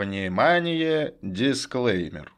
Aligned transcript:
Внимание, 0.00 1.12
дисклеймер. 1.20 2.32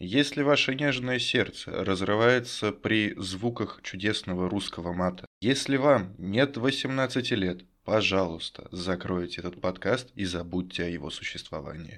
Если 0.00 0.42
ваше 0.42 0.74
нежное 0.74 1.20
сердце 1.20 1.70
разрывается 1.70 2.72
при 2.72 3.14
звуках 3.16 3.78
чудесного 3.84 4.50
русского 4.50 4.92
мата, 4.92 5.24
если 5.40 5.76
вам 5.76 6.16
нет 6.18 6.56
18 6.56 7.30
лет, 7.30 7.60
пожалуйста, 7.84 8.66
закройте 8.72 9.40
этот 9.40 9.60
подкаст 9.60 10.10
и 10.16 10.24
забудьте 10.24 10.82
о 10.82 10.88
его 10.88 11.10
существовании. 11.10 11.96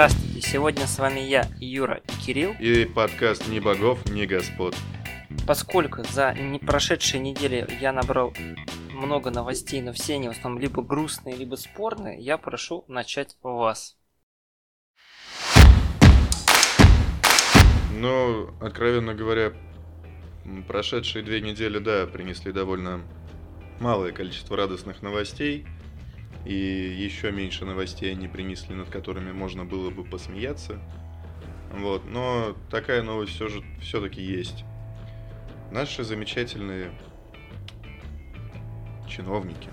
Здравствуйте, 0.00 0.40
сегодня 0.40 0.86
с 0.86 0.98
вами 0.98 1.20
я, 1.20 1.46
Юра 1.60 1.96
и 1.96 2.12
Кирилл. 2.24 2.54
И 2.58 2.86
подкаст 2.86 3.46
«Ни 3.48 3.58
богов, 3.58 4.08
ни 4.08 4.24
господ». 4.24 4.74
Поскольку 5.46 6.04
за 6.04 6.32
не 6.32 6.58
прошедшие 6.58 7.20
недели 7.20 7.68
я 7.82 7.92
набрал 7.92 8.32
много 8.94 9.30
новостей, 9.30 9.82
но 9.82 9.92
все 9.92 10.14
они 10.14 10.28
в 10.28 10.30
основном 10.30 10.62
либо 10.62 10.82
грустные, 10.82 11.36
либо 11.36 11.56
спорные, 11.56 12.18
я 12.18 12.38
прошу 12.38 12.86
начать 12.88 13.36
вас. 13.42 13.98
Ну, 17.92 18.54
откровенно 18.58 19.14
говоря, 19.14 19.52
прошедшие 20.66 21.22
две 21.22 21.42
недели, 21.42 21.78
да, 21.78 22.06
принесли 22.06 22.52
довольно 22.52 23.02
малое 23.80 24.12
количество 24.12 24.56
радостных 24.56 25.02
новостей. 25.02 25.66
И 26.44 26.54
еще 26.54 27.32
меньше 27.32 27.64
новостей 27.64 28.10
они 28.12 28.28
принесли, 28.28 28.74
над 28.74 28.88
которыми 28.88 29.32
можно 29.32 29.64
было 29.64 29.90
бы 29.90 30.04
посмеяться. 30.04 30.80
Вот, 31.72 32.04
но 32.06 32.56
такая 32.70 33.02
новость 33.02 33.32
все 33.32 33.48
же 33.48 33.62
все-таки 33.80 34.20
есть. 34.20 34.64
Наши 35.70 36.02
замечательные 36.02 36.90
чиновники, 39.08 39.68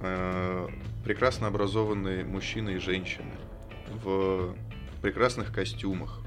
э, 0.00 0.68
прекрасно 1.04 1.46
образованные 1.46 2.24
мужчины 2.24 2.74
и 2.74 2.78
женщины 2.78 3.32
в 4.02 4.54
прекрасных 5.00 5.52
костюмах, 5.52 6.20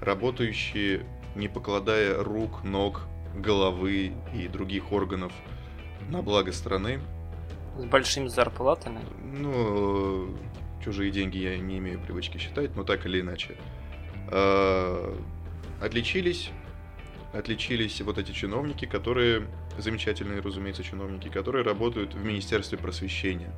работающие 0.00 1.04
не 1.34 1.48
покладая 1.48 2.22
рук, 2.22 2.64
ног, 2.64 3.02
головы 3.36 4.12
и 4.34 4.48
других 4.48 4.92
органов 4.92 5.32
на 6.08 6.22
благо 6.22 6.52
страны. 6.52 7.00
С 7.78 7.84
большими 7.84 8.26
зарплатами? 8.26 9.00
Ну, 9.22 10.36
чужие 10.84 11.12
деньги 11.12 11.38
я 11.38 11.56
не 11.56 11.78
имею 11.78 12.00
привычки 12.00 12.36
считать, 12.36 12.74
но 12.74 12.82
так 12.82 13.06
или 13.06 13.20
иначе. 13.20 13.56
А, 14.32 15.16
отличились, 15.80 16.50
отличились 17.32 18.00
вот 18.00 18.18
эти 18.18 18.32
чиновники, 18.32 18.84
которые, 18.84 19.46
замечательные, 19.78 20.40
разумеется, 20.40 20.82
чиновники, 20.82 21.28
которые 21.28 21.64
работают 21.64 22.14
в 22.14 22.24
Министерстве 22.24 22.78
просвещения. 22.78 23.52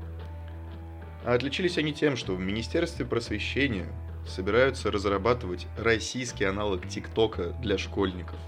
А 1.25 1.33
отличились 1.33 1.79
они 1.79 1.95
тем, 1.95 2.17
что 2.17 2.35
в 2.35 2.41
Министерстве 2.41 3.07
просвещения 3.07 3.87
собираются 4.27 4.91
разрабатывать 4.91 5.67
российский 5.79 6.45
аналог 6.45 6.87
ТикТока 6.87 7.55
для 7.63 7.79
школьников. 7.79 8.39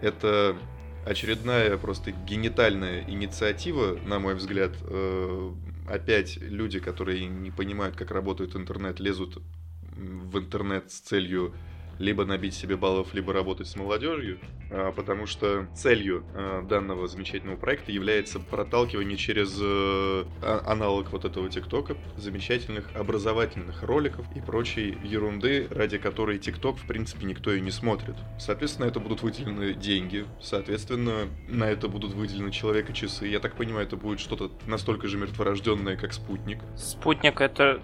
Это 0.00 0.56
очередная 1.04 1.76
просто 1.78 2.12
генитальная 2.12 3.00
инициатива, 3.00 3.98
на 4.02 4.18
мой 4.18 4.34
взгляд. 4.34 4.78
Э, 4.82 5.54
опять 5.86 6.38
люди, 6.40 6.80
которые 6.80 7.26
не 7.26 7.50
понимают, 7.50 7.96
как 7.96 8.10
работает 8.10 8.56
интернет, 8.56 9.00
лезут 9.00 9.42
в 9.82 10.38
интернет 10.38 10.90
с 10.90 11.00
целью 11.00 11.54
либо 11.98 12.24
набить 12.24 12.54
себе 12.54 12.76
баллов, 12.76 13.14
либо 13.14 13.32
работать 13.32 13.68
с 13.68 13.76
молодежью, 13.76 14.38
а, 14.70 14.92
потому 14.92 15.26
что 15.26 15.66
целью 15.74 16.24
а, 16.34 16.62
данного 16.62 17.08
замечательного 17.08 17.56
проекта 17.56 17.92
является 17.92 18.40
проталкивание 18.40 19.16
через 19.16 19.58
э, 19.60 20.24
а, 20.42 20.62
аналог 20.66 21.12
вот 21.12 21.24
этого 21.24 21.48
ТикТока 21.48 21.96
замечательных 22.16 22.88
образовательных 22.94 23.82
роликов 23.82 24.26
и 24.34 24.40
прочей 24.40 24.96
ерунды, 25.02 25.66
ради 25.70 25.98
которой 25.98 26.38
ТикТок, 26.38 26.76
в 26.78 26.86
принципе, 26.86 27.26
никто 27.26 27.52
и 27.52 27.60
не 27.60 27.70
смотрит. 27.70 28.16
Соответственно, 28.38 28.86
это 28.86 29.00
будут 29.00 29.22
выделены 29.22 29.74
деньги, 29.74 30.26
соответственно, 30.40 31.28
на 31.48 31.64
это 31.64 31.88
будут 31.88 32.12
выделены 32.14 32.50
человека 32.50 32.92
часы. 32.92 33.26
Я 33.26 33.40
так 33.40 33.54
понимаю, 33.56 33.86
это 33.86 33.96
будет 33.96 34.20
что-то 34.20 34.50
настолько 34.66 35.06
же 35.08 35.18
мертворожденное, 35.18 35.96
как 35.96 36.12
спутник. 36.12 36.58
Спутник 36.76 37.40
это 37.40 37.82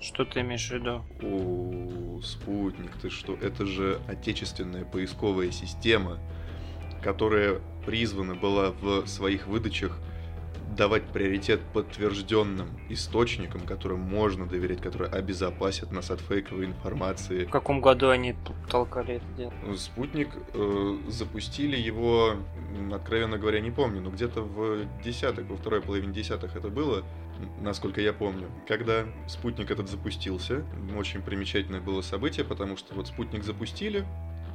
что 0.00 0.24
ты 0.24 0.40
имеешь 0.40 0.68
в 0.68 0.72
виду? 0.72 1.04
О, 1.22 2.20
спутник, 2.22 2.92
ты 3.00 3.10
что? 3.10 3.34
Это 3.34 3.66
же 3.66 4.00
отечественная 4.08 4.84
поисковая 4.84 5.50
система, 5.50 6.18
которая 7.02 7.60
призвана 7.84 8.34
была 8.34 8.70
в 8.70 9.06
своих 9.06 9.46
выдачах 9.46 9.98
давать 10.76 11.04
приоритет 11.04 11.60
подтвержденным 11.72 12.68
источникам, 12.88 13.62
которым 13.62 14.00
можно 14.00 14.46
доверять, 14.46 14.80
которые 14.80 15.10
обезопасят 15.10 15.90
нас 15.90 16.10
от 16.10 16.20
фейковой 16.20 16.66
информации. 16.66 17.44
В 17.44 17.50
каком 17.50 17.80
году 17.80 18.10
они 18.10 18.34
толкали 18.70 19.14
это 19.14 19.26
дело? 19.36 19.52
Спутник 19.76 20.28
э, 20.54 20.98
запустили 21.08 21.76
его, 21.76 22.34
откровенно 22.92 23.38
говоря, 23.38 23.60
не 23.60 23.70
помню, 23.70 24.00
но 24.00 24.10
где-то 24.10 24.42
в 24.42 24.86
десятых, 25.02 25.46
во 25.48 25.56
второй 25.56 25.80
половине 25.80 26.12
десятых 26.12 26.56
это 26.56 26.68
было 26.68 27.04
насколько 27.60 28.00
я 28.00 28.12
помню. 28.12 28.50
Когда 28.66 29.06
спутник 29.28 29.70
этот 29.70 29.88
запустился, 29.88 30.64
очень 30.96 31.22
примечательное 31.22 31.80
было 31.80 32.02
событие, 32.02 32.44
потому 32.44 32.76
что 32.76 32.94
вот 32.94 33.08
спутник 33.08 33.44
запустили, 33.44 34.04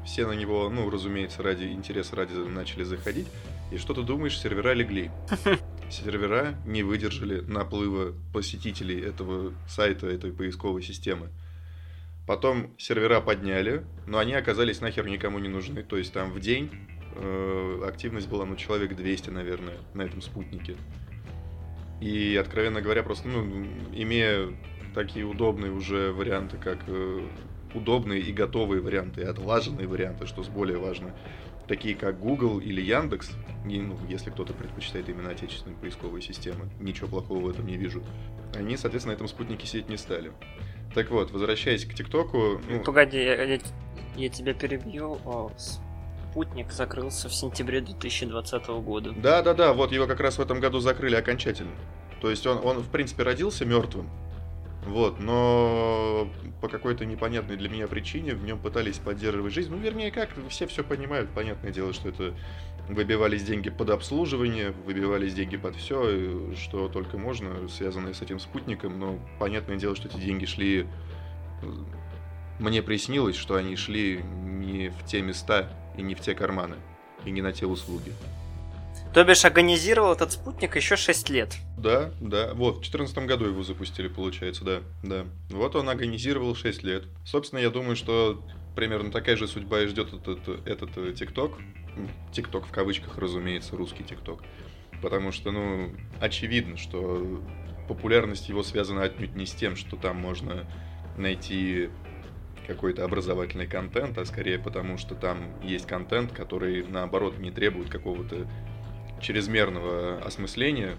все 0.06 0.25
на 0.25 0.34
него, 0.34 0.69
ну, 0.69 0.90
разумеется, 0.90 1.44
ради 1.44 1.66
интереса 1.66 2.16
ради 2.16 2.34
начали 2.34 2.84
заходить, 2.84 3.28
и 3.72 3.78
что 3.78 3.94
ты 3.94 4.02
думаешь, 4.03 4.40
сервера 4.40 4.74
легли. 4.74 5.12
Сервера 5.90 6.56
не 6.66 6.84
выдержали 6.84 7.41
наплыва 7.41 8.14
посетителей 8.34 9.02
этого 9.02 9.53
сайта, 9.68 10.08
этой 10.08 10.31
поисковой 10.31 10.81
системы. 10.81 11.30
Потом 12.25 12.72
сервера 12.78 13.20
подняли, 13.20 13.84
но 14.08 14.18
они 14.18 14.34
оказались 14.34 14.80
нахер 14.80 15.06
никому 15.08 15.40
не 15.40 15.50
нужны. 15.50 15.84
То 15.84 15.97
есть 15.97 16.14
там 16.14 16.31
в 16.31 16.40
день 16.40 16.72
э, 17.16 17.84
активность 17.86 18.30
была, 18.30 18.46
ну, 18.46 18.56
человек 18.56 18.96
200, 18.96 19.31
наверное, 19.31 19.78
на 19.94 20.03
этом 20.03 20.22
спутнике. 20.22 20.78
И, 22.01 22.35
откровенно 22.35 22.81
говоря, 22.81 23.03
просто, 23.03 23.28
ну, 23.28 23.45
имея 23.94 24.50
такие 24.94 25.23
удобные 25.25 25.72
уже 25.72 26.12
варианты, 26.12 26.57
как 26.57 26.79
э, 26.88 27.22
удобные 27.73 28.19
и 28.19 28.34
готовые 28.34 28.81
варианты, 28.81 29.22
и 29.22 29.23
отлаженные 29.23 29.88
варианты, 29.88 30.25
что 30.25 30.44
с 30.44 30.47
более 30.47 30.79
важно, 30.79 31.16
такие 31.67 31.95
как 31.95 32.19
Google 32.19 32.59
или 32.59 32.81
Яндекс, 32.81 33.31
и, 33.69 33.79
ну, 33.79 33.95
если 34.09 34.31
кто-то 34.31 34.53
предпочитает 34.53 35.07
именно 35.09 35.29
отечественные 35.29 35.78
поисковые 35.78 36.23
системы, 36.23 36.69
ничего 36.79 37.07
плохого 37.07 37.40
в 37.40 37.50
этом 37.50 37.67
не 37.67 37.78
вижу, 37.78 38.03
они, 38.56 38.78
соответственно, 38.78 39.13
на 39.13 39.16
этом 39.17 39.28
спутнике 39.28 39.67
сидеть 39.67 39.88
не 39.88 39.97
стали. 39.97 40.31
Так 40.94 41.11
вот, 41.11 41.31
возвращаясь 41.31 41.85
к 41.85 41.94
ТикТоку... 41.94 42.59
Ну... 42.67 42.84
Погоди, 42.84 43.17
я, 43.17 43.44
я, 43.44 43.59
я 44.17 44.29
тебя 44.29 44.53
перебью. 44.53 45.19
Спутник 46.31 46.72
закрылся 46.72 47.28
в 47.28 47.34
сентябре 47.34 47.81
2020 47.81 48.68
года. 48.68 49.12
Да, 49.12 49.42
да, 49.42 49.53
да, 49.53 49.74
вот 49.74 49.92
его 49.92 50.08
как 50.08 50.22
раз 50.22 50.38
в 50.38 50.42
этом 50.42 50.62
году 50.62 50.80
закрыли 50.80 51.16
окончательно. 51.16 51.74
То 52.22 52.30
есть 52.30 52.47
он, 52.47 52.66
он 52.66 52.80
в 52.80 52.90
принципе, 52.90 53.24
родился 53.24 53.66
мертвым. 53.66 54.09
Вот, 54.86 55.20
но 55.20 56.30
по 56.62 56.70
какой-то 56.70 57.06
непонятной 57.06 57.58
для 57.58 57.68
меня 57.68 57.88
причине 57.88 58.34
в 58.34 58.46
нем 58.46 58.59
пытались 58.59 58.97
поддерживать 58.97 59.53
жизнь. 59.53 59.72
Ну, 59.72 59.78
вернее, 59.78 60.09
как, 60.09 60.30
все 60.47 60.68
все 60.68 60.86
понимают, 60.86 61.30
понятное 61.31 61.72
дело, 61.72 61.91
что 61.91 62.08
это 62.08 62.34
выбивались 62.88 63.44
деньги 63.44 63.70
под 63.70 63.90
обслуживание, 63.90 64.72
выбивались 64.72 65.34
деньги 65.34 65.58
под 65.58 65.75
все, 65.75 66.56
что 66.56 66.88
только 66.88 67.18
можно, 67.18 67.68
связанное 67.68 68.14
с 68.14 68.22
этим 68.22 68.40
спутником, 68.40 68.97
но 69.00 69.20
понятное 69.38 69.75
дело, 69.75 69.97
что 69.97 70.08
эти 70.08 70.18
деньги 70.18 70.46
шли... 70.46 70.88
Мне 72.58 72.81
приснилось, 72.81 73.36
что 73.36 73.56
они 73.56 73.75
шли 73.75 74.24
не 74.24 74.90
в 74.90 75.05
те 75.05 75.22
места, 75.22 75.70
и 75.97 76.02
не 76.02 76.16
в 76.16 76.22
те 76.22 76.34
карманы, 76.34 76.76
и 77.26 77.32
не 77.32 77.41
на 77.41 77.52
те 77.52 77.66
услуги. 77.66 78.14
То 79.14 79.26
бишь 79.26 79.43
организировал 79.43 80.14
этот 80.14 80.32
спутник 80.32 80.76
еще 80.78 80.96
6 80.96 81.29
лет. 81.29 81.58
Да, 81.78 82.11
да. 82.22 82.53
Вот, 82.53 82.78
в 82.78 82.91
2014 82.91 83.17
году 83.26 83.46
его 83.46 83.61
запустили, 83.61 84.08
получается, 84.08 84.64
да. 84.64 84.82
Да. 85.03 85.26
Вот 85.49 85.76
он 85.76 85.90
организировал 85.90 86.55
6 86.55 86.84
лет. 86.84 87.03
Собственно, 87.26 87.59
я 87.59 87.70
думаю, 87.70 87.97
что 87.97 88.41
примерно 88.76 89.11
такая 89.11 89.35
же 89.35 89.47
судьба 89.47 89.82
и 89.82 89.88
ждет 89.88 90.14
этот, 90.14 90.66
этот 90.66 90.97
э, 90.97 91.14
ТикТок. 91.14 91.58
ТикТок 92.32 92.66
в 92.66 92.72
кавычках, 92.72 93.17
разумеется, 93.17 93.76
русский 93.76 94.05
ТикТок. 94.05 94.43
Потому 95.02 95.34
что, 95.34 95.52
ну, 95.52 95.93
очевидно, 96.22 96.78
что 96.78 97.41
популярность 97.90 98.47
его 98.47 98.64
связана 98.64 99.03
отнюдь 99.03 99.35
не 99.35 99.46
с 99.46 99.52
тем, 99.52 99.76
что 99.76 99.97
там 99.97 100.16
можно 100.16 100.66
найти 101.17 101.90
какой-то 102.73 103.03
образовательный 103.03 103.68
контент, 103.68 104.18
а 104.18 104.26
скорее 104.26 104.59
потому, 104.59 104.97
что 104.97 105.16
там 105.16 105.62
есть 105.62 105.88
контент, 105.88 106.32
который, 106.32 106.85
наоборот, 106.88 107.38
не 107.38 107.52
требует 107.52 107.90
какого-то 107.90 108.47
чрезмерного 109.22 110.18
осмысления, 110.20 110.96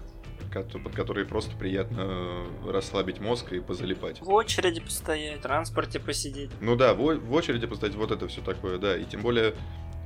под 0.53 0.93
которые 0.95 1.25
просто 1.25 1.55
приятно 1.57 2.45
расслабить 2.65 3.19
мозг 3.19 3.51
и 3.53 3.59
позалипать. 3.59 4.21
В 4.21 4.29
очереди 4.29 4.81
постоять, 4.81 5.39
в 5.39 5.41
транспорте 5.41 5.99
посидеть. 5.99 6.51
Ну 6.61 6.75
да, 6.75 6.93
в, 6.93 7.15
в 7.17 7.33
очереди 7.33 7.65
постоять, 7.65 7.95
вот 7.95 8.11
это 8.11 8.27
все 8.27 8.41
такое, 8.41 8.77
да. 8.77 8.95
И 8.95 9.05
тем 9.05 9.21
более 9.21 9.55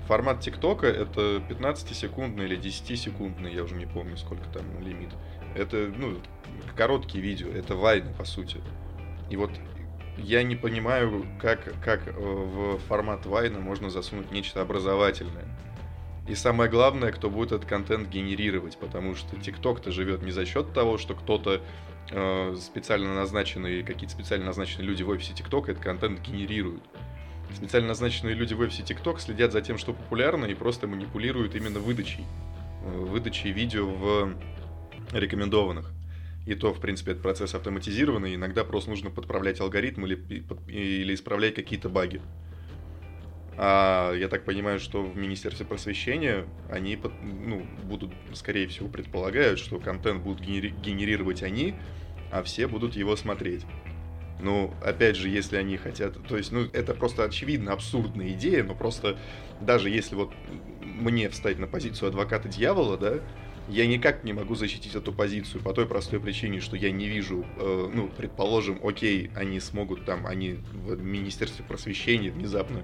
формат 0.07 0.39
ТикТока 0.39 0.87
это 0.87 1.43
15-секундный 1.49 2.45
или 2.45 2.57
10-секундный, 2.57 3.53
я 3.53 3.63
уже 3.63 3.75
не 3.75 3.85
помню, 3.85 4.17
сколько 4.17 4.47
там 4.49 4.63
лимит. 4.79 5.09
Это, 5.55 5.91
ну, 5.95 6.17
короткие 6.75 7.21
видео, 7.21 7.49
это 7.49 7.75
вайны, 7.75 8.13
по 8.13 8.23
сути. 8.23 8.61
И 9.29 9.35
вот 9.35 9.51
я 10.17 10.43
не 10.43 10.55
понимаю, 10.55 11.25
как, 11.39 11.73
как 11.83 12.07
э, 12.07 12.11
в 12.11 12.77
формат 12.87 13.25
вайна 13.25 13.59
можно 13.59 13.89
засунуть 13.89 14.31
нечто 14.31 14.61
образовательное. 14.61 15.45
И 16.27 16.35
самое 16.35 16.69
главное, 16.69 17.11
кто 17.11 17.29
будет 17.29 17.53
этот 17.53 17.65
контент 17.65 18.09
генерировать, 18.09 18.77
потому 18.77 19.15
что 19.15 19.37
ТикТок-то 19.37 19.91
живет 19.91 20.23
не 20.23 20.31
за 20.31 20.45
счет 20.45 20.73
того, 20.73 20.97
что 20.97 21.15
кто-то 21.15 21.61
э, 22.11 22.55
специально 22.59 23.13
назначенные, 23.15 23.83
какие-то 23.83 24.13
специально 24.13 24.45
назначенные 24.45 24.87
люди 24.87 25.03
в 25.03 25.09
офисе 25.09 25.33
ТикТока 25.33 25.71
этот 25.71 25.83
контент 25.83 26.19
генерируют. 26.19 26.83
Специально 27.55 27.87
назначенные 27.87 28.35
люди 28.35 28.53
в 28.53 28.59
офисе 28.59 28.83
ТикТок 28.83 29.21
следят 29.21 29.53
за 29.53 29.61
тем, 29.61 29.77
что 29.77 29.93
популярно, 29.93 30.45
и 30.45 30.53
просто 30.53 30.85
манипулируют 30.85 31.55
именно 31.55 31.79
выдачей. 31.79 32.25
Э, 32.83 32.89
выдачей 32.89 33.51
видео 33.51 33.87
в 33.87 34.33
рекомендованных. 35.13 35.96
И 36.47 36.55
то, 36.55 36.73
в 36.73 36.79
принципе, 36.79 37.11
этот 37.11 37.23
процесс 37.23 37.53
автоматизированный. 37.55 38.35
Иногда 38.35 38.63
просто 38.63 38.89
нужно 38.89 39.11
подправлять 39.11 39.59
алгоритм 39.59 40.05
или, 40.05 40.15
или 40.67 41.13
исправлять 41.13 41.55
какие-то 41.55 41.89
баги. 41.89 42.21
А 43.57 44.13
я 44.13 44.29
так 44.29 44.45
понимаю, 44.45 44.79
что 44.79 45.03
в 45.03 45.17
Министерстве 45.17 45.65
просвещения 45.65 46.45
они 46.69 46.97
ну, 47.21 47.67
будут, 47.83 48.13
скорее 48.33 48.67
всего, 48.67 48.87
предполагают, 48.87 49.59
что 49.59 49.77
контент 49.77 50.23
будут 50.23 50.41
генери- 50.41 50.73
генерировать 50.81 51.43
они, 51.43 51.75
а 52.31 52.43
все 52.43 52.67
будут 52.67 52.95
его 52.95 53.17
смотреть. 53.17 53.65
Ну, 54.39 54.73
опять 54.81 55.17
же, 55.17 55.27
если 55.27 55.57
они 55.57 55.75
хотят... 55.75 56.15
То 56.27 56.37
есть, 56.37 56.51
ну, 56.53 56.69
это 56.71 56.93
просто 56.93 57.23
очевидно 57.25 57.73
абсурдная 57.73 58.29
идея, 58.29 58.63
но 58.63 58.73
просто 58.73 59.17
даже 59.59 59.89
если 59.89 60.15
вот 60.15 60.31
мне 60.81 61.27
встать 61.29 61.59
на 61.59 61.67
позицию 61.67 62.09
адвоката 62.09 62.47
дьявола, 62.47 62.97
да, 62.97 63.19
я 63.67 63.85
никак 63.85 64.23
не 64.23 64.33
могу 64.33 64.55
защитить 64.55 64.95
эту 64.95 65.11
позицию 65.11 65.61
по 65.61 65.73
той 65.73 65.85
простой 65.85 66.19
причине, 66.19 66.61
что 66.61 66.75
я 66.75 66.91
не 66.91 67.07
вижу, 67.07 67.45
э, 67.57 67.91
ну, 67.93 68.07
предположим, 68.07 68.79
окей, 68.83 69.29
они 69.35 69.59
смогут 69.59 70.05
там, 70.05 70.25
они 70.25 70.59
в 70.73 71.01
Министерстве 71.01 71.65
просвещения 71.65 72.31
внезапно 72.31 72.83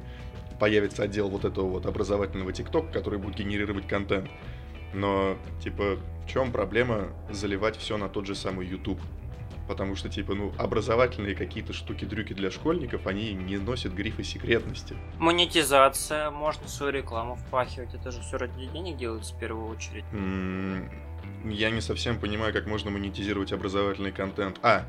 появится 0.59 1.03
отдел 1.03 1.30
вот 1.30 1.45
этого 1.45 1.68
вот 1.68 1.85
образовательного 1.85 2.53
ТикТока, 2.53 2.91
который 2.91 3.19
будет 3.19 3.38
генерировать 3.38 3.88
контент. 3.88 4.30
Но, 4.94 5.38
типа, 5.62 5.97
в 6.24 6.30
чем 6.30 6.51
проблема 6.51 7.09
заливать 7.31 7.77
все 7.77 7.97
на 7.97 8.09
тот 8.09 8.27
же 8.27 8.36
самый 8.36 8.68
YouTube? 8.68 9.00
Потому 9.68 9.95
что, 9.95 10.10
типа, 10.10 10.33
ну, 10.33 10.54
образовательные 10.57 11.36
какие-то 11.36 11.74
штуки-дрюки 11.74 12.33
для 12.33 12.51
школьников, 12.51 13.07
они 13.07 13.33
не 13.33 13.57
носят 13.57 13.94
грифа 13.94 14.24
секретности. 14.24 14.95
Монетизация, 15.19 16.31
можно 16.31 16.68
свою 16.68 16.92
рекламу 16.92 17.36
впахивать, 17.36 17.94
это 17.94 18.12
же 18.12 18.21
все 18.21 18.38
ради 18.38 18.65
денег 18.68 18.98
делается 18.98 19.33
в 19.33 19.39
первую 19.39 19.68
очередь. 19.68 20.04
я 21.45 21.69
не 21.69 21.81
совсем 21.81 22.19
понимаю, 22.19 22.54
как 22.54 22.68
можно 22.68 22.92
монетизировать 22.92 23.54
образовательный 23.54 24.12
контент. 24.12 24.60
А, 24.63 24.86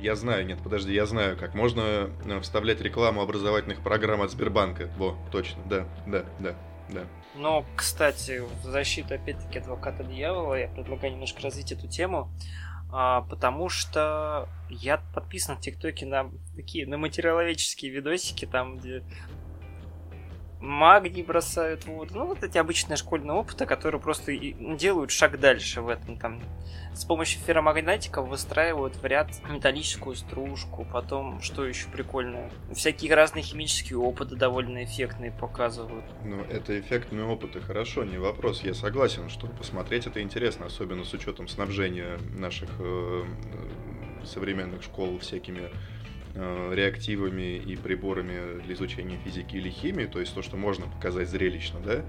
я 0.00 0.16
знаю, 0.16 0.46
нет, 0.46 0.58
подожди, 0.62 0.94
я 0.94 1.06
знаю, 1.06 1.36
как 1.36 1.54
можно 1.54 2.10
э, 2.24 2.40
вставлять 2.40 2.80
рекламу 2.80 3.20
образовательных 3.20 3.82
программ 3.82 4.22
от 4.22 4.30
Сбербанка. 4.30 4.90
Во, 4.96 5.16
точно, 5.30 5.62
да, 5.66 5.86
да, 6.06 6.24
да, 6.38 6.54
да. 6.88 7.02
Но, 7.34 7.64
кстати, 7.76 8.42
в 8.62 8.66
защиту, 8.66 9.14
опять-таки, 9.14 9.58
адвоката 9.58 10.02
дьявола, 10.02 10.54
я 10.54 10.68
предлагаю 10.68 11.12
немножко 11.12 11.42
развить 11.42 11.72
эту 11.72 11.86
тему, 11.86 12.30
а, 12.92 13.22
потому 13.22 13.68
что 13.68 14.48
я 14.68 15.00
подписан 15.14 15.56
в 15.56 15.60
ТикТоке 15.60 16.06
на 16.06 16.30
такие, 16.56 16.86
на 16.86 16.98
материаловедческие 16.98 17.90
видосики, 17.90 18.46
там, 18.46 18.78
где 18.78 19.02
магний 20.60 21.22
бросают 21.22 21.84
в 21.84 21.88
воду. 21.88 22.12
Ну, 22.14 22.26
вот 22.26 22.42
эти 22.42 22.58
обычные 22.58 22.96
школьные 22.96 23.32
опыты, 23.32 23.66
которые 23.66 24.00
просто 24.00 24.36
делают 24.36 25.10
шаг 25.10 25.40
дальше 25.40 25.80
в 25.80 25.88
этом. 25.88 26.18
Там, 26.18 26.40
с 26.94 27.04
помощью 27.04 27.40
ферромагнетиков 27.40 28.28
выстраивают 28.28 28.96
в 28.96 29.04
ряд 29.04 29.30
металлическую 29.48 30.16
стружку. 30.16 30.86
Потом, 30.92 31.40
что 31.40 31.64
еще 31.64 31.88
прикольное, 31.88 32.50
всякие 32.74 33.14
разные 33.14 33.42
химические 33.42 33.98
опыты 33.98 34.36
довольно 34.36 34.84
эффектные 34.84 35.32
показывают. 35.32 36.04
Ну, 36.24 36.42
это 36.42 36.78
эффектные 36.78 37.24
опыты, 37.24 37.60
хорошо, 37.60 38.04
не 38.04 38.18
вопрос. 38.18 38.62
Я 38.62 38.74
согласен, 38.74 39.28
что 39.30 39.46
посмотреть 39.46 40.06
это 40.06 40.20
интересно, 40.22 40.66
особенно 40.66 41.04
с 41.04 41.12
учетом 41.14 41.48
снабжения 41.48 42.18
наших 42.36 42.68
э, 42.78 43.24
современных 44.24 44.82
школ 44.82 45.18
всякими 45.18 45.70
реактивами 46.34 47.56
и 47.56 47.76
приборами 47.76 48.60
для 48.62 48.74
изучения 48.74 49.18
физики 49.24 49.56
или 49.56 49.68
химии, 49.68 50.06
то 50.06 50.20
есть 50.20 50.34
то, 50.34 50.42
что 50.42 50.56
можно 50.56 50.86
показать 50.86 51.28
зрелищно, 51.28 51.80
да, 51.80 52.04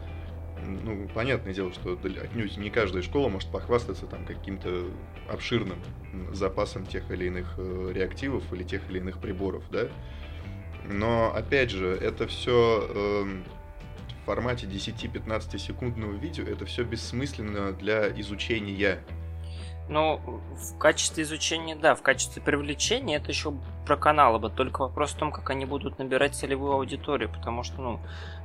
ну, 0.65 1.07
понятное 1.13 1.53
дело, 1.53 1.73
что 1.73 1.97
отнюдь 2.21 2.57
не 2.57 2.69
каждая 2.69 3.01
школа 3.01 3.29
может 3.29 3.49
похвастаться 3.49 4.05
там 4.05 4.25
каким-то 4.25 4.85
обширным 5.29 5.79
запасом 6.33 6.85
тех 6.85 7.09
или 7.11 7.25
иных 7.25 7.53
э, 7.57 7.91
реактивов 7.93 8.43
или 8.53 8.63
тех 8.63 8.81
или 8.89 8.99
иных 8.99 9.19
приборов, 9.19 9.63
да. 9.71 9.87
Но, 10.85 11.33
опять 11.33 11.69
же, 11.69 11.87
это 11.87 12.27
все 12.27 12.87
э, 12.89 13.21
эм, 13.23 13.43
в 14.21 14.25
формате 14.25 14.67
10-15 14.67 15.57
секундного 15.57 16.13
видео, 16.13 16.43
это 16.43 16.65
все 16.65 16.83
бессмысленно 16.83 17.71
для 17.71 18.09
изучения 18.19 18.99
ну, 19.91 20.17
в 20.17 20.77
качестве 20.77 21.23
изучения, 21.23 21.75
да, 21.75 21.93
в 21.95 22.01
качестве 22.01 22.41
привлечения 22.41 23.17
это 23.17 23.29
еще 23.29 23.53
про 23.85 23.97
каналы 23.97 24.39
бы. 24.39 24.49
Только 24.49 24.81
вопрос 24.81 25.11
в 25.11 25.17
том, 25.17 25.31
как 25.31 25.49
они 25.49 25.65
будут 25.65 25.99
набирать 25.99 26.35
целевую 26.35 26.73
аудиторию. 26.73 27.29
Потому 27.29 27.63
что, 27.63 27.81
ну, 27.81 27.99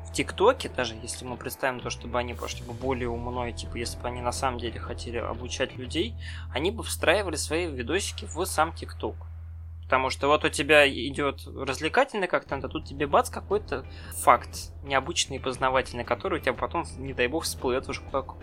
в 0.05 0.13
ТикТоке, 0.13 0.69
даже 0.69 0.95
если 1.03 1.25
мы 1.25 1.37
представим 1.37 1.81
то, 1.81 1.89
чтобы 1.89 2.19
они 2.19 2.35
пошли 2.35 2.67
бы 2.67 2.73
более 2.73 3.09
умно, 3.09 3.51
типа, 3.51 3.77
если 3.77 3.99
бы 3.99 4.09
они 4.09 4.21
на 4.21 4.33
самом 4.33 4.59
деле 4.59 4.81
хотели 4.81 5.19
обучать 5.19 5.77
людей, 5.77 6.15
они 6.53 6.71
бы 6.71 6.83
встраивали 6.83 7.37
свои 7.37 7.67
видосики 7.67 8.25
в 8.25 8.45
сам 8.45 8.73
ТикТок. 8.73 9.15
Потому 9.85 10.11
что 10.11 10.27
вот 10.27 10.45
у 10.45 10.49
тебя 10.49 10.89
идет 10.89 11.47
развлекательный 11.47 12.27
контент, 12.27 12.65
а 12.65 12.69
тут 12.69 12.87
тебе 12.87 13.07
бац 13.07 13.31
какой-то 13.31 13.87
факт 14.17 14.73
необычный 14.83 15.37
и 15.37 15.39
познавательный, 15.41 16.03
который 16.03 16.41
у 16.41 16.43
тебя 16.43 16.55
потом, 16.55 16.85
не 16.97 17.15
дай 17.15 17.29
бог, 17.29 17.45
всплывет 17.45 17.89
уже 17.89 18.01
как 18.11 18.35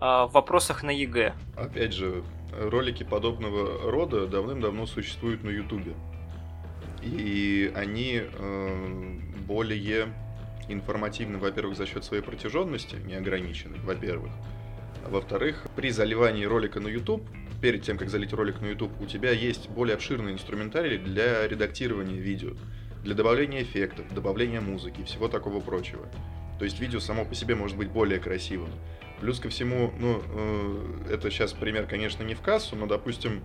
в 0.00 0.30
вопросах 0.32 0.82
на 0.82 0.90
ЕГЭ. 0.90 1.34
Опять 1.56 1.92
же, 1.92 2.22
ролики 2.58 3.02
подобного 3.02 3.90
рода 3.90 4.26
давным-давно 4.26 4.86
существуют 4.86 5.44
на 5.44 5.50
Ютубе. 5.50 5.94
И 7.02 7.70
они 7.74 8.22
э, 8.22 9.18
более 9.46 10.08
информативны, 10.68 11.38
во-первых, 11.38 11.76
за 11.76 11.86
счет 11.86 12.04
своей 12.04 12.22
протяженности, 12.22 12.96
неограниченной, 12.96 13.78
во-первых. 13.80 14.32
А 15.04 15.08
во-вторых, 15.08 15.66
при 15.76 15.90
заливании 15.90 16.44
ролика 16.44 16.80
на 16.80 16.88
YouTube, 16.88 17.22
перед 17.62 17.82
тем, 17.82 17.96
как 17.96 18.10
залить 18.10 18.32
ролик 18.32 18.60
на 18.60 18.66
YouTube, 18.66 18.92
у 19.00 19.06
тебя 19.06 19.30
есть 19.30 19.68
более 19.68 19.94
обширный 19.94 20.32
инструментарий 20.32 20.98
для 20.98 21.46
редактирования 21.46 22.18
видео, 22.18 22.54
для 23.04 23.14
добавления 23.14 23.62
эффектов, 23.62 24.12
добавления 24.12 24.60
музыки 24.60 25.02
и 25.02 25.04
всего 25.04 25.28
такого 25.28 25.60
прочего. 25.60 26.06
То 26.58 26.64
есть 26.64 26.80
видео 26.80 27.00
само 27.00 27.24
по 27.24 27.34
себе 27.34 27.54
может 27.54 27.76
быть 27.76 27.88
более 27.88 28.18
красивым. 28.18 28.70
Плюс 29.20 29.40
ко 29.40 29.48
всему, 29.48 29.92
ну, 29.98 30.22
э, 30.34 31.12
это 31.12 31.30
сейчас 31.30 31.52
пример, 31.52 31.86
конечно, 31.86 32.22
не 32.22 32.34
в 32.34 32.42
кассу, 32.42 32.76
но, 32.76 32.86
допустим, 32.86 33.42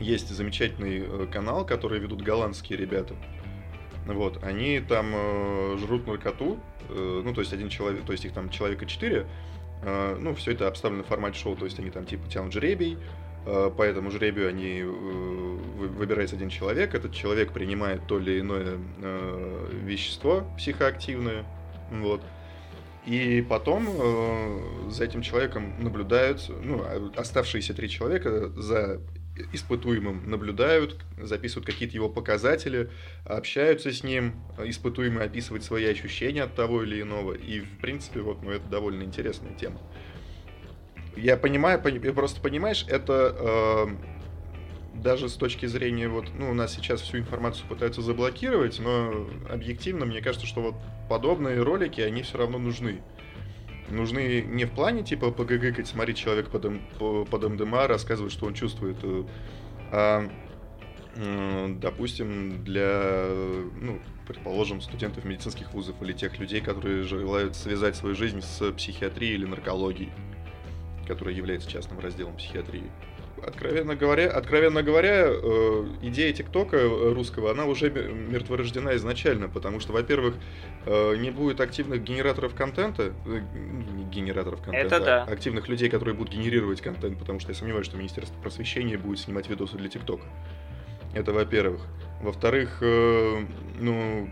есть 0.00 0.28
замечательный 0.28 1.04
э, 1.06 1.26
канал, 1.30 1.64
который 1.64 2.00
ведут 2.00 2.22
голландские 2.22 2.78
ребята. 2.78 3.14
Вот, 4.06 4.42
они 4.42 4.80
там 4.80 5.12
э, 5.14 5.76
жрут 5.78 6.06
наркоту, 6.06 6.58
э, 6.90 7.22
ну, 7.24 7.32
то 7.32 7.40
есть 7.40 7.52
один 7.52 7.68
человек, 7.68 8.04
то 8.04 8.12
есть 8.12 8.24
их 8.24 8.32
там 8.32 8.50
человека 8.50 8.84
четыре, 8.84 9.26
э, 9.82 10.16
ну, 10.20 10.34
все 10.34 10.52
это 10.52 10.68
обставлено 10.68 11.04
в 11.04 11.06
формате 11.06 11.38
шоу, 11.38 11.56
то 11.56 11.64
есть 11.64 11.78
они 11.78 11.90
там 11.90 12.04
типа 12.04 12.28
тянут 12.28 12.52
жребий, 12.52 12.98
э, 13.46 13.70
по 13.74 13.82
этому 13.82 14.10
жребию 14.10 14.48
они 14.48 14.80
э, 14.80 14.84
выбирается 14.84 16.36
один 16.36 16.50
человек, 16.50 16.94
этот 16.94 17.14
человек 17.14 17.52
принимает 17.52 18.06
то 18.06 18.18
или 18.18 18.40
иное 18.40 18.78
э, 19.00 19.68
вещество 19.84 20.44
психоактивное, 20.58 21.44
вот, 21.90 22.20
и 23.06 23.44
потом 23.48 23.86
э, 23.88 24.90
за 24.90 25.04
этим 25.04 25.22
человеком 25.22 25.74
наблюдают, 25.82 26.50
ну, 26.62 26.84
оставшиеся 27.16 27.74
три 27.74 27.88
человека 27.88 28.48
за 28.50 29.00
испытуемым 29.52 30.30
наблюдают, 30.30 30.96
записывают 31.18 31.66
какие-то 31.66 31.94
его 31.94 32.08
показатели, 32.08 32.90
общаются 33.24 33.92
с 33.92 34.04
ним, 34.04 34.34
испытуемый 34.64 35.24
описывает 35.24 35.64
свои 35.64 35.86
ощущения 35.86 36.44
от 36.44 36.54
того 36.54 36.82
или 36.82 37.02
иного. 37.02 37.32
И, 37.32 37.60
в 37.60 37.78
принципе, 37.78 38.20
вот, 38.20 38.42
ну, 38.42 38.50
это 38.50 38.66
довольно 38.68 39.02
интересная 39.02 39.52
тема. 39.54 39.80
Я 41.16 41.36
понимаю, 41.36 41.80
просто 42.14 42.40
понимаешь, 42.40 42.84
это 42.88 43.34
э, 43.38 44.13
даже 45.02 45.28
с 45.28 45.34
точки 45.34 45.66
зрения 45.66 46.08
вот, 46.08 46.26
ну, 46.38 46.50
у 46.50 46.54
нас 46.54 46.74
сейчас 46.74 47.00
всю 47.00 47.18
информацию 47.18 47.66
пытаются 47.68 48.02
заблокировать, 48.02 48.78
но 48.78 49.26
объективно 49.50 50.06
мне 50.06 50.20
кажется, 50.20 50.46
что 50.46 50.62
вот 50.62 50.74
подобные 51.08 51.62
ролики, 51.62 52.00
они 52.00 52.22
все 52.22 52.38
равно 52.38 52.58
нужны. 52.58 53.02
нужны 53.88 54.42
не 54.42 54.64
в 54.64 54.70
плане 54.70 55.02
типа 55.02 55.30
погыгыкать, 55.30 55.86
смотреть 55.86 56.18
человек 56.18 56.48
под, 56.50 56.66
под 57.28 57.50
МДМА, 57.50 57.86
рассказывать, 57.86 58.32
что 58.32 58.46
он 58.46 58.54
чувствует, 58.54 58.96
э, 59.02 59.24
а, 59.90 60.28
допустим, 61.80 62.64
для, 62.64 63.26
ну, 63.80 64.00
предположим, 64.26 64.80
студентов 64.80 65.24
медицинских 65.24 65.72
вузов 65.72 66.00
или 66.02 66.12
тех 66.12 66.38
людей, 66.38 66.60
которые 66.60 67.02
желают 67.02 67.56
связать 67.56 67.96
свою 67.96 68.14
жизнь 68.14 68.40
с 68.40 68.72
психиатрией 68.72 69.34
или 69.34 69.44
наркологией, 69.44 70.12
которая 71.06 71.34
является 71.34 71.70
частным 71.70 72.00
разделом 72.00 72.36
психиатрии. 72.36 72.90
Откровенно 73.46 73.94
говоря, 73.94 74.30
откровенно 74.30 74.82
говоря, 74.82 75.26
э, 75.26 75.86
идея 76.02 76.32
ТикТока 76.32 76.78
русского, 76.82 77.50
она 77.50 77.66
уже 77.66 77.90
мертворождена 77.90 78.96
изначально, 78.96 79.48
потому 79.48 79.80
что, 79.80 79.92
во-первых, 79.92 80.34
э, 80.86 81.16
не 81.16 81.30
будет 81.30 81.60
активных 81.60 82.02
генераторов 82.02 82.54
контента, 82.54 83.12
э, 83.26 83.40
не 83.92 84.04
генераторов 84.04 84.62
контента, 84.62 84.96
Это 84.96 85.04
да. 85.04 85.24
а 85.24 85.32
активных 85.32 85.68
людей, 85.68 85.90
которые 85.90 86.14
будут 86.14 86.32
генерировать 86.32 86.80
контент, 86.80 87.18
потому 87.18 87.38
что 87.40 87.50
я 87.50 87.54
сомневаюсь, 87.54 87.86
что 87.86 87.96
Министерство 87.96 88.34
просвещения 88.40 88.96
будет 88.96 89.18
снимать 89.18 89.48
видосы 89.48 89.76
для 89.76 89.88
ТикТока. 89.88 90.24
Это 91.12 91.32
во-первых. 91.32 91.82
Во-вторых, 92.22 92.78
ну, 92.80 94.28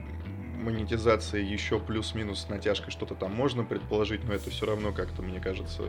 монетизация 0.62 1.40
еще 1.40 1.78
плюс-минус 1.78 2.42
с 2.42 2.48
натяжкой 2.48 2.90
что-то 2.90 3.14
там 3.14 3.32
можно 3.32 3.64
предположить, 3.64 4.24
но 4.24 4.34
это 4.34 4.50
все 4.50 4.66
равно 4.66 4.92
как-то, 4.92 5.22
мне 5.22 5.40
кажется, 5.40 5.82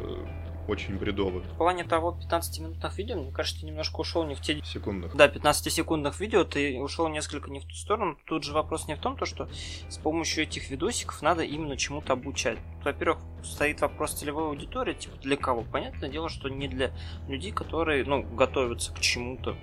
очень 0.68 0.98
бредово. 0.98 1.42
В 1.42 1.58
плане 1.58 1.84
того 1.84 2.18
15-минутных 2.20 2.98
видео, 2.98 3.22
мне 3.22 3.32
кажется, 3.32 3.62
ты 3.62 3.66
немножко 3.66 4.00
ушел 4.00 4.24
не 4.26 4.36
в 4.36 4.42
те... 4.42 4.62
Секундных. 4.64 5.16
Да, 5.16 5.28
15-секундных 5.28 6.20
видео 6.20 6.44
ты 6.44 6.80
ушел 6.80 7.08
несколько 7.08 7.52
не 7.52 7.60
в 7.60 7.66
ту 7.66 7.76
сторону. 7.76 8.18
Тут 8.26 8.44
же 8.44 8.54
вопрос 8.54 8.88
не 8.88 8.96
в 8.96 9.00
том, 9.00 9.18
то, 9.18 9.26
что 9.26 9.50
с 9.90 9.98
помощью 9.98 10.44
этих 10.44 10.70
видосиков 10.70 11.22
надо 11.22 11.44
именно 11.44 11.78
чему-то 11.78 12.14
обучать. 12.14 12.58
Во-первых, 12.84 13.20
стоит 13.44 13.82
вопрос 13.82 14.14
целевой 14.14 14.48
аудитории, 14.48 14.94
типа 14.94 15.18
для 15.18 15.38
кого? 15.38 15.64
Понятное 15.64 16.10
дело, 16.10 16.30
что 16.30 16.50
не 16.50 16.68
для 16.68 16.92
людей, 17.28 17.52
которые, 17.52 18.06
ну, 18.06 18.24
готовятся 18.24 18.94
к 18.94 19.00
чему-то, 19.00 19.58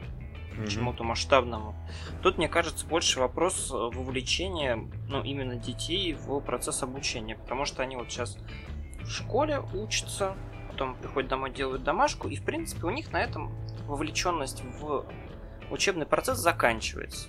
к 0.59 0.69
чему-то 0.69 1.05
масштабному. 1.05 1.75
Тут, 2.23 2.37
мне 2.37 2.49
кажется, 2.49 2.87
больше 2.87 3.21
вопрос 3.21 3.71
вовлечения, 3.71 4.77
ну, 5.09 5.23
именно 5.23 5.57
детей 5.57 6.13
в 6.13 6.41
процесс 6.41 6.83
обучения, 6.83 7.37
потому 7.37 7.65
что 7.65 7.83
они 7.83 7.97
вот 7.97 8.11
сейчас 8.11 8.37
в 9.01 9.11
школе 9.11 9.61
учатся, 9.73 10.37
потом 10.81 10.95
приходят 10.95 11.29
домой, 11.29 11.51
делают 11.51 11.85
домашку, 11.85 12.29
и 12.29 12.37
в 12.37 12.43
принципе 12.43 12.87
у 12.87 12.91
них 12.91 13.13
на 13.13 13.23
этом 13.23 13.53
вовлеченность 13.87 14.63
в 14.81 15.05
учебный 15.71 16.07
процесс 16.07 16.39
заканчивается. 16.39 17.29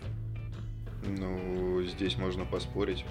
Ну, 1.06 1.84
здесь 1.84 2.16
можно 2.16 2.46
поспорить. 2.46 3.04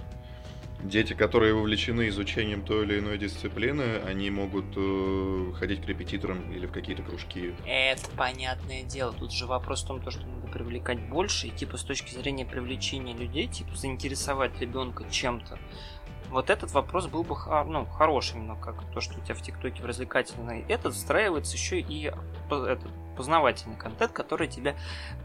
Дети, 0.82 1.12
которые 1.12 1.52
вовлечены 1.52 2.08
изучением 2.08 2.62
той 2.62 2.86
или 2.86 3.00
иной 3.00 3.18
дисциплины, 3.18 3.98
они 4.08 4.30
могут 4.30 4.64
э, 4.76 5.52
ходить 5.58 5.82
к 5.82 5.86
репетиторам 5.86 6.50
или 6.54 6.64
в 6.64 6.72
какие-то 6.72 7.02
кружки. 7.02 7.52
Это 7.66 8.08
понятное 8.16 8.82
дело. 8.84 9.12
Тут 9.12 9.32
же 9.32 9.46
вопрос 9.46 9.84
в 9.84 9.88
том, 9.88 10.00
что 10.10 10.26
надо 10.26 10.46
привлекать 10.46 11.06
больше, 11.10 11.48
и 11.48 11.50
типа 11.50 11.76
с 11.76 11.82
точки 11.82 12.14
зрения 12.14 12.46
привлечения 12.46 13.12
людей, 13.12 13.46
типа 13.46 13.76
заинтересовать 13.76 14.58
ребенка 14.58 15.04
чем-то. 15.10 15.58
Вот 16.30 16.48
этот 16.48 16.72
вопрос 16.72 17.06
был 17.06 17.24
бы 17.24 17.36
ну, 17.66 17.84
хороший, 17.86 18.38
именно 18.38 18.56
как 18.56 18.76
то, 18.92 19.00
что 19.00 19.18
у 19.18 19.22
тебя 19.22 19.34
в 19.34 19.42
ТикТоке 19.42 19.82
в 19.82 19.86
развлекательный. 19.86 20.64
Этот 20.68 20.94
встраивается 20.94 21.56
еще 21.56 21.80
и 21.80 22.12
этот 22.48 22.90
познавательный 23.16 23.76
контент, 23.76 24.12
который 24.12 24.48
тебя 24.48 24.76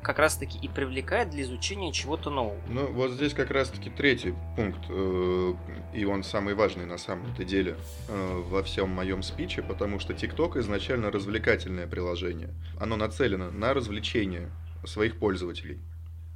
как 0.01 0.19
раз-таки 0.19 0.57
и 0.57 0.67
привлекает 0.67 1.29
для 1.29 1.43
изучения 1.43 1.93
чего-то 1.93 2.29
нового. 2.29 2.59
Ну, 2.67 2.91
вот 2.91 3.11
здесь 3.11 3.33
как 3.33 3.51
раз-таки 3.51 3.89
третий 3.89 4.33
пункт, 4.57 4.81
э, 4.89 5.53
и 5.93 6.03
он 6.03 6.23
самый 6.23 6.55
важный 6.55 6.85
на 6.85 6.97
самом-то 6.97 7.45
деле 7.45 7.77
э, 8.09 8.41
во 8.49 8.63
всем 8.63 8.89
моем 8.89 9.23
спиче, 9.23 9.61
потому 9.61 9.99
что 9.99 10.13
ТикТок 10.13 10.57
изначально 10.57 11.09
развлекательное 11.09 11.87
приложение. 11.87 12.49
Оно 12.81 12.97
нацелено 12.97 13.49
на 13.51 13.73
развлечение 13.73 14.49
своих 14.83 15.17
пользователей 15.17 15.79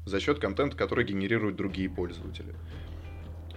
за 0.05 0.19
счет 0.19 0.39
контента, 0.39 0.77
который 0.77 1.03
генерируют 1.03 1.55
другие 1.57 1.89
пользователи. 1.89 2.55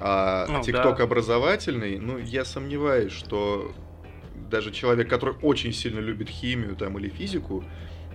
А 0.05 0.47
ну, 0.49 0.63
ТикТок 0.63 0.99
да. 0.99 1.05
образовательный, 1.05 2.01
ну, 2.01 2.19
я 2.19 2.45
сомневаюсь, 2.45 3.13
что 3.13 3.73
даже 4.51 4.73
человек, 4.73 5.09
который 5.09 5.37
очень 5.43 5.73
сильно 5.73 6.01
любит 6.01 6.29
химию 6.29 6.75
там 6.75 6.99
или 6.99 7.09
физику, 7.09 7.65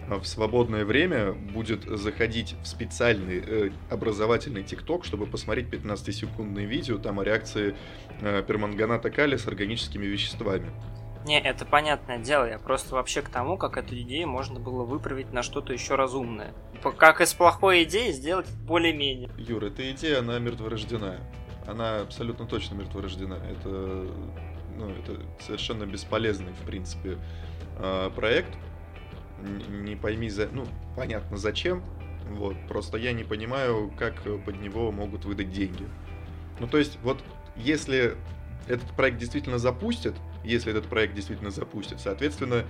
а, 0.09 0.19
в 0.19 0.27
свободное 0.27 0.83
время 0.83 1.31
будет 1.31 1.83
заходить 1.85 2.55
в 2.61 2.67
специальный 2.67 3.41
э, 3.45 3.69
образовательный 3.89 4.63
ТикТок, 4.63 5.05
чтобы 5.05 5.27
посмотреть 5.27 5.67
15-секундные 5.67 6.65
видео 6.65 6.97
там 6.97 7.21
о 7.21 7.23
реакции 7.23 7.73
э, 8.19 8.43
перманганата 8.45 9.09
калия 9.09 9.37
с 9.37 9.47
органическими 9.47 10.05
веществами. 10.05 10.69
Не, 11.25 11.39
это 11.39 11.65
понятное 11.65 12.19
дело. 12.19 12.49
Я 12.49 12.59
просто 12.59 12.95
вообще 12.95 13.21
к 13.21 13.29
тому, 13.29 13.57
как 13.57 13.77
эту 13.77 13.97
идею 13.97 14.27
можно 14.27 14.59
было 14.59 14.83
выправить 14.83 15.31
на 15.31 15.41
что-то 15.41 15.71
еще 15.71 15.95
разумное. 15.95 16.53
Как 16.97 17.21
из 17.21 17.33
плохой 17.33 17.83
идеи 17.83 18.11
сделать 18.11 18.47
более-менее. 18.65 19.29
Юр, 19.37 19.63
эта 19.63 19.89
идея, 19.91 20.19
она 20.19 20.37
мертворождена 20.39 21.17
она 21.67 22.01
абсолютно 22.01 22.45
точно 22.45 22.75
мертворождена. 22.75 23.35
Это, 23.35 23.69
ну, 24.77 24.89
это 24.89 25.21
совершенно 25.39 25.85
бесполезный, 25.85 26.53
в 26.53 26.65
принципе, 26.65 27.17
а, 27.77 28.09
проект. 28.09 28.57
Не 29.69 29.95
пойми 29.95 30.29
за... 30.29 30.47
Ну, 30.47 30.65
понятно 30.95 31.37
зачем, 31.37 31.83
вот. 32.31 32.55
Просто 32.67 32.97
я 32.97 33.13
не 33.13 33.23
понимаю, 33.23 33.91
как 33.97 34.23
под 34.45 34.59
него 34.59 34.91
могут 34.91 35.25
выдать 35.25 35.51
деньги. 35.51 35.87
Ну, 36.59 36.67
то 36.67 36.77
есть, 36.77 36.97
вот 37.03 37.23
если 37.55 38.15
этот 38.67 38.89
проект 38.95 39.17
действительно 39.17 39.59
запустят, 39.59 40.15
если 40.43 40.71
этот 40.71 40.87
проект 40.87 41.13
действительно 41.13 41.51
запустят, 41.51 41.99
соответственно, 41.99 42.65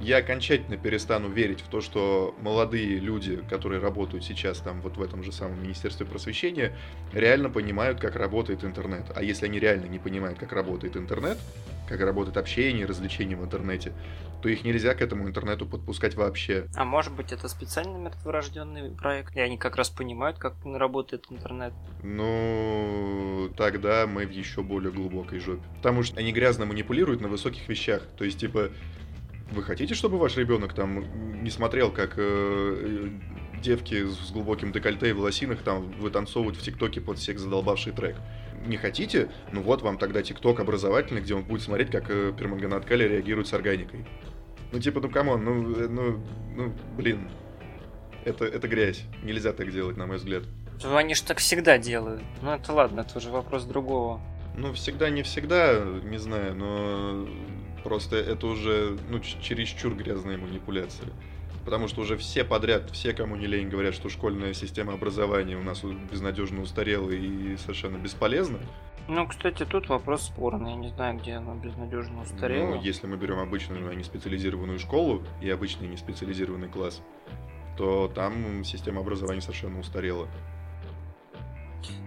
я 0.00 0.18
окончательно 0.18 0.76
перестану 0.76 1.28
верить 1.28 1.60
в 1.60 1.68
то, 1.68 1.80
что 1.80 2.34
молодые 2.40 2.98
люди, 2.98 3.36
которые 3.48 3.80
работают 3.80 4.24
сейчас 4.24 4.58
там 4.58 4.80
вот 4.80 4.96
в 4.96 5.02
этом 5.02 5.22
же 5.22 5.32
самом 5.32 5.62
Министерстве 5.62 6.06
просвещения, 6.06 6.76
реально 7.12 7.50
понимают, 7.50 8.00
как 8.00 8.16
работает 8.16 8.64
интернет. 8.64 9.06
А 9.14 9.22
если 9.22 9.46
они 9.46 9.58
реально 9.58 9.86
не 9.86 9.98
понимают, 9.98 10.38
как 10.38 10.52
работает 10.52 10.96
интернет, 10.96 11.38
как 11.88 12.00
работает 12.00 12.36
общение, 12.36 12.86
развлечение 12.86 13.36
в 13.36 13.44
интернете, 13.44 13.92
то 14.42 14.48
их 14.48 14.62
нельзя 14.62 14.94
к 14.94 15.00
этому 15.00 15.26
интернету 15.26 15.66
подпускать 15.66 16.14
вообще. 16.14 16.66
А 16.76 16.84
может 16.84 17.12
быть 17.12 17.32
это 17.32 17.48
специальный 17.48 17.98
мертворожденный 17.98 18.90
проект, 18.90 19.34
и 19.36 19.40
они 19.40 19.58
как 19.58 19.76
раз 19.76 19.90
понимают, 19.90 20.38
как 20.38 20.54
работает 20.64 21.26
интернет? 21.30 21.72
Ну, 22.02 23.50
тогда 23.56 24.06
мы 24.06 24.26
в 24.26 24.30
еще 24.30 24.62
более 24.62 24.92
глубокой 24.92 25.40
жопе. 25.40 25.62
Потому 25.76 26.02
что 26.02 26.20
они 26.20 26.32
грязно 26.32 26.66
манипулируют 26.66 27.20
на 27.20 27.28
высоких 27.28 27.68
вещах. 27.68 28.02
То 28.16 28.24
есть, 28.24 28.38
типа, 28.38 28.70
вы 29.50 29.62
хотите, 29.62 29.94
чтобы 29.94 30.18
ваш 30.18 30.36
ребенок 30.36 30.74
там 30.74 31.42
не 31.42 31.50
смотрел, 31.50 31.90
как 31.90 32.14
э, 32.16 33.08
девки 33.62 34.06
с 34.06 34.30
глубоким 34.30 34.72
декольте 34.72 35.10
и 35.10 35.12
в 35.12 35.20
лосинах 35.20 35.62
там 35.62 35.90
вытанцовывают 35.92 36.56
в 36.56 36.62
ТикТоке 36.62 37.00
под 37.00 37.18
всех 37.18 37.38
задолбавший 37.38 37.92
трек? 37.92 38.16
Не 38.66 38.76
хотите? 38.76 39.30
Ну 39.52 39.62
вот 39.62 39.82
вам 39.82 39.98
тогда 39.98 40.22
ТикТок 40.22 40.60
образовательный, 40.60 41.20
где 41.20 41.34
он 41.34 41.44
будет 41.44 41.62
смотреть, 41.62 41.90
как 41.90 42.10
э, 42.10 42.32
перманганат 42.36 42.84
калия 42.84 43.08
реагирует 43.08 43.46
с 43.46 43.54
органикой. 43.54 44.04
Ну 44.72 44.80
типа, 44.80 45.00
ну 45.00 45.08
come 45.08 45.29
on, 45.29 45.44
ну, 45.44 45.74
э, 45.74 45.88
ну, 45.88 46.24
ну, 46.54 46.74
блин. 46.96 47.28
Это, 48.24 48.44
это 48.44 48.68
грязь. 48.68 49.04
Нельзя 49.22 49.52
так 49.52 49.72
делать, 49.72 49.96
на 49.96 50.06
мой 50.06 50.16
взгляд. 50.16 50.42
Они 50.84 51.14
же 51.14 51.22
так 51.22 51.38
всегда 51.38 51.78
делают. 51.78 52.22
Ну 52.42 52.50
это 52.50 52.72
ладно, 52.72 53.00
это 53.00 53.18
уже 53.18 53.30
вопрос 53.30 53.64
другого. 53.64 54.20
Ну, 54.56 54.72
всегда 54.72 55.08
не 55.08 55.22
всегда, 55.22 55.84
не 56.02 56.18
знаю, 56.18 56.54
но 56.56 57.28
Просто 57.84 58.16
это 58.16 58.46
уже 58.46 58.96
ну, 59.08 59.20
чересчур 59.20 59.94
грязные 59.94 60.36
манипуляции. 60.36 61.08
Потому 61.64 61.88
что 61.88 62.00
уже 62.00 62.16
все 62.16 62.44
подряд, 62.44 62.90
все, 62.92 63.12
кому 63.12 63.36
не 63.36 63.46
лень, 63.46 63.68
говорят, 63.68 63.94
что 63.94 64.08
школьная 64.08 64.54
система 64.54 64.94
образования 64.94 65.56
у 65.56 65.62
нас 65.62 65.82
безнадежно 66.10 66.62
устарела 66.62 67.10
и 67.10 67.56
совершенно 67.58 67.98
бесполезна. 67.98 68.58
Ну, 69.06 69.26
кстати, 69.26 69.64
тут 69.64 69.88
вопрос 69.88 70.22
спорный. 70.22 70.72
Я 70.72 70.76
не 70.76 70.88
знаю, 70.88 71.18
где 71.18 71.32
она 71.32 71.54
безнадежно 71.54 72.22
устарела. 72.22 72.74
Ну, 72.74 72.82
если 72.82 73.06
мы 73.06 73.16
берем 73.16 73.38
обычную, 73.38 73.88
а 73.90 73.94
не 73.94 74.04
специализированную 74.04 74.78
школу 74.78 75.22
и 75.40 75.48
обычный 75.50 75.88
не 75.88 75.96
специализированный 75.96 76.68
класс, 76.68 77.02
то 77.78 78.10
там 78.14 78.64
система 78.64 79.00
образования 79.00 79.40
совершенно 79.40 79.78
устарела. 79.78 80.28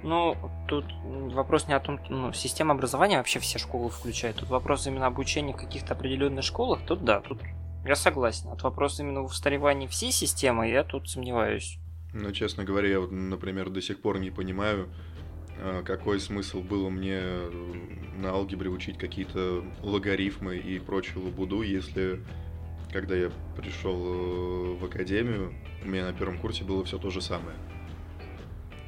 Ну, 0.03 0.35
тут 0.67 0.85
вопрос 1.03 1.67
не 1.67 1.73
о 1.73 1.79
том, 1.79 1.99
ну, 2.09 2.33
система 2.33 2.73
образования 2.73 3.17
вообще 3.17 3.39
все 3.39 3.59
школы 3.59 3.89
включает. 3.89 4.37
Тут 4.37 4.49
вопрос 4.49 4.87
именно 4.87 5.07
обучения 5.07 5.53
в 5.53 5.57
каких-то 5.57 5.93
определенных 5.93 6.43
школах, 6.43 6.81
тут 6.85 7.03
да, 7.03 7.21
тут 7.21 7.39
я 7.85 7.95
согласен. 7.95 8.49
От 8.49 8.63
вопроса 8.63 9.03
именно 9.03 9.21
в 9.21 9.25
устаревании 9.25 9.87
всей 9.87 10.11
системы 10.11 10.69
я 10.69 10.83
тут 10.83 11.09
сомневаюсь. 11.09 11.77
Ну, 12.13 12.31
честно 12.31 12.63
говоря, 12.63 12.89
я 12.89 12.99
вот, 12.99 13.11
например, 13.11 13.69
до 13.69 13.81
сих 13.81 14.01
пор 14.01 14.19
не 14.19 14.31
понимаю, 14.31 14.89
а, 15.59 15.81
какой 15.83 16.19
смысл 16.19 16.61
было 16.61 16.89
мне 16.89 17.21
на 18.17 18.31
алгебре 18.31 18.69
учить 18.69 18.97
какие-то 18.97 19.63
логарифмы 19.81 20.57
и 20.57 20.79
прочую 20.79 21.25
лабуду, 21.25 21.61
если 21.61 22.21
когда 22.91 23.15
я 23.15 23.31
пришел 23.55 23.95
э, 23.95 24.75
в 24.75 24.85
академию, 24.85 25.53
у 25.83 25.87
меня 25.87 26.05
на 26.05 26.13
первом 26.13 26.37
курсе 26.37 26.63
было 26.63 26.83
все 26.83 26.97
то 26.97 27.09
же 27.09 27.21
самое. 27.21 27.55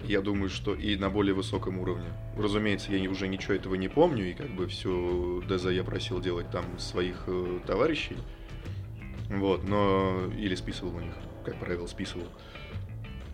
Я 0.03 0.21
думаю, 0.21 0.49
что 0.49 0.75
и 0.75 0.97
на 0.97 1.09
более 1.09 1.33
высоком 1.33 1.79
уровне. 1.79 2.07
Разумеется, 2.37 2.93
я 2.93 3.09
уже 3.09 3.27
ничего 3.27 3.53
этого 3.53 3.75
не 3.75 3.87
помню, 3.87 4.31
и 4.31 4.33
как 4.33 4.49
бы 4.49 4.67
все 4.67 5.41
ДЗ 5.47 5.67
я 5.71 5.83
просил 5.83 6.19
делать 6.19 6.49
там 6.51 6.65
своих 6.77 7.23
э, 7.27 7.59
товарищей. 7.65 8.17
Вот, 9.29 9.63
но... 9.63 10.29
Или 10.37 10.55
списывал 10.55 10.95
у 10.97 10.99
них, 10.99 11.13
как 11.45 11.55
правило, 11.55 11.87
списывал. 11.87 12.27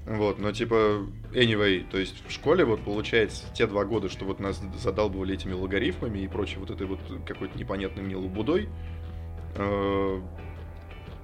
Вот, 0.06 0.40
но 0.40 0.52
типа, 0.52 1.08
anyway, 1.34 1.88
то 1.90 2.00
есть 2.00 2.24
в 2.28 2.32
школе 2.32 2.66
вот 2.66 2.82
получается 2.82 3.46
те 3.54 3.68
два 3.68 3.86
года, 3.86 4.10
что 4.10 4.26
вот 4.26 4.40
нас 4.40 4.60
задалбывали 4.82 5.36
этими 5.36 5.54
логарифмами 5.54 6.20
и 6.20 6.28
прочей 6.28 6.58
вот 6.58 6.72
этой 6.72 6.88
вот 6.88 7.00
какой-то 7.28 7.58
непонятной 7.58 8.04
мне 8.04 8.16
лабудой, 8.16 8.70
э, 9.56 10.22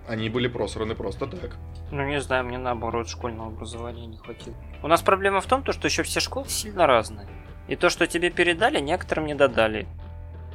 они 0.07 0.29
были 0.29 0.47
просраны 0.47 0.93
просто 0.93 1.25
так. 1.25 1.57
Ну, 1.95 2.03
не 2.03 2.19
знаю, 2.19 2.43
мне 2.43 2.57
наоборот 2.57 3.07
школьного 3.07 3.47
образования 3.47 4.05
не 4.05 4.17
хватило. 4.17 4.53
У 4.83 4.87
нас 4.87 5.01
проблема 5.01 5.39
в 5.39 5.45
том, 5.45 5.63
то, 5.63 5.71
что 5.71 5.87
еще 5.87 6.03
все 6.03 6.19
школы 6.19 6.49
сильно 6.49 6.87
разные. 6.87 7.25
И 7.69 7.77
то, 7.77 7.89
что 7.89 8.05
тебе 8.05 8.29
передали, 8.31 8.81
некоторым 8.81 9.27
не 9.27 9.33
додали. 9.33 9.87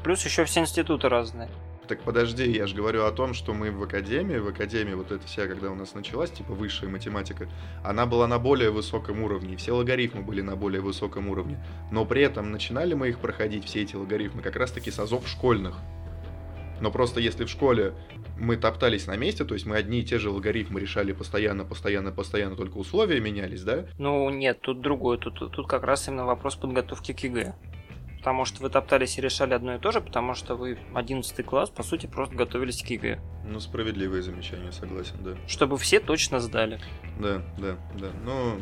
Плюс 0.04 0.22
еще 0.26 0.44
все 0.44 0.60
институты 0.60 1.08
разные. 1.08 1.48
Так 1.88 2.02
подожди, 2.02 2.50
я 2.50 2.66
же 2.66 2.76
говорю 2.76 3.06
о 3.06 3.10
том, 3.10 3.32
что 3.32 3.54
мы 3.54 3.70
в 3.70 3.82
академии, 3.82 4.36
в 4.36 4.48
академии 4.48 4.92
вот 4.92 5.12
эта 5.12 5.26
вся, 5.26 5.46
когда 5.46 5.70
у 5.70 5.74
нас 5.74 5.94
началась, 5.94 6.30
типа 6.30 6.52
высшая 6.52 6.90
математика, 6.90 7.48
она 7.82 8.04
была 8.04 8.26
на 8.26 8.38
более 8.38 8.70
высоком 8.70 9.22
уровне, 9.22 9.56
все 9.56 9.72
логарифмы 9.72 10.20
были 10.20 10.42
на 10.42 10.56
более 10.56 10.82
высоком 10.82 11.30
уровне. 11.30 11.58
Но 11.90 12.04
при 12.04 12.20
этом 12.20 12.52
начинали 12.52 12.92
мы 12.92 13.08
их 13.08 13.18
проходить, 13.18 13.64
все 13.64 13.80
эти 13.80 13.96
логарифмы, 13.96 14.42
как 14.42 14.56
раз-таки 14.56 14.90
с 14.90 14.98
азов 14.98 15.26
школьных. 15.26 15.78
Но 16.80 16.90
просто 16.90 17.20
если 17.20 17.44
в 17.44 17.50
школе 17.50 17.94
мы 18.38 18.56
топтались 18.56 19.06
на 19.06 19.16
месте, 19.16 19.44
то 19.44 19.54
есть 19.54 19.66
мы 19.66 19.76
одни 19.76 20.00
и 20.00 20.04
те 20.04 20.18
же 20.18 20.30
логарифмы 20.30 20.80
решали 20.80 21.12
постоянно, 21.12 21.64
постоянно, 21.64 22.12
постоянно, 22.12 22.56
только 22.56 22.78
условия 22.78 23.20
менялись, 23.20 23.62
да? 23.62 23.86
Ну 23.98 24.30
нет, 24.30 24.60
тут 24.60 24.80
другое, 24.80 25.18
тут, 25.18 25.38
тут 25.52 25.66
как 25.66 25.84
раз 25.84 26.08
именно 26.08 26.24
вопрос 26.24 26.56
подготовки 26.56 27.12
к 27.12 27.20
ЕГЭ 27.20 27.54
потому 28.20 28.44
что 28.44 28.62
вы 28.62 28.68
топтались 28.68 29.16
и 29.16 29.22
решали 29.22 29.54
одно 29.54 29.76
и 29.76 29.78
то 29.78 29.92
же, 29.92 30.02
потому 30.02 30.34
что 30.34 30.54
вы 30.54 30.78
11 30.94 31.46
класс, 31.46 31.70
по 31.70 31.82
сути, 31.82 32.06
просто 32.06 32.36
готовились 32.36 32.82
к 32.82 32.86
ЕГЭ. 32.86 33.18
Ну, 33.46 33.60
справедливое 33.60 34.20
замечание, 34.20 34.72
согласен, 34.72 35.16
да. 35.20 35.36
Чтобы 35.48 35.78
все 35.78 36.00
точно 36.00 36.38
сдали. 36.38 36.78
Да, 37.18 37.42
да, 37.56 37.78
да. 37.98 38.10
Но 38.22 38.58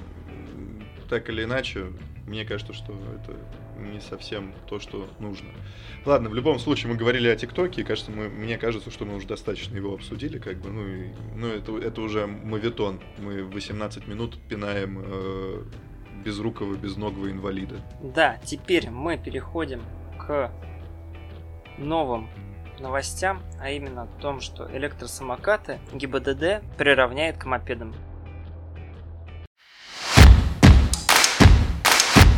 так 1.10 1.28
или 1.28 1.42
иначе, 1.42 1.86
мне 2.26 2.44
кажется, 2.44 2.72
что 2.72 2.92
это 2.92 3.36
не 3.78 4.00
совсем 4.00 4.52
то, 4.66 4.78
что 4.78 5.08
нужно. 5.18 5.48
Ладно, 6.04 6.28
в 6.28 6.34
любом 6.34 6.58
случае 6.58 6.92
мы 6.92 6.98
говорили 6.98 7.28
о 7.28 7.36
ТикТоке, 7.36 7.82
и 7.82 7.84
кажется, 7.84 8.10
мы, 8.10 8.28
мне 8.28 8.58
кажется, 8.58 8.90
что 8.90 9.04
мы 9.04 9.16
уже 9.16 9.26
достаточно 9.26 9.76
его 9.76 9.94
обсудили, 9.94 10.38
как 10.38 10.58
бы, 10.58 10.70
ну, 10.70 10.86
и, 10.86 11.08
ну 11.36 11.48
это, 11.48 11.76
это 11.78 12.00
уже 12.00 12.26
моветон. 12.26 13.00
Мы 13.18 13.42
18 13.44 14.06
минут 14.06 14.38
пинаем 14.48 15.02
э, 15.04 15.64
безрукого, 16.24 16.74
безногого 16.74 17.30
инвалида. 17.30 17.76
Да, 18.02 18.38
теперь 18.44 18.90
мы 18.90 19.16
переходим 19.16 19.82
к 20.18 20.52
новым 21.78 22.28
новостям, 22.80 23.42
а 23.60 23.70
именно 23.70 24.02
о 24.02 24.06
том, 24.20 24.40
что 24.40 24.68
электросамокаты 24.70 25.78
ГИБДД 25.92 26.62
приравняет 26.76 27.38
к 27.38 27.46
мопедам. 27.46 27.94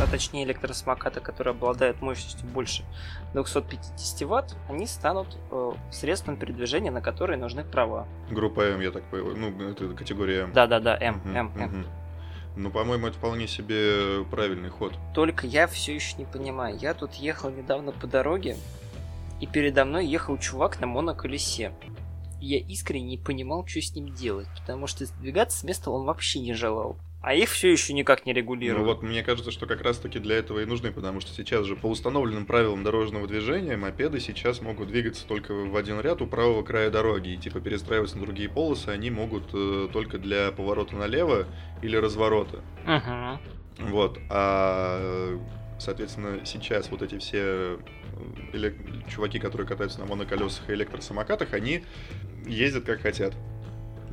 А 0.03 0.07
точнее 0.07 0.45
электросамокаты, 0.45 1.21
которые 1.21 1.53
обладают 1.53 2.01
мощностью 2.01 2.47
больше 2.49 2.85
250 3.33 4.23
ватт, 4.29 4.57
они 4.69 4.87
станут 4.87 5.37
э, 5.51 5.73
средством 5.91 6.37
передвижения, 6.37 6.91
на 6.91 7.01
которые 7.01 7.39
нужны 7.39 7.65
права. 7.65 8.07
Группа 8.31 8.61
М, 8.63 8.81
я 8.81 8.91
так 8.91 9.05
понимаю, 9.11 9.37
ну, 9.37 9.69
это 9.71 9.89
категория 9.95 10.43
М. 10.43 10.53
Да-да-да, 10.53 10.97
М, 11.01 11.21
М, 11.25 11.53
М. 11.57 11.87
Ну, 12.57 12.71
по-моему, 12.71 13.07
это 13.07 13.17
вполне 13.17 13.47
себе 13.47 14.25
правильный 14.31 14.71
ход. 14.71 14.93
Только 15.15 15.47
я 15.47 15.67
все 15.67 15.95
еще 15.95 16.17
не 16.17 16.25
понимаю. 16.25 16.77
Я 16.79 16.95
тут 16.95 17.15
ехал 17.15 17.51
недавно 17.51 17.93
по 17.93 18.07
дороге, 18.07 18.57
и 19.41 19.47
передо 19.47 19.85
мной 19.85 20.07
ехал 20.07 20.37
чувак 20.39 20.81
на 20.81 20.87
моноколесе. 20.87 21.73
я 22.43 22.59
искренне 22.59 23.05
не 23.05 23.19
понимал, 23.19 23.67
что 23.67 23.83
с 23.83 23.95
ним 23.95 24.15
делать, 24.15 24.49
потому 24.59 24.87
что 24.87 25.05
сдвигаться 25.05 25.59
с 25.59 25.63
места 25.63 25.91
он 25.91 26.07
вообще 26.07 26.41
не 26.41 26.55
желал. 26.55 26.97
А 27.23 27.35
их 27.35 27.51
все 27.51 27.71
еще 27.71 27.93
никак 27.93 28.25
не 28.25 28.33
регулируют. 28.33 28.79
Ну 28.79 28.93
вот 28.95 29.03
мне 29.03 29.23
кажется, 29.23 29.51
что 29.51 29.67
как 29.67 29.83
раз 29.83 29.99
таки 29.99 30.19
для 30.19 30.37
этого 30.37 30.61
и 30.61 30.65
нужны, 30.65 30.91
потому 30.91 31.21
что 31.21 31.33
сейчас 31.33 31.67
же 31.67 31.77
по 31.77 31.87
установленным 31.87 32.47
правилам 32.47 32.83
дорожного 32.83 33.27
движения 33.27 33.77
мопеды 33.77 34.21
сейчас 34.21 34.63
могут 34.63 34.89
двигаться 34.89 35.27
только 35.27 35.53
в 35.53 35.77
один 35.77 36.01
ряд 36.01 36.23
у 36.23 36.27
правого 36.27 36.63
края 36.63 36.91
дороги. 36.91 37.31
И 37.31 37.37
типа 37.37 37.61
перестраиваться 37.61 38.17
на 38.17 38.25
другие 38.25 38.49
полосы 38.49 38.89
они 38.89 39.11
могут 39.11 39.51
э, 39.53 39.89
только 39.93 40.17
для 40.19 40.51
поворота 40.51 40.97
налево 40.97 41.47
или 41.83 41.97
разворота. 41.97 42.63
Угу. 42.87 43.91
Вот. 43.91 44.19
А 44.31 45.39
соответственно, 45.79 46.47
сейчас 46.47 46.91
вот 46.91 47.03
эти 47.03 47.19
все 47.19 47.39
э, 47.43 47.79
элек... 48.55 48.77
чуваки, 49.09 49.39
которые 49.39 49.67
катаются 49.67 50.01
на 50.01 50.07
моноколесах 50.07 50.71
и 50.71 50.73
электросамокатах, 50.73 51.53
они 51.53 51.85
ездят 52.47 52.85
как 52.85 53.01
хотят. 53.03 53.35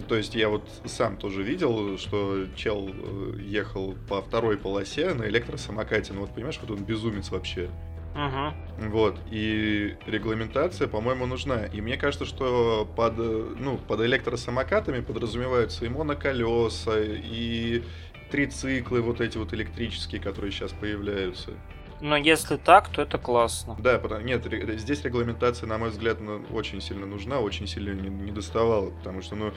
То 0.08 0.16
есть 0.16 0.36
я 0.36 0.50
вот 0.50 0.64
сам 0.86 1.18
тоже 1.18 1.44
видел, 1.44 1.98
что 1.98 2.46
чел 2.56 2.90
э, 2.90 3.40
ехал 3.42 3.96
по 4.08 4.22
второй 4.22 4.58
полосе 4.58 5.14
на 5.14 5.28
электросамокате. 5.28 6.14
Ну 6.14 6.22
вот 6.22 6.34
понимаешь, 6.34 6.60
вот 6.62 6.72
он 6.72 6.84
безумец 6.84 7.30
вообще. 7.30 7.70
Угу. 8.16 8.90
Вот. 8.90 9.20
И 9.30 9.96
регламентация, 10.08 10.88
по-моему, 10.88 11.26
нужна. 11.28 11.66
И 11.66 11.82
мне 11.82 11.98
кажется, 11.98 12.26
что 12.26 12.88
под, 12.96 13.18
ну, 13.18 13.78
под 13.78 14.02
электросамокатами 14.02 15.02
подразумеваются 15.02 15.86
и 15.86 15.90
моноколеса, 15.90 17.00
и 17.04 17.84
трициклы 18.32 19.02
вот 19.02 19.22
эти 19.22 19.38
вот 19.38 19.54
электрические, 19.54 20.20
которые 20.20 20.52
сейчас 20.52 20.72
появляются. 20.72 21.52
Но 22.00 22.16
если 22.16 22.58
так, 22.58 22.90
то 22.90 23.02
это 23.02 23.18
классно. 23.18 23.76
Да, 23.80 23.98
потому, 23.98 24.22
нет, 24.22 24.46
здесь 24.80 25.04
регламентация, 25.04 25.68
на 25.68 25.78
мой 25.78 25.90
взгляд, 25.90 26.20
ну, 26.20 26.46
очень 26.52 26.80
сильно 26.80 27.06
нужна, 27.06 27.40
очень 27.40 27.68
сильно 27.68 27.92
не 27.92 28.32
доставала, 28.32 28.92
потому 28.92 29.22
что, 29.22 29.36
ну, 29.36 29.54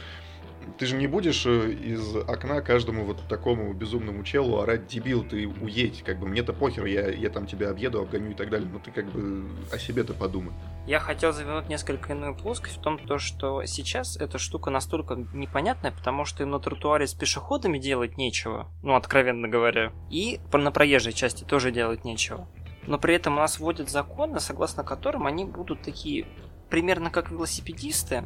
ты 0.78 0.86
же 0.86 0.96
не 0.96 1.06
будешь 1.06 1.46
э, 1.46 1.72
из 1.72 2.16
окна 2.16 2.60
каждому 2.60 3.04
вот 3.04 3.20
такому 3.28 3.72
безумному 3.72 4.22
челу 4.24 4.58
орать 4.58 4.86
дебил, 4.86 5.24
ты 5.24 5.46
уедь, 5.46 6.02
как 6.02 6.18
бы 6.18 6.26
мне-то 6.26 6.52
похер, 6.52 6.86
я, 6.86 7.08
я 7.08 7.30
там 7.30 7.46
тебя 7.46 7.70
объеду, 7.70 8.00
обгоню 8.00 8.32
и 8.32 8.34
так 8.34 8.50
далее, 8.50 8.68
но 8.70 8.78
ты 8.78 8.90
как 8.90 9.06
бы 9.10 9.48
о 9.72 9.78
себе-то 9.78 10.14
подумай. 10.14 10.52
Я 10.86 10.98
хотел 10.98 11.32
завернуть 11.32 11.68
несколько 11.68 12.12
иную 12.12 12.34
плоскость 12.34 12.78
в 12.78 12.80
том, 12.80 12.98
то, 12.98 13.18
что 13.18 13.64
сейчас 13.64 14.16
эта 14.16 14.38
штука 14.38 14.70
настолько 14.70 15.14
непонятная, 15.32 15.92
потому 15.92 16.24
что 16.24 16.42
им 16.42 16.50
на 16.50 16.58
тротуаре 16.58 17.06
с 17.06 17.14
пешеходами 17.14 17.78
делать 17.78 18.16
нечего, 18.16 18.68
ну, 18.82 18.94
откровенно 18.94 19.48
говоря, 19.48 19.92
и 20.10 20.40
на 20.52 20.70
проезжей 20.70 21.12
части 21.12 21.44
тоже 21.44 21.70
делать 21.70 22.04
нечего. 22.04 22.48
Но 22.86 22.98
при 22.98 23.14
этом 23.14 23.34
у 23.34 23.36
нас 23.36 23.58
вводят 23.58 23.90
законы, 23.90 24.40
согласно 24.40 24.84
которым 24.84 25.26
они 25.26 25.44
будут 25.44 25.82
такие 25.82 26.26
примерно 26.70 27.10
как 27.10 27.30
велосипедисты, 27.30 28.24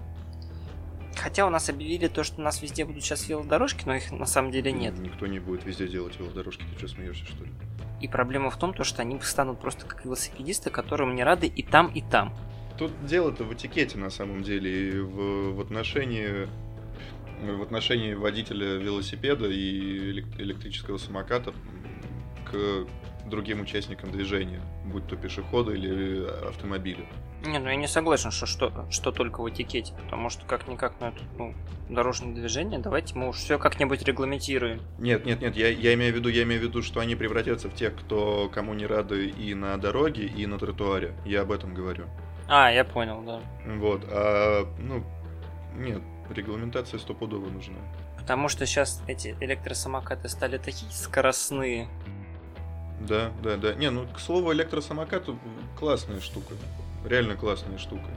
Хотя 1.17 1.47
у 1.47 1.51
нас 1.51 1.69
объявили 1.69 2.09
то, 2.09 2.25
что 2.25 2.41
у 2.41 2.45
нас 2.45 2.63
везде 2.63 2.85
будут 2.85 3.03
сейчас 3.03 3.29
велодорожки, 3.29 3.85
но 3.87 3.95
их 3.95 4.11
на 4.11 4.27
самом 4.27 4.51
деле 4.51 4.73
нет. 4.73 4.99
Никто 4.99 5.27
не 5.27 5.39
будет 5.39 5.65
везде 5.65 5.89
делать 5.89 6.19
велодорожки, 6.19 6.65
ты 6.73 6.79
что, 6.79 6.89
смеешься, 6.89 7.25
что 7.27 7.45
ли? 7.45 7.51
И 8.01 8.09
проблема 8.09 8.51
в 8.51 8.59
том, 8.59 8.75
то, 8.75 8.85
что 8.85 9.03
они 9.03 9.19
станут 9.21 9.61
просто 9.61 9.87
как 9.87 10.05
велосипедисты, 10.05 10.71
которым 10.71 11.15
не 11.15 11.25
рады 11.25 11.47
и 11.47 11.63
там, 11.63 11.89
и 11.89 12.03
там. 12.03 12.35
Тут 12.79 12.93
дело-то 13.07 13.45
в 13.45 13.55
этикете 13.55 13.99
на 13.99 14.11
самом 14.11 14.43
деле, 14.43 14.89
и 14.89 14.99
в, 14.99 15.55
в 15.55 15.61
отношении 15.61 16.49
в 17.43 17.63
отношении 17.63 18.15
водителя 18.15 18.77
велосипеда 18.77 19.47
и 19.49 20.21
электрического 20.39 20.99
самоката 20.99 21.53
к 22.51 22.87
другим 23.27 23.61
участникам 23.61 24.11
движения, 24.11 24.61
будь 24.85 25.07
то 25.07 25.17
пешеходы 25.17 25.75
или 25.75 26.27
автомобили. 26.47 27.07
Не, 27.47 27.59
ну 27.59 27.69
я 27.69 27.77
не 27.77 27.89
согласен, 27.89 28.31
что, 28.31 28.47
что, 28.47 28.87
что 28.91 29.13
только 29.13 29.43
в 29.43 29.49
этикете, 29.49 29.93
потому 29.95 30.31
что 30.31 30.47
как-никак, 30.47 30.95
ну 31.01 31.09
это 31.09 31.19
ну, 31.39 31.55
дорожное 31.89 32.35
движение, 32.35 32.79
давайте 32.79 33.15
мы 33.15 33.29
уж 33.29 33.37
все 33.37 33.59
как-нибудь 33.59 34.03
регламентируем. 34.03 34.81
Нет, 34.99 35.27
нет, 35.27 35.41
нет, 35.41 35.57
я, 35.57 35.69
я 35.69 35.95
имею 35.95 36.13
в 36.13 36.17
виду, 36.17 36.29
я 36.29 36.43
имею 36.45 36.61
в 36.61 36.65
виду, 36.65 36.83
что 36.83 37.01
они 37.01 37.17
превратятся 37.17 37.69
в 37.69 37.75
тех, 37.75 37.95
кто 37.97 38.49
кому 38.49 38.75
не 38.75 38.87
рады 38.87 39.29
и 39.29 39.55
на 39.55 39.77
дороге, 39.77 40.27
и 40.27 40.47
на 40.47 40.59
тротуаре. 40.59 41.15
Я 41.25 41.43
об 41.43 41.53
этом 41.53 41.75
говорю. 41.75 42.07
А, 42.49 42.71
я 42.71 42.85
понял, 42.85 43.23
да. 43.23 43.41
Вот, 43.77 44.05
а, 44.09 44.67
ну, 44.79 45.05
нет, 45.75 46.03
регламентация 46.31 46.99
стопудово 46.99 47.49
нужна. 47.51 47.79
Потому 48.19 48.49
что 48.49 48.65
сейчас 48.65 49.03
эти 49.07 49.37
электросамокаты 49.41 50.31
стали 50.31 50.57
такие 50.57 50.91
скоростные. 50.91 51.89
Да, 53.01 53.33
да, 53.43 53.57
да. 53.57 53.75
Не, 53.75 53.91
ну, 53.91 54.07
к 54.07 54.21
слову, 54.21 54.53
электросамокат 54.53 55.29
классная 55.77 56.21
штука 56.21 56.55
реально 57.05 57.37
классная 57.37 57.79
штука. 57.79 58.09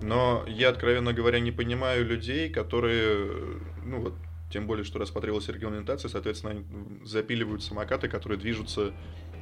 Но 0.00 0.44
я, 0.46 0.70
откровенно 0.70 1.12
говоря, 1.12 1.40
не 1.40 1.52
понимаю 1.52 2.04
людей, 2.04 2.48
которые, 2.50 3.60
ну 3.84 4.00
вот, 4.00 4.14
тем 4.50 4.66
более, 4.66 4.84
что 4.84 4.98
рассматривалась 4.98 5.48
регламентация, 5.48 6.08
соответственно, 6.08 6.52
они 6.52 6.64
запиливают 7.04 7.62
самокаты, 7.62 8.08
которые 8.08 8.38
движутся 8.38 8.92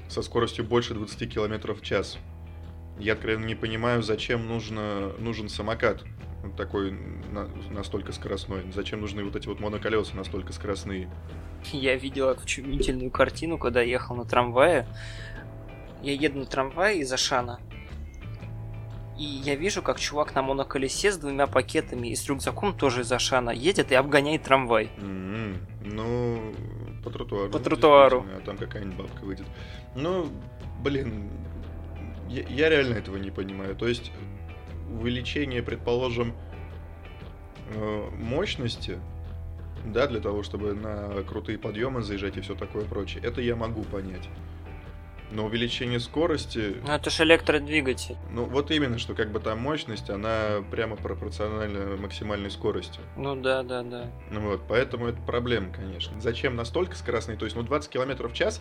со 0.09 0.23
скоростью 0.23 0.65
больше 0.65 0.95
20 0.95 1.33
км 1.33 1.75
в 1.75 1.83
час. 1.83 2.19
Я 2.99 3.15
откровенно 3.15 3.47
не 3.47 3.55
понимаю, 3.55 4.03
зачем 4.03 4.47
нужно, 4.47 5.13
нужен 5.19 5.49
самокат. 5.49 6.05
Такой 6.57 6.93
на, 7.31 7.49
настолько 7.71 8.13
скоростной? 8.13 8.71
Зачем 8.73 9.01
нужны 9.01 9.25
вот 9.25 9.37
эти 9.37 9.47
вот 9.47 9.61
моноколеса 9.61 10.17
настолько 10.17 10.53
скоростные? 10.53 11.09
Я 11.73 11.97
видел 11.97 12.29
очумительную 12.31 13.11
картину, 13.11 13.59
когда 13.59 13.81
ехал 13.81 14.17
на 14.17 14.25
трамвае. 14.25 14.87
Я 16.03 16.13
еду 16.13 16.41
на 16.41 16.47
трамвае 16.47 16.99
из 16.99 17.13
Ашана. 17.13 17.61
И 19.19 19.25
я 19.25 19.55
вижу, 19.55 19.83
как 19.83 20.01
чувак 20.01 20.35
на 20.35 20.43
моноколесе 20.43 21.13
с 21.13 21.19
двумя 21.19 21.47
пакетами 21.47 22.09
и 22.09 22.17
с 22.17 22.27
рюкзаком 22.27 22.75
тоже 22.77 23.03
из 23.03 23.13
Ашана 23.13 23.51
едет 23.51 23.93
и 23.93 23.95
обгоняет 23.95 24.43
трамвай. 24.43 24.91
М-м, 24.99 25.59
Ну, 25.85 26.55
по 27.05 27.11
тротуару. 27.11 27.51
По 27.51 27.59
тротуару. 27.61 28.27
А 28.37 28.41
там 28.41 28.57
какая-нибудь 28.57 28.97
бабка 28.97 29.25
выйдет. 29.25 29.47
Ну, 29.95 30.29
блин, 30.81 31.31
я, 32.29 32.43
я 32.49 32.69
реально 32.69 32.95
этого 32.95 33.17
не 33.17 33.31
понимаю. 33.31 33.77
То 33.77 33.87
есть 33.87 34.11
увеличение, 35.01 35.63
предположим, 35.63 36.35
э, 37.75 38.09
мощности, 38.19 38.99
да, 39.85 40.07
для 40.07 40.21
того, 40.21 40.43
чтобы 40.43 40.75
на 40.75 41.23
крутые 41.25 41.59
подъемы 41.59 42.03
заезжать 42.03 42.37
и 42.37 42.41
все 42.41 42.55
такое 42.55 42.85
прочее, 42.85 43.23
это 43.25 43.41
я 43.41 43.57
могу 43.57 43.83
понять. 43.83 44.29
Но 45.35 45.47
увеличение 45.47 45.99
скорости, 45.99 46.77
Ну 46.87 46.93
это 46.93 47.09
же 47.09 47.23
электродвигатель. 47.23 48.17
ну 48.33 48.45
вот 48.45 48.71
именно, 48.71 48.99
что 48.99 49.15
как 49.15 49.33
бы 49.33 49.41
там 49.41 49.61
мощность, 49.61 50.11
она 50.11 50.63
прямо 50.71 50.95
пропорциональна 50.95 51.97
максимальной 51.97 52.51
скорости. 52.51 53.01
Ну 53.17 53.35
да, 53.35 53.63
да, 53.63 53.83
да. 53.83 54.11
Ну 54.31 54.41
вот, 54.41 54.61
поэтому 54.69 55.07
это 55.07 55.19
проблема, 55.23 55.73
конечно. 55.73 56.21
Зачем 56.21 56.55
настолько 56.55 56.97
скоростный? 56.97 57.39
То 57.39 57.47
есть, 57.47 57.57
ну, 57.57 57.63
20 57.63 57.91
км 57.91 58.29
в 58.29 58.35
час, 58.35 58.61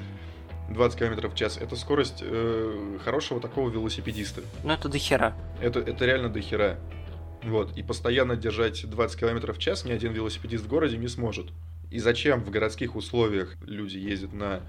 20 0.74 1.00
км 1.00 1.28
в 1.28 1.36
час, 1.36 1.58
это 1.58 1.76
скорость 1.76 2.20
э, 2.22 2.98
хорошего 3.04 3.40
такого 3.40 3.70
велосипедиста. 3.70 4.42
Ну 4.64 4.74
это 4.74 4.90
дохера. 4.90 5.36
Это, 5.62 5.80
это 5.80 6.06
реально 6.06 6.30
до 6.30 6.42
хера. 6.42 6.78
Вот, 7.44 7.76
и 7.76 7.82
постоянно 7.82 8.36
держать 8.36 8.88
20 8.88 9.20
км 9.20 9.54
в 9.54 9.58
час 9.58 9.84
ни 9.86 9.92
один 9.92 10.14
велосипедист 10.14 10.66
в 10.66 10.68
городе 10.68 10.98
не 10.98 11.08
сможет. 11.08 11.48
И 11.90 12.00
зачем 12.00 12.44
в 12.44 12.50
городских 12.52 12.96
условиях 12.96 13.56
люди 13.66 13.98
ездят 13.98 14.34
на 14.34 14.62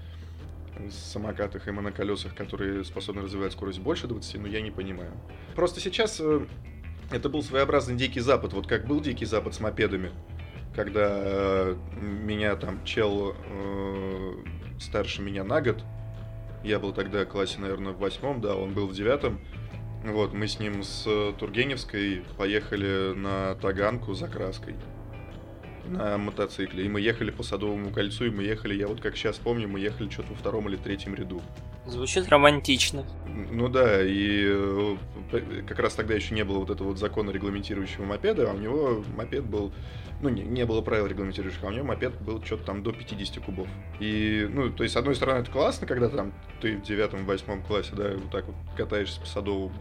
самокатах 0.91 1.67
и 1.67 1.71
моноколесах, 1.71 2.33
которые 2.35 2.83
способны 2.83 3.21
развивать 3.21 3.51
скорость 3.51 3.79
больше 3.79 4.07
20, 4.07 4.41
ну 4.41 4.47
я 4.47 4.61
не 4.61 4.71
понимаю. 4.71 5.11
Просто 5.55 5.79
сейчас 5.79 6.19
э, 6.19 6.45
это 7.11 7.29
был 7.29 7.43
своеобразный 7.43 7.95
Дикий 7.95 8.19
Запад. 8.19 8.53
Вот 8.53 8.67
как 8.67 8.87
был 8.87 8.99
Дикий 8.99 9.25
Запад 9.25 9.53
с 9.53 9.59
мопедами, 9.59 10.11
когда 10.75 11.09
э, 11.11 11.75
меня 12.01 12.55
там 12.55 12.83
чел 12.83 13.35
э, 13.37 14.33
старше 14.83 15.21
меня 15.21 15.43
на 15.43 15.61
год, 15.61 15.83
я 16.63 16.79
был 16.79 16.93
тогда 16.93 17.25
в 17.25 17.27
классе, 17.27 17.59
наверное, 17.59 17.93
в 17.93 17.99
восьмом, 17.99 18.41
да, 18.41 18.55
он 18.55 18.73
был 18.73 18.87
в 18.87 18.93
девятом. 18.93 19.39
Вот, 20.03 20.33
мы 20.33 20.47
с 20.47 20.59
ним 20.59 20.83
с 20.83 21.05
э, 21.05 21.33
Тургеневской 21.39 22.23
поехали 22.37 23.13
на 23.13 23.55
Таганку 23.55 24.13
за 24.13 24.27
краской 24.27 24.75
на 25.93 26.17
мотоцикле. 26.17 26.85
И 26.85 26.89
мы 26.89 27.01
ехали 27.01 27.31
по 27.31 27.43
Садовому 27.43 27.91
кольцу, 27.91 28.25
и 28.25 28.29
мы 28.29 28.43
ехали, 28.43 28.75
я 28.75 28.87
вот 28.87 29.01
как 29.01 29.15
сейчас 29.15 29.37
помню, 29.37 29.67
мы 29.67 29.79
ехали 29.79 30.09
что-то 30.09 30.29
во 30.29 30.35
втором 30.35 30.67
или 30.69 30.75
третьем 30.75 31.15
ряду. 31.15 31.41
Звучит 31.85 32.29
романтично. 32.29 33.05
Ну 33.51 33.67
да, 33.67 34.01
и 34.01 34.45
э, 34.45 34.95
как 35.67 35.79
раз 35.79 35.95
тогда 35.95 36.13
еще 36.13 36.33
не 36.33 36.43
было 36.43 36.59
вот 36.59 36.69
этого 36.69 36.89
вот 36.89 36.97
закона 36.97 37.31
регламентирующего 37.31 38.05
мопеда, 38.05 38.49
а 38.49 38.53
у 38.53 38.57
него 38.57 39.03
мопед 39.15 39.43
был, 39.43 39.73
ну 40.21 40.29
не, 40.29 40.43
не 40.43 40.65
было 40.65 40.81
правил 40.81 41.07
регламентирующих, 41.07 41.63
а 41.63 41.67
у 41.67 41.71
него 41.71 41.85
мопед 41.85 42.19
был 42.21 42.41
что-то 42.43 42.63
там 42.65 42.83
до 42.83 42.93
50 42.93 43.43
кубов. 43.43 43.67
И, 43.99 44.47
ну, 44.49 44.71
то 44.71 44.83
есть, 44.83 44.93
с 44.93 44.97
одной 44.97 45.15
стороны, 45.15 45.39
это 45.39 45.51
классно, 45.51 45.85
когда 45.85 46.07
там 46.09 46.33
ты 46.61 46.77
в 46.77 46.83
девятом, 46.83 47.25
восьмом 47.25 47.61
классе, 47.63 47.91
да, 47.95 48.11
вот 48.13 48.31
так 48.31 48.45
вот 48.45 48.55
катаешься 48.77 49.19
по 49.19 49.27
Садовому. 49.27 49.73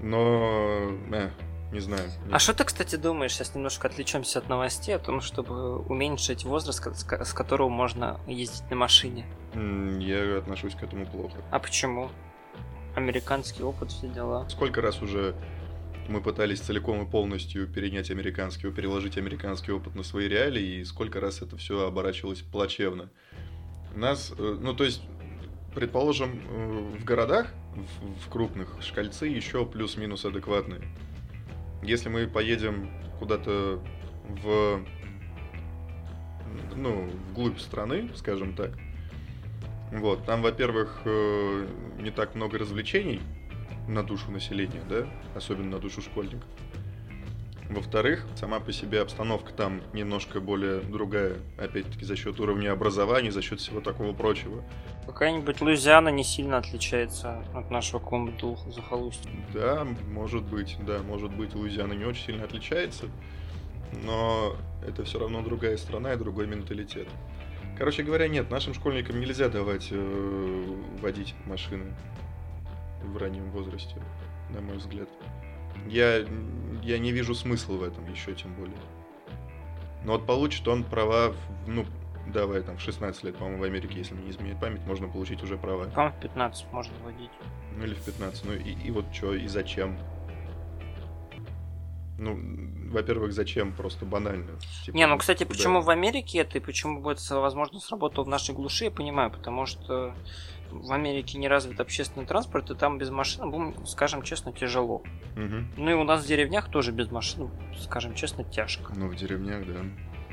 Но, 0.00 0.92
э, 1.12 1.30
не 1.72 1.80
знаю. 1.80 2.10
А 2.30 2.38
что 2.38 2.54
ты, 2.54 2.64
кстати, 2.64 2.96
думаешь, 2.96 3.32
сейчас 3.34 3.54
немножко 3.54 3.88
отвлечемся 3.88 4.38
от 4.38 4.48
новостей, 4.48 4.94
о 4.94 4.98
том, 4.98 5.20
чтобы 5.20 5.78
уменьшить 5.78 6.44
возраст, 6.44 6.78
с 6.78 7.04
ко- 7.04 7.24
с 7.24 7.32
которого 7.32 7.68
можно 7.68 8.20
ездить 8.26 8.68
на 8.70 8.76
машине? 8.76 9.26
Я 9.54 10.38
отношусь 10.38 10.74
к 10.74 10.82
этому 10.82 11.06
плохо. 11.06 11.36
А 11.50 11.58
почему? 11.58 12.10
Американский 12.96 13.62
опыт, 13.62 13.90
все 13.90 14.08
дела. 14.08 14.48
Сколько 14.48 14.80
раз 14.80 15.02
уже 15.02 15.34
мы 16.08 16.20
пытались 16.20 16.60
целиком 16.60 17.02
и 17.02 17.10
полностью 17.10 17.66
перенять 17.66 18.10
американский, 18.10 18.70
переложить 18.70 19.16
американский 19.18 19.72
опыт 19.72 19.94
на 19.94 20.02
свои 20.02 20.28
реалии, 20.28 20.80
и 20.80 20.84
сколько 20.84 21.18
раз 21.20 21.42
это 21.42 21.56
все 21.56 21.86
оборачивалось 21.86 22.42
плачевно. 22.42 23.10
Нас, 23.96 24.32
э, 24.36 24.58
ну 24.60 24.74
то 24.74 24.84
есть, 24.84 25.02
предположим, 25.74 26.40
э, 26.48 26.96
в 27.00 27.04
городах, 27.04 27.52
в, 27.74 28.26
в 28.26 28.28
крупных, 28.28 28.76
шкальцы 28.80 29.26
еще 29.26 29.64
плюс-минус 29.66 30.24
адекватные. 30.24 30.82
Если 31.84 32.08
мы 32.08 32.26
поедем 32.26 32.90
куда-то 33.18 33.80
в, 34.28 34.80
ну, 36.74 37.10
вглубь 37.30 37.58
страны, 37.58 38.10
скажем 38.14 38.54
так, 38.54 38.72
вот, 39.92 40.24
там, 40.24 40.42
во-первых, 40.42 41.02
э, 41.04 41.68
не 42.00 42.10
так 42.10 42.34
много 42.34 42.58
развлечений, 42.58 43.20
на 43.86 44.02
душу 44.02 44.30
населения, 44.30 44.82
да, 44.88 45.06
особенно 45.34 45.72
на 45.72 45.78
душу 45.78 46.00
школьников. 46.00 46.48
Во-вторых, 47.70 48.26
сама 48.36 48.60
по 48.60 48.72
себе 48.72 49.00
обстановка 49.00 49.52
там 49.52 49.80
немножко 49.94 50.40
более 50.40 50.80
другая, 50.80 51.38
опять-таки 51.56 52.04
за 52.04 52.14
счет 52.14 52.38
уровня 52.38 52.72
образования, 52.72 53.32
за 53.32 53.40
счет 53.40 53.60
всего 53.60 53.80
такого 53.80 54.12
прочего. 54.12 54.62
Какая-нибудь 55.06 55.60
Луизиана 55.60 56.10
не 56.10 56.24
сильно 56.24 56.58
отличается 56.58 57.42
от 57.54 57.70
нашего 57.70 58.00
какого-нибудь 58.00 58.74
захолустья. 58.74 59.30
Да, 59.52 59.86
может 60.10 60.44
быть, 60.44 60.76
да, 60.86 60.98
может 61.02 61.34
быть, 61.34 61.54
Луизиана 61.54 61.94
не 61.94 62.04
очень 62.04 62.26
сильно 62.26 62.44
отличается, 62.44 63.06
но 64.02 64.56
это 64.86 65.04
все 65.04 65.18
равно 65.18 65.40
другая 65.42 65.78
страна 65.78 66.12
и 66.12 66.16
другой 66.16 66.46
менталитет. 66.46 67.08
Короче 67.78 68.02
говоря, 68.02 68.28
нет, 68.28 68.50
нашим 68.50 68.74
школьникам 68.74 69.18
нельзя 69.18 69.48
давать 69.48 69.88
э, 69.90 70.62
водить 71.00 71.34
машины 71.46 71.92
в 73.02 73.16
раннем 73.16 73.50
возрасте, 73.50 73.96
на 74.50 74.60
мой 74.60 74.76
взгляд. 74.76 75.08
Я, 75.86 76.24
я 76.82 76.98
не 76.98 77.12
вижу 77.12 77.34
смысла 77.34 77.74
в 77.74 77.82
этом 77.82 78.10
еще 78.10 78.34
тем 78.34 78.54
более. 78.54 78.76
Но 80.04 80.12
вот 80.12 80.26
получит 80.26 80.66
он 80.68 80.84
права, 80.84 81.30
в- 81.32 81.68
ну, 81.68 81.86
давай, 82.26 82.62
там, 82.62 82.76
в 82.76 82.80
16 82.80 83.24
лет, 83.24 83.36
по-моему, 83.36 83.60
в 83.60 83.64
Америке, 83.64 83.98
если 83.98 84.14
не 84.14 84.30
изменяет 84.30 84.60
память, 84.60 84.82
можно 84.86 85.08
получить 85.08 85.42
уже 85.42 85.56
права. 85.56 85.84
По-моему, 85.86 86.16
в 86.16 86.20
15 86.20 86.66
можно 86.72 86.92
водить. 87.04 87.30
Ну 87.76 87.84
или 87.84 87.94
в 87.94 88.04
15. 88.04 88.44
Ну 88.44 88.52
и, 88.54 88.72
и 88.72 88.90
вот 88.90 89.06
что, 89.12 89.34
и 89.34 89.46
зачем? 89.46 89.96
Ну, 92.18 92.38
во-первых, 92.90 93.32
зачем? 93.32 93.72
Просто 93.72 94.04
банально. 94.04 94.58
Типа, 94.84 94.96
Не, 94.96 95.06
ну, 95.06 95.18
кстати, 95.18 95.44
куда? 95.44 95.56
почему 95.56 95.80
в 95.80 95.90
Америке 95.90 96.38
это 96.38 96.58
и 96.58 96.60
почему 96.60 97.00
бы 97.00 97.12
это, 97.12 97.40
возможно, 97.40 97.80
сработало 97.80 98.24
в 98.24 98.28
нашей 98.28 98.54
глуши, 98.54 98.84
я 98.84 98.90
понимаю, 98.90 99.30
потому 99.30 99.66
что 99.66 100.14
в 100.70 100.92
Америке 100.92 101.38
не 101.38 101.48
развит 101.48 101.80
общественный 101.80 102.26
транспорт, 102.26 102.70
и 102.70 102.74
там 102.74 102.98
без 102.98 103.10
машин, 103.10 103.50
будем, 103.50 103.86
скажем 103.86 104.22
честно, 104.22 104.52
тяжело. 104.52 105.02
Мгм. 105.36 105.72
Ну 105.76 105.90
и 105.90 105.94
у 105.94 106.04
нас 106.04 106.24
в 106.24 106.26
деревнях 106.28 106.70
тоже 106.70 106.92
без 106.92 107.10
машин, 107.10 107.50
скажем 107.78 108.14
честно, 108.14 108.44
тяжко. 108.44 108.92
Ну, 108.96 109.08
в 109.08 109.16
деревнях, 109.16 109.66
да. 109.66 109.80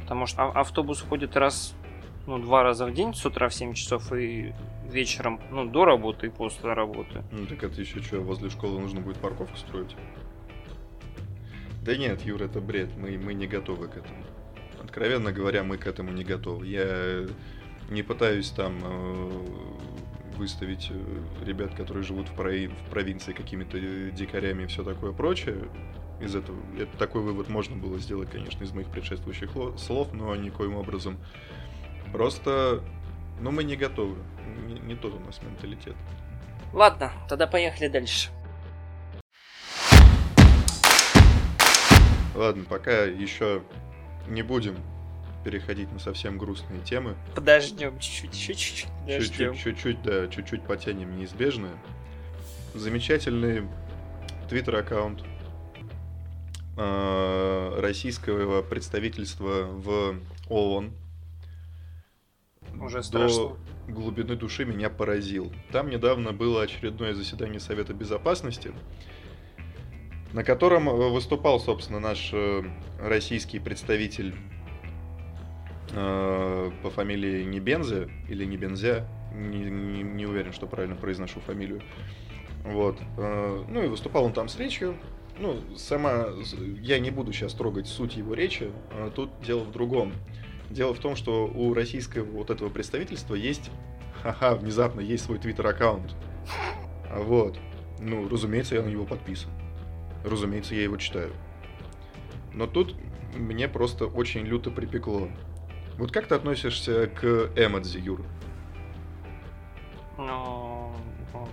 Потому 0.02 0.26
что 0.26 0.44
а- 0.44 0.60
автобус 0.62 1.02
ходит 1.02 1.36
раз, 1.36 1.76
ну, 2.28 2.39
два 2.39 2.63
раза 2.63 2.86
в 2.86 2.94
день, 2.94 3.13
с 3.13 3.26
утра 3.26 3.50
в 3.50 3.54
7 3.54 3.74
часов 3.74 4.12
и 4.13 4.54
вечером, 4.86 5.39
ну, 5.52 5.65
до 5.65 5.86
работы 5.86 6.28
и 6.28 6.30
после 6.30 6.74
работы. 6.74 7.24
Ну, 7.32 7.46
так 7.46 7.63
это 7.63 7.80
еще 7.80 8.02
что, 8.02 8.20
возле 8.20 8.50
школы 8.50 8.80
нужно 8.80 9.02
будет 9.02 9.17
парковку 9.17 9.58
строить? 9.58 9.96
Да 11.82 11.96
нет, 11.98 12.22
Юра, 12.22 12.46
это 12.46 12.62
бред. 12.62 12.96
Мы, 12.98 13.17
мы 13.17 13.34
не 13.34 13.48
готовы 13.48 13.88
к 13.88 13.98
этому. 13.98 14.24
Откровенно 14.84 15.32
говоря, 15.32 15.63
мы 15.63 15.78
к 15.78 15.88
этому 15.88 16.12
не 16.12 16.24
готовы. 16.24 16.67
Я 16.67 17.26
не 17.89 18.04
пытаюсь 18.04 18.50
там 18.52 18.80
э, 18.84 19.32
выставить 20.38 20.89
э, 20.91 21.46
ребят, 21.46 21.74
которые 21.76 22.04
живут 22.04 22.30
в, 22.30 22.34
прои- 22.39 22.67
в 22.67 22.89
провинции 22.89 23.34
какими-то 23.34 23.78
э, 23.78 24.12
дикарями 24.12 24.63
и 24.63 24.67
все 24.67 24.84
такое 24.84 25.12
прочее. 25.12 25.58
Из 26.20 26.36
этого 26.36 26.58
это, 26.80 26.96
такой 26.98 27.22
вывод 27.22 27.50
можно 27.50 27.76
было 27.76 27.98
сделать, 27.98 28.30
конечно, 28.30 28.63
из 28.63 28.72
моих 28.72 28.88
предшествующих 28.89 29.56
ло- 29.56 29.76
слов, 29.78 30.13
но 30.13 30.36
никоим 30.36 30.76
образом. 30.76 31.17
Просто, 32.12 32.84
ну, 33.39 33.50
мы 33.52 33.63
не 33.63 33.76
готовы. 33.76 34.17
Не, 34.67 34.80
не 34.80 34.96
тот 34.96 35.15
у 35.15 35.20
нас 35.20 35.41
менталитет. 35.41 35.96
Ладно, 36.74 37.12
тогда 37.28 37.48
поехали 37.48 37.88
дальше. 37.88 38.30
Ладно, 42.36 42.63
пока 42.67 43.04
еще 43.04 43.63
не 44.28 44.41
будем 44.41 44.78
переходить 45.44 45.91
на 45.91 46.00
совсем 46.00 46.38
грустные 46.38 46.82
темы. 46.82 47.15
Подождем 47.36 47.98
чуть-чуть, 48.00 48.32
чуть-чуть 48.38 48.88
подождем. 49.02 49.54
Чуть-чуть, 49.54 49.78
чуть-чуть, 49.78 50.04
да, 50.04 50.28
чуть-чуть 50.28 50.63
потянем 50.63 51.15
неизбежное. 51.17 51.74
Замечательный 52.74 53.67
твиттер-аккаунт 54.50 55.24
э, 56.78 57.80
российского 57.80 58.62
представительства 58.62 59.65
в 59.65 60.15
ООН. 60.50 60.91
Уже 62.80 62.98
До 62.98 63.04
страшно. 63.04 63.58
глубины 63.88 64.36
души 64.36 64.65
меня 64.65 64.89
поразил. 64.89 65.52
Там 65.72 65.89
недавно 65.89 66.32
было 66.32 66.63
очередное 66.63 67.13
заседание 67.13 67.60
Совета 67.60 67.94
Безопасности. 67.94 68.72
На 70.34 70.44
котором 70.44 70.89
э, 70.89 71.10
выступал, 71.10 71.60
собственно, 71.60 72.00
наш 72.00 72.32
э, 72.34 72.63
российский 73.00 73.60
представитель 73.60 74.36
э, 75.91 76.72
по 76.82 76.89
фамилии 76.89 77.44
Небензе 77.44 78.10
или 78.30 78.46
Небензя, 78.46 79.08
не, 79.34 79.60
не, 79.60 80.04
не 80.04 80.26
уверен, 80.26 80.54
что 80.54 80.67
правильно 80.67 80.96
произношу 80.96 81.39
фамилию. 81.41 81.82
Вот. 82.63 83.00
Ну 83.17 83.84
и 83.84 83.88
выступал 83.88 84.26
он 84.26 84.34
там 84.34 84.48
с 84.48 84.56
речью. 84.58 84.96
Ну, 85.39 85.56
сама, 85.76 86.28
я 86.82 87.00
не 87.00 87.10
буду 87.10 87.34
сейчас 87.34 87.54
трогать 87.54 87.88
суть 87.88 88.17
его 88.17 88.36
речи, 88.36 88.70
тут 89.15 89.32
дело 89.41 89.62
в 89.62 89.72
другом. 89.72 90.13
Дело 90.70 90.94
в 90.94 91.00
том, 91.00 91.15
что 91.15 91.48
у 91.48 91.74
российского 91.74 92.24
вот 92.24 92.52
этого 92.52 92.70
представительства 92.70 93.34
есть, 93.34 93.72
ха-ха, 94.22 94.54
внезапно 94.56 95.00
есть 95.00 95.26
свой 95.26 95.39
твиттер-аккаунт. 95.39 96.13
Вот. 97.15 97.58
Ну, 98.00 98.30
разумеется, 98.30 98.76
я 98.76 98.84
на 98.84 98.89
него 98.89 99.06
подписан. 99.06 99.50
Разумеется, 100.23 100.75
я 100.75 100.84
его 100.84 100.97
читаю. 100.97 101.34
Но 102.53 102.67
тут 102.67 102.95
мне 103.36 103.67
просто 103.67 104.05
очень 104.05 104.41
люто 104.41 104.71
припекло. 104.71 105.29
Вот 105.97 106.12
как 106.12 106.27
ты 106.27 106.36
относишься 106.36 107.07
к 107.07 107.51
эмодзи, 107.55 107.99
Юр? 107.99 108.25
Ну, 110.17 110.93
ну, 111.34 111.47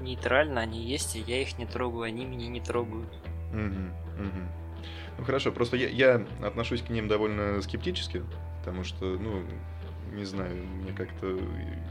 нейтрально 0.00 0.60
они 0.60 0.82
есть, 0.82 1.16
и 1.16 1.20
я 1.20 1.40
их 1.40 1.58
не 1.58 1.66
трогаю, 1.66 2.04
они 2.04 2.24
меня 2.24 2.48
не 2.48 2.60
трогают. 2.60 3.12
Угу, 3.52 4.24
угу. 4.24 4.40
Ну 5.18 5.24
хорошо, 5.24 5.52
просто 5.52 5.76
я, 5.76 5.88
я 5.88 6.26
отношусь 6.42 6.82
к 6.82 6.90
ним 6.90 7.08
довольно 7.08 7.60
скептически, 7.62 8.22
потому 8.58 8.84
что, 8.84 9.04
ну, 9.04 9.42
не 10.12 10.24
знаю, 10.24 10.54
мне 10.82 10.92
как-то... 10.92 11.38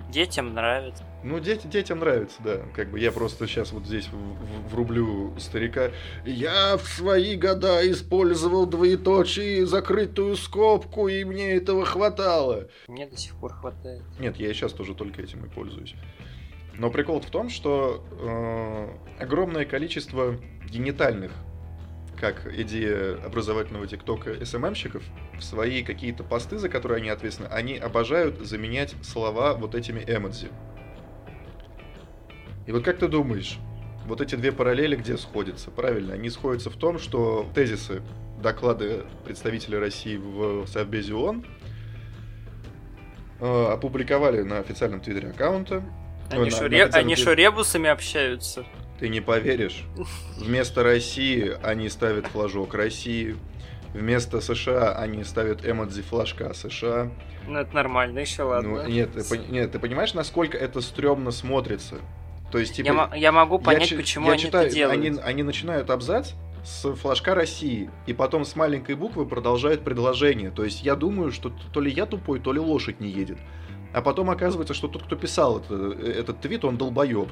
Детям 0.09 0.53
нравится. 0.53 1.03
Ну, 1.23 1.39
дети, 1.39 1.67
детям 1.67 1.99
нравится, 1.99 2.37
да. 2.43 2.61
Как 2.75 2.89
бы 2.89 2.99
я 2.99 3.11
просто 3.11 3.47
сейчас 3.47 3.71
вот 3.71 3.85
здесь 3.85 4.07
в, 4.07 4.15
в, 4.15 4.69
врублю 4.71 5.37
старика. 5.39 5.91
Я 6.25 6.77
в 6.77 6.87
свои 6.87 7.35
года 7.35 7.89
использовал 7.89 8.65
двоеточие, 8.65 9.65
закрытую 9.65 10.35
скобку, 10.35 11.07
и 11.07 11.23
мне 11.23 11.53
этого 11.53 11.85
хватало. 11.85 12.69
Мне 12.87 13.07
до 13.07 13.17
сих 13.17 13.35
пор 13.35 13.53
хватает. 13.53 14.03
Нет, 14.19 14.37
я 14.37 14.53
сейчас 14.53 14.73
тоже 14.73 14.95
только 14.95 15.21
этим 15.21 15.45
и 15.45 15.49
пользуюсь. 15.49 15.95
Но 16.77 16.89
прикол 16.89 17.19
в 17.19 17.29
том, 17.29 17.49
что 17.49 18.05
э, 18.11 19.23
огромное 19.23 19.65
количество 19.65 20.39
генитальных 20.69 21.33
как 22.19 22.45
идея 22.57 23.15
образовательного 23.25 23.87
ТикТока 23.87 24.43
СММщиков, 24.45 25.03
в 25.37 25.43
свои 25.43 25.83
какие-то 25.83 26.23
посты, 26.23 26.57
за 26.57 26.69
которые 26.69 26.97
они 26.97 27.09
ответственны, 27.09 27.47
они 27.47 27.77
обожают 27.77 28.39
заменять 28.45 28.93
слова 29.01 29.53
вот 29.53 29.75
этими 29.75 30.03
эмодзи. 30.05 30.49
И 32.67 32.71
вот 32.71 32.83
как 32.83 32.97
ты 32.99 33.07
думаешь, 33.07 33.57
вот 34.05 34.21
эти 34.21 34.35
две 34.35 34.51
параллели 34.51 34.95
где 34.95 35.17
сходятся? 35.17 35.71
Правильно, 35.71 36.13
они 36.13 36.29
сходятся 36.29 36.69
в 36.69 36.75
том, 36.75 36.99
что 36.99 37.47
тезисы, 37.55 38.01
доклады 38.41 39.05
представителей 39.25 39.77
России 39.77 40.17
в 40.17 40.67
Совбезе 40.67 41.13
ООН 41.13 41.45
э, 43.39 43.65
опубликовали 43.71 44.41
на 44.41 44.59
официальном 44.59 45.01
твиттере 45.01 45.29
аккаунта. 45.29 45.83
Они, 46.29 46.45
на, 46.45 46.51
шо, 46.51 46.61
на 46.61 46.65
официальном 46.67 46.93
они 46.95 47.15
твит- 47.15 47.23
шо, 47.23 47.33
ребусами 47.33 47.89
общаются? 47.89 48.65
Ты 48.99 49.09
не 49.09 49.21
поверишь. 49.21 49.83
Вместо 50.37 50.83
России 50.83 51.53
они 51.63 51.89
ставят 51.89 52.27
флажок 52.27 52.73
России. 52.73 53.37
Вместо 53.93 54.39
США 54.41 54.93
они 54.95 55.23
ставят 55.23 55.65
эмодзи 55.65 56.01
флажка 56.03 56.53
США. 56.53 57.11
Ну, 57.47 57.57
это 57.59 57.73
нормально, 57.73 58.19
еще 58.19 58.43
ладно. 58.43 58.83
Ну, 58.83 58.87
нет, 58.87 59.11
ты, 59.13 59.37
нет, 59.49 59.71
ты 59.71 59.79
понимаешь, 59.79 60.13
насколько 60.13 60.57
это 60.57 60.81
стрёмно 60.81 61.31
смотрится? 61.31 61.95
То 62.51 62.57
есть, 62.59 62.75
типа, 62.75 63.09
я, 63.13 63.17
я 63.17 63.31
могу 63.31 63.57
я 63.57 63.61
понять, 63.63 63.87
чи- 63.89 63.95
почему 63.95 64.27
я 64.27 64.33
они 64.33 64.41
читаю, 64.41 64.67
это 64.67 64.75
делают. 64.75 64.99
Они, 64.99 65.19
они 65.23 65.43
начинают 65.43 65.89
абзац 65.89 66.31
с 66.63 66.93
флажка 66.95 67.33
России, 67.33 67.89
и 68.05 68.13
потом 68.13 68.43
с 68.45 68.55
маленькой 68.55 68.95
буквы 68.95 69.25
продолжают 69.25 69.83
предложение. 69.83 70.51
То 70.51 70.63
есть 70.63 70.83
я 70.83 70.95
думаю, 70.95 71.31
что 71.31 71.51
то 71.73 71.79
ли 71.79 71.89
я 71.91 72.05
тупой, 72.05 72.39
то 72.39 72.51
ли 72.51 72.59
лошадь 72.59 72.99
не 72.99 73.09
едет. 73.09 73.37
А 73.93 74.01
потом 74.01 74.29
оказывается, 74.29 74.73
что 74.75 74.87
тот, 74.87 75.03
кто 75.03 75.15
писал 75.15 75.59
это, 75.59 75.73
э, 75.73 76.11
этот 76.19 76.41
твит, 76.41 76.63
он 76.65 76.77
долбоеб. 76.77 77.29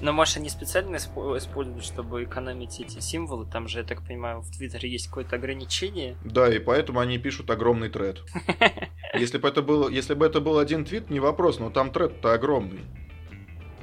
Но 0.00 0.12
может 0.12 0.38
они 0.38 0.48
специально 0.48 0.96
испо- 0.96 1.36
используют, 1.36 1.84
чтобы 1.84 2.24
экономить 2.24 2.80
эти 2.80 3.00
символы? 3.00 3.46
Там 3.46 3.68
же, 3.68 3.80
я 3.80 3.84
так 3.84 4.02
понимаю, 4.06 4.40
в 4.40 4.50
Твиттере 4.50 4.90
есть 4.90 5.08
какое-то 5.08 5.36
ограничение. 5.36 6.16
Да, 6.24 6.52
и 6.52 6.58
поэтому 6.58 7.00
они 7.00 7.18
пишут 7.18 7.50
огромный 7.50 7.90
тред. 7.90 8.22
Если 9.14 9.38
бы 9.38 9.48
это 9.48 9.60
был, 9.60 9.88
если 9.88 10.14
бы 10.14 10.24
это 10.24 10.40
был 10.40 10.58
один 10.58 10.84
твит, 10.84 11.10
не 11.10 11.18
вопрос, 11.18 11.58
но 11.58 11.68
там 11.68 11.90
тред-то 11.90 12.32
огромный. 12.32 12.82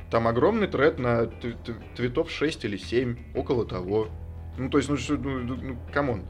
Там 0.10 0.26
огромный 0.26 0.68
тред 0.68 1.00
на 1.00 1.28
твитов 1.98 2.32
6 2.32 2.64
или 2.64 2.78
7, 2.78 3.36
около 3.36 3.66
того. 3.66 4.08
Ну, 4.58 4.70
то 4.70 4.78
есть, 4.78 4.90
ну, 4.90 4.96
ну, 5.18 5.40
ну, 5.40 5.56
ну, 5.56 5.78
come 5.94 6.14
on. 6.14 6.30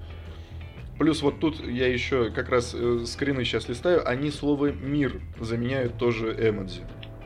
Плюс 0.97 1.21
вот 1.21 1.39
тут 1.39 1.65
я 1.65 1.87
еще 1.87 2.31
как 2.31 2.49
раз 2.49 2.73
э, 2.73 3.03
скрины 3.05 3.45
сейчас 3.45 3.69
листаю, 3.69 4.07
они 4.07 4.31
слово 4.31 4.71
«мир» 4.71 5.21
заменяют 5.39 5.97
тоже 5.99 6.35
эмодзи. 6.39 6.81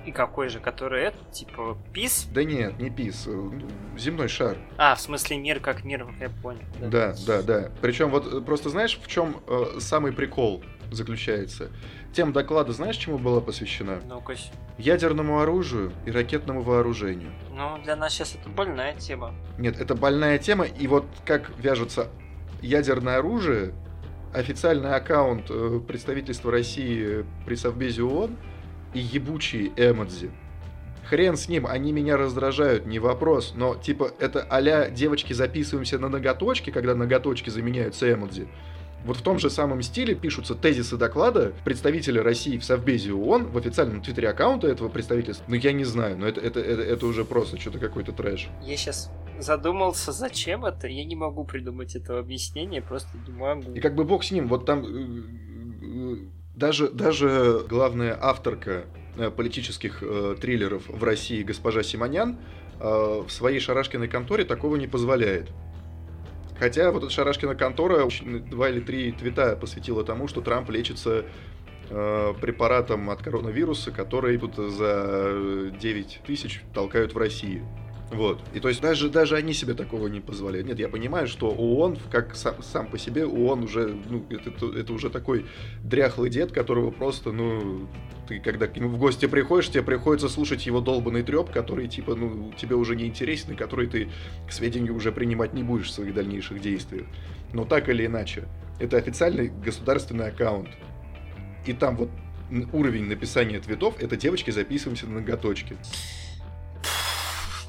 И 0.06 0.12
какой 0.12 0.50
же, 0.50 0.60
который 0.60 1.04
это, 1.04 1.18
типа, 1.32 1.78
peace? 1.94 2.28
Да 2.34 2.44
нет, 2.44 2.80
не 2.80 2.90
peace, 2.90 3.28
э, 3.28 3.32
ну, 3.32 3.68
земной 3.98 4.28
шар. 4.28 4.58
А, 4.78 4.96
в 4.96 5.02
смысле 5.02 5.38
мир 5.38 5.60
как 5.60 5.84
мир, 5.84 6.08
я 6.20 6.30
понял. 6.30 6.64
Да, 6.80 7.14
да, 7.28 7.42
да. 7.44 7.72
Причем 7.82 8.10
вот 8.10 8.34
э, 8.34 8.42
просто 8.42 8.70
знаешь, 8.70 9.00
в 9.02 9.08
чем 9.08 9.38
э, 9.48 9.80
самый 9.80 10.12
прикол 10.12 10.64
заключается? 10.90 11.70
Тема 12.14 12.34
доклада 12.34 12.74
знаешь, 12.74 12.98
чему 12.98 13.18
была 13.18 13.42
посвящена? 13.42 14.02
Ну-ка. 14.08 14.36
Ядерному 14.78 15.40
оружию 15.40 15.94
и 16.06 16.12
ракетному 16.12 16.62
вооружению. 16.62 17.32
Ну, 17.52 17.78
для 17.84 17.96
нас 17.96 18.14
сейчас 18.14 18.36
это 18.36 18.50
больная 18.50 18.96
тема. 18.96 19.36
Нет, 19.58 19.80
это 19.80 19.94
больная 19.96 20.40
тема, 20.40 20.66
и 20.66 20.88
вот 20.88 21.06
как 21.26 21.52
вяжется 21.60 22.10
ядерное 22.62 23.18
оружие, 23.18 23.74
официальный 24.34 24.96
аккаунт 24.96 25.46
э, 25.50 25.80
представительства 25.88 26.52
России 26.52 27.26
при 27.46 27.56
Совбезе 27.56 28.04
ООН 28.04 28.38
и 28.94 29.00
ебучие 29.00 29.72
эмодзи. 29.76 30.32
Хрен 31.06 31.36
с 31.36 31.50
ним, 31.50 31.68
они 31.68 31.92
меня 31.92 32.16
раздражают, 32.16 32.86
не 32.86 33.00
вопрос, 33.00 33.54
но 33.56 33.76
типа 33.76 34.12
это 34.20 34.46
а 34.50 34.90
девочки 34.90 35.34
записываемся 35.34 36.00
на 36.00 36.08
ноготочки, 36.08 36.70
когда 36.70 36.96
ноготочки 36.96 37.50
заменяются 37.50 38.12
эмодзи. 38.12 38.48
Вот 39.04 39.18
в 39.18 39.22
том 39.22 39.40
же 39.40 39.50
самом 39.50 39.82
стиле 39.82 40.14
пишутся 40.14 40.54
тезисы 40.54 40.96
доклада 40.96 41.54
представителя 41.66 42.22
России 42.22 42.58
в 42.58 42.64
Совбезе 42.64 43.14
ООН 43.14 43.48
в 43.48 43.58
официальном 43.58 44.02
твиттере 44.02 44.30
аккаунта 44.30 44.68
этого 44.68 44.90
представительства. 44.90 45.44
Ну, 45.48 45.56
я 45.56 45.72
не 45.72 45.86
знаю, 45.86 46.18
но 46.18 46.28
это, 46.28 46.40
это, 46.40 46.60
это, 46.60 46.82
это 46.84 47.06
уже 47.08 47.26
просто 47.26 47.60
что-то 47.60 47.80
какой-то 47.80 48.12
трэш. 48.12 48.50
Я 48.62 48.78
сейчас 48.78 49.12
задумался, 49.40 50.12
зачем 50.12 50.66
это. 50.66 50.88
Я 50.88 51.04
не 51.04 51.16
могу 51.16 51.46
придумать 51.46 51.96
этого 51.96 52.20
объяснения, 52.20 52.82
просто 52.82 53.10
не 53.28 53.34
могу. 53.34 53.74
И 53.74 53.80
как 53.80 53.96
бы 53.96 54.04
бог 54.04 54.24
с 54.24 54.32
ним, 54.32 54.48
вот 54.48 54.66
там 54.66 54.86
э, 54.86 55.24
э, 55.82 56.16
даже, 56.56 56.90
даже 56.90 57.66
главная 57.68 58.18
авторка 58.20 58.86
э, 59.18 59.30
политических 59.30 60.00
э, 60.02 60.36
триллеров 60.40 60.88
в 60.88 61.04
России, 61.04 61.44
госпожа 61.44 61.84
Симонян, 61.84 62.38
э, 62.80 63.24
в 63.26 63.30
своей 63.30 63.60
Шарашкиной 63.60 64.08
конторе 64.08 64.44
такого 64.44 64.76
не 64.76 64.88
позволяет. 64.88 65.50
Хотя 66.60 66.92
вот 66.92 67.04
эта 67.04 67.12
Шарашкина 67.12 67.56
контора 67.56 68.08
два 68.52 68.70
или 68.70 68.82
три 68.82 69.12
твита 69.12 69.56
посвятила 69.56 70.04
тому, 70.04 70.28
что 70.28 70.42
Трамп 70.42 70.70
лечится 70.70 71.26
э, 71.90 72.34
препаратом 72.40 73.10
от 73.10 73.24
коронавируса, 73.24 73.92
который 73.92 74.38
тут 74.38 74.58
за 74.58 75.72
9 75.80 76.22
тысяч 76.24 76.62
толкают 76.74 77.16
в 77.16 77.18
России. 77.18 77.64
Вот. 78.12 78.42
И 78.54 78.60
то 78.60 78.68
есть 78.68 78.82
даже, 78.82 79.10
даже 79.10 79.38
они 79.38 79.54
себе 79.54 79.74
такого 79.74 80.08
не 80.08 80.20
позволяют. 80.20 80.68
Нет, 80.68 80.80
я 80.80 80.90
понимаю, 80.90 81.28
что 81.28 81.50
ООН, 81.50 81.98
как 82.12 82.36
сам, 82.36 82.62
сам 82.62 82.88
по 82.88 82.98
себе, 82.98 83.26
ООН 83.26 83.64
уже, 83.64 83.96
ну, 84.10 84.26
это, 84.30 84.52
это, 84.78 84.94
уже 84.94 85.10
такой 85.10 85.46
дряхлый 85.82 86.30
дед, 86.30 86.52
которого 86.52 86.92
просто, 86.92 87.32
ну, 87.32 87.88
ты 88.28 88.40
когда 88.40 88.68
к 88.68 88.76
нему 88.76 88.90
в 88.90 88.98
гости 88.98 89.28
приходишь, 89.28 89.70
тебе 89.70 89.84
приходится 89.84 90.28
слушать 90.28 90.66
его 90.66 90.82
долбанный 90.82 91.24
треп, 91.24 91.52
который, 91.52 91.88
типа, 91.88 92.16
ну, 92.16 92.52
тебе 92.58 92.76
уже 92.76 92.98
не 92.98 93.06
интересен, 93.06 93.54
и 93.54 93.56
который 93.56 93.88
ты 93.88 94.10
к 94.46 94.52
сведению 94.52 94.94
уже 94.94 95.14
принимать 95.14 95.54
не 95.54 95.64
будешь 95.64 95.88
в 95.88 95.92
своих 95.92 96.14
дальнейших 96.14 96.60
действиях. 96.60 97.08
Но 97.54 97.64
так 97.64 97.88
или 97.88 98.06
иначе, 98.06 98.44
это 98.80 98.98
официальный 98.98 99.48
государственный 99.48 100.28
аккаунт. 100.28 100.70
И 101.66 101.72
там 101.72 101.96
вот 101.96 102.10
уровень 102.74 103.06
написания 103.06 103.62
твитов, 103.62 104.02
это 104.02 104.18
девочки 104.18 104.52
записываемся 104.52 105.08
на 105.08 105.22
ноготочки. 105.22 105.78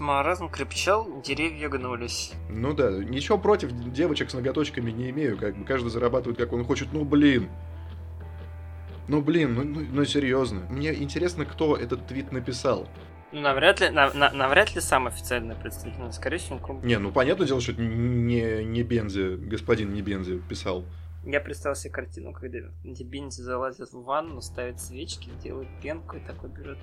Маразм 0.02 0.48
крепчал, 0.48 1.22
деревья 1.22 1.68
гнулись. 1.68 2.32
Ну 2.50 2.74
да, 2.74 2.90
ничего 2.90 3.38
против 3.38 3.72
девочек 3.92 4.30
с 4.30 4.34
ноготочками 4.34 4.90
не 4.90 5.10
имею, 5.10 5.38
как 5.38 5.56
бы 5.56 5.64
каждый 5.64 5.90
зарабатывает 5.90 6.38
как 6.38 6.52
он 6.52 6.64
хочет, 6.64 6.88
ну 6.92 7.04
блин. 7.04 7.48
Ну 9.08 9.22
блин, 9.22 9.54
ну, 9.54 9.62
ну, 9.64 9.86
ну 9.90 10.04
серьезно. 10.04 10.66
Мне 10.68 10.92
интересно, 10.94 11.44
кто 11.44 11.76
этот 11.76 12.06
твит 12.06 12.32
написал. 12.32 12.88
Ну, 13.30 13.40
навряд 13.40 13.80
ли, 13.80 13.90
на- 13.90 14.12
на- 14.12 14.32
навряд 14.32 14.74
ли 14.74 14.80
сам 14.80 15.06
официальный 15.06 15.54
представитель, 15.54 16.12
скорее 16.12 16.38
всего, 16.38 16.60
он 16.68 16.80
Не, 16.82 16.98
ну 16.98 17.12
понятное 17.12 17.46
дело, 17.46 17.60
что 17.60 17.72
это 17.72 17.80
не, 17.82 18.64
не 18.64 18.82
Бензи, 18.82 19.36
господин 19.36 19.94
не 19.94 20.02
Бензи 20.02 20.38
писал. 20.48 20.84
Я 21.24 21.40
представил 21.40 21.76
себе 21.76 21.92
картину, 21.92 22.32
когда 22.32 22.58
Бензи 22.82 23.40
залазят 23.40 23.92
в 23.92 24.02
ванну, 24.02 24.40
ставят 24.40 24.80
свечки, 24.80 25.30
делают 25.42 25.68
пенку 25.80 26.16
и 26.16 26.20
такой 26.20 26.50
берет 26.50 26.78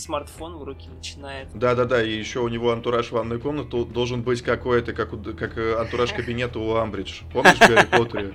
смартфон 0.00 0.56
в 0.56 0.64
руки 0.64 0.88
начинает. 0.88 1.48
Да-да-да, 1.54 2.02
и 2.02 2.10
еще 2.12 2.40
у 2.40 2.48
него 2.48 2.70
антураж 2.72 3.10
ванной 3.12 3.38
комнаты 3.38 3.84
должен 3.84 4.22
быть 4.22 4.42
какой-то, 4.42 4.92
как, 4.92 5.12
у- 5.12 5.18
как 5.18 5.56
э, 5.58 5.74
антураж 5.76 6.12
кабинета 6.12 6.58
у 6.58 6.74
Амбридж. 6.76 7.22
Помнишь 7.32 7.56
в 7.56 7.60
Гарри 7.60 7.86
Поттере? 7.86 8.34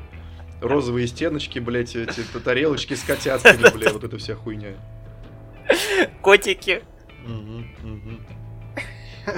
Розовые 0.62 1.08
стеночки, 1.08 1.60
блядь, 1.60 1.96
эти 1.96 2.22
тарелочки 2.44 2.94
с 2.94 3.04
котятками, 3.04 3.64
блядь, 3.74 3.94
вот 3.94 4.04
эта 4.04 4.18
вся 4.18 4.36
хуйня. 4.36 4.74
Котики. 6.22 6.82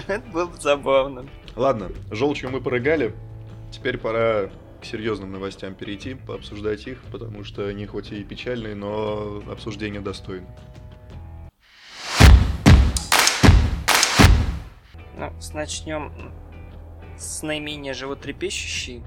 Это 0.07 0.23
было 0.31 0.45
бы 0.45 0.57
забавно. 0.59 1.27
Ладно, 1.55 1.89
желчью 2.11 2.49
мы 2.49 2.61
порыгали. 2.61 3.13
Теперь 3.71 3.97
пора 3.97 4.49
к 4.81 4.85
серьезным 4.85 5.31
новостям 5.31 5.75
перейти, 5.75 6.15
пообсуждать 6.15 6.87
их, 6.87 6.99
потому 7.11 7.43
что 7.43 7.67
они 7.67 7.85
хоть 7.85 8.11
и 8.11 8.23
печальные, 8.23 8.73
но 8.75 9.43
обсуждение 9.49 10.01
достойны. 10.01 10.47
Ну, 15.21 15.31
начнем 15.53 16.11
с 17.15 17.43
наименее 17.43 17.93
животрепещущей. 17.93 19.03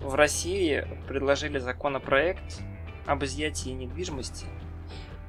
В 0.00 0.14
России 0.14 0.88
предложили 1.06 1.58
законопроект 1.58 2.62
об 3.04 3.22
изъятии 3.22 3.68
недвижимости 3.68 4.46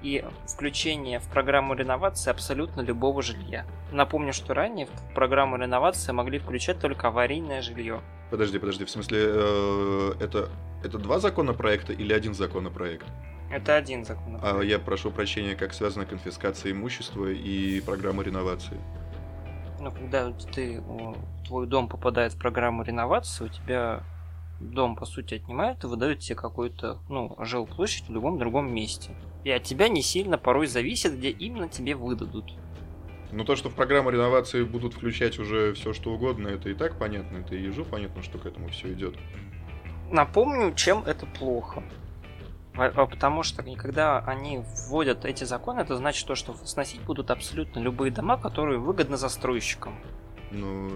и 0.01 0.23
включении 0.47 1.17
в 1.17 1.27
программу 1.27 1.73
реновации 1.73 2.32
абсолютно 2.32 2.80
любого 2.80 3.21
жилья. 3.21 3.65
Напомню, 3.91 4.32
что 4.32 4.53
ранее 4.53 4.86
в 4.86 5.13
программу 5.13 5.58
реновации 5.58 6.13
могли 6.13 6.39
включать 6.39 6.80
только 6.80 7.10
аварийное 7.10 7.62
жилье. 7.62 7.99
Подожди, 8.32 8.60
подожди, 8.60 8.86
в 8.86 8.89
смысле, 8.89 9.19
э, 9.21 10.13
это, 10.21 10.47
это 10.82 10.97
два 10.97 11.19
законопроекта 11.19 11.91
или 11.91 12.13
один 12.13 12.34
законопроект? 12.34 13.06
Это 13.51 13.75
один 13.75 14.06
законопроект. 14.06 14.58
А 14.62 14.63
я 14.63 14.80
прошу 14.80 15.12
прощения, 15.12 15.56
как 15.56 15.73
связана 15.73 16.06
конфискация 16.06 16.71
имущества 16.71 17.25
и 17.25 17.82
программа 17.82 18.23
реновации. 18.23 18.77
Ну, 19.80 19.92
когда 19.92 20.32
ты, 20.32 20.84
твой 21.46 21.68
дом 21.68 21.88
попадает 21.88 22.34
в 22.34 22.38
программу 22.38 22.84
реновации, 22.84 23.46
у 23.46 23.50
тебя 23.50 24.04
дом, 24.60 24.96
по 24.96 25.06
сути, 25.06 25.36
отнимают 25.36 25.84
и 25.84 25.88
выдают 25.88 26.20
тебе 26.20 26.36
какую-то, 26.36 27.00
ну, 27.10 27.36
жилплощадь 27.40 28.08
в 28.08 28.12
любом 28.12 28.40
другом 28.40 28.74
месте. 28.74 29.12
И 29.44 29.52
от 29.52 29.63
тебя 29.63 29.88
не 29.88 30.02
сильно 30.02 30.38
порой 30.38 30.68
зависит, 30.68 31.18
где 31.18 31.30
именно 31.30 31.70
тебе 31.70 31.96
выдадут. 31.96 32.54
Ну, 33.32 33.44
то, 33.44 33.56
что 33.56 33.70
в 33.70 33.76
программу 33.76 34.10
реновации 34.10 34.63
будут 34.63 34.94
включать 34.94 35.38
уже 35.38 35.74
все, 35.74 35.94
что 35.94 36.13
угодно, 36.13 36.48
это 36.48 36.70
и 36.70 36.74
так 36.74 36.98
понятно, 36.98 37.38
это 37.38 37.56
и 37.56 37.62
ежу 37.62 37.86
понятно, 37.86 38.24
что 38.24 38.38
к 38.38 38.46
этому 38.46 38.70
все 38.70 38.94
идет. 38.94 39.16
Напомню, 40.12 40.74
чем 40.74 41.04
это 41.04 41.26
плохо. 41.26 41.84
Потому 42.78 43.44
что 43.44 43.63
когда 43.76 44.20
они 44.20 44.63
вводят 44.88 45.26
эти 45.26 45.44
законы, 45.44 45.82
это 45.82 45.98
значит 45.98 46.28
то, 46.28 46.36
что 46.36 46.54
сносить 46.54 47.02
будут 47.02 47.32
абсолютно 47.32 47.80
любые 47.80 48.12
дома, 48.12 48.38
которые 48.38 48.80
выгодны 48.80 49.18
застройщикам. 49.18 49.96
Ну, 50.52 50.90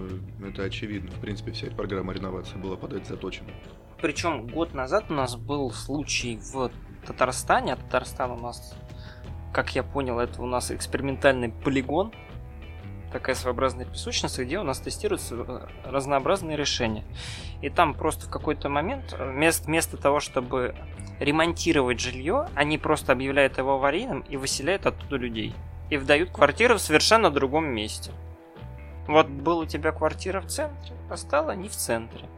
это 0.45 0.63
очевидно. 0.63 1.11
В 1.11 1.19
принципе, 1.19 1.51
вся 1.51 1.67
эта 1.67 1.75
программа 1.75 2.13
реновации 2.13 2.57
была 2.57 2.77
под 2.77 2.93
это 2.93 3.05
заточена. 3.05 3.49
Причем 4.01 4.47
год 4.47 4.73
назад 4.73 5.05
у 5.09 5.13
нас 5.13 5.35
был 5.35 5.71
случай 5.71 6.37
в 6.37 6.71
Татарстане, 7.05 7.73
а 7.73 7.75
Татарстан 7.75 8.31
у 8.31 8.37
нас, 8.37 8.75
как 9.53 9.75
я 9.75 9.83
понял, 9.83 10.19
это 10.19 10.41
у 10.41 10.45
нас 10.45 10.71
экспериментальный 10.71 11.49
полигон, 11.49 12.13
такая 13.11 13.35
своеобразная 13.35 13.85
песочница, 13.85 14.45
где 14.45 14.59
у 14.59 14.63
нас 14.63 14.79
тестируются 14.79 15.35
э, 15.35 15.67
разнообразные 15.83 16.57
решения. 16.57 17.03
И 17.61 17.69
там 17.69 17.93
просто 17.93 18.27
в 18.27 18.29
какой-то 18.29 18.69
момент, 18.69 19.15
э, 19.17 19.31
вместо, 19.31 19.65
вместо 19.65 19.97
того, 19.97 20.19
чтобы 20.19 20.75
ремонтировать 21.19 21.99
жилье, 21.99 22.47
они 22.55 22.77
просто 22.77 23.11
объявляют 23.11 23.57
его 23.57 23.75
аварийным 23.75 24.21
и 24.21 24.37
выселяют 24.37 24.85
оттуда 24.85 25.17
людей. 25.17 25.53
И 25.89 25.97
вдают 25.97 26.31
квартиры 26.31 26.75
в 26.75 26.79
совершенно 26.79 27.29
другом 27.29 27.65
месте. 27.65 28.11
Вот 29.07 29.27
был 29.27 29.59
у 29.59 29.65
тебя 29.65 29.91
квартира 29.91 30.41
в 30.41 30.47
центре, 30.47 30.95
а 31.09 31.17
стала 31.17 31.51
не 31.51 31.69
в 31.69 31.73
центре. 31.73 32.29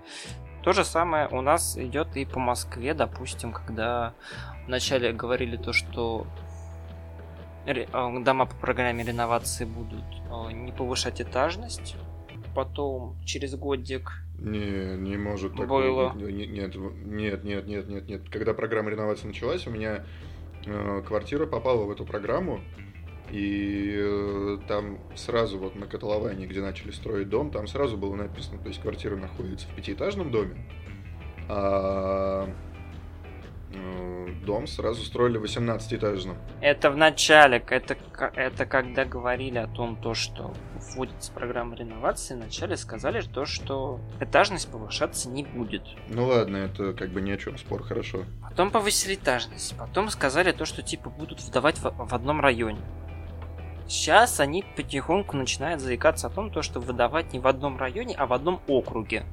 То 0.64 0.72
же 0.72 0.86
самое 0.86 1.28
у 1.28 1.42
нас 1.42 1.78
идет 1.78 2.16
и 2.16 2.26
по 2.26 2.40
Москве, 2.40 2.94
допустим, 2.94 3.52
когда 3.52 4.14
вначале 4.66 5.12
говорили 5.12 5.58
то, 5.58 5.74
что 5.74 6.26
дома 7.66 8.46
по 8.46 8.56
программе 8.56 9.04
реновации 9.04 9.66
будут 9.66 10.04
э, 10.30 10.52
не 10.54 10.72
повышать 10.72 11.22
этажность, 11.22 11.96
потом 12.56 13.16
через 13.26 13.56
годик 13.56 14.12
Не, 14.38 14.98
не 14.98 15.18
может 15.18 15.56
такого. 15.56 15.82
Было. 15.82 16.14
не- 16.16 16.34
не- 16.34 16.48
Нет, 16.48 16.76
нет, 16.76 17.44
нет, 17.44 17.66
нет, 17.68 17.88
нет, 17.88 18.08
нет. 18.08 18.30
Когда 18.30 18.54
программа 18.54 18.90
реновации 18.92 19.28
началась, 19.28 19.66
у 19.68 19.70
меня 19.72 20.04
э, 20.66 21.02
квартира 21.08 21.46
попала 21.46 21.86
в 21.86 21.92
эту 21.92 22.06
программу, 22.06 22.60
и 23.32 23.96
э, 23.98 24.58
там 24.68 25.00
сразу 25.16 25.58
вот 25.58 25.76
на 25.76 25.88
котловании, 25.88 26.46
где 26.46 26.62
начали 26.62 26.92
строить 26.92 27.30
дом, 27.30 27.50
там 27.52 27.68
сразу 27.68 27.98
было 27.98 28.16
написано, 28.16 28.60
то 28.60 28.68
есть 28.68 28.82
квартира 28.82 29.16
находится 29.16 29.68
в 29.68 29.76
пятиэтажном 29.76 30.30
доме, 30.30 30.56
а 31.50 32.50
дом 34.46 34.68
сразу 34.68 35.04
строили 35.04 35.38
в 35.38 35.44
18-этажном. 35.44 36.36
Это 36.62 36.92
в 36.92 36.98
начале, 36.98 37.64
это, 37.70 37.98
это 38.36 38.66
когда 38.66 39.06
говорили 39.06 39.58
о 39.58 39.68
том, 39.68 39.96
то, 39.96 40.14
что 40.14 40.54
вводится 40.76 41.32
программа 41.32 41.76
реновации, 41.76 42.36
вначале 42.36 42.78
сказали 42.78 43.22
то, 43.22 43.46
что 43.46 44.00
этажность 44.20 44.70
повышаться 44.70 45.30
не 45.30 45.44
будет. 45.44 45.84
Ну 46.10 46.28
ладно, 46.28 46.58
это 46.58 46.94
как 46.94 47.10
бы 47.10 47.22
ни 47.22 47.32
о 47.32 47.38
чем 47.38 47.58
спор, 47.58 47.84
хорошо. 47.84 48.24
Потом 48.42 48.72
повысили 48.72 49.16
этажность, 49.16 49.76
потом 49.78 50.10
сказали 50.10 50.52
то, 50.52 50.66
что 50.66 50.82
типа 50.82 51.10
будут 51.10 51.42
выдавать 51.42 51.78
в, 51.80 51.92
в 51.92 52.14
одном 52.14 52.42
районе. 52.42 52.80
Сейчас 53.88 54.40
они 54.40 54.64
потихоньку 54.76 55.36
начинают 55.36 55.82
заикаться 55.82 56.28
о 56.28 56.30
том, 56.30 56.52
то, 56.52 56.62
что 56.62 56.80
выдавать 56.80 57.34
не 57.34 57.40
в 57.40 57.48
одном 57.48 57.78
районе, 57.78 58.16
а 58.16 58.26
в 58.26 58.34
одном 58.34 58.62
округе. 58.68 59.26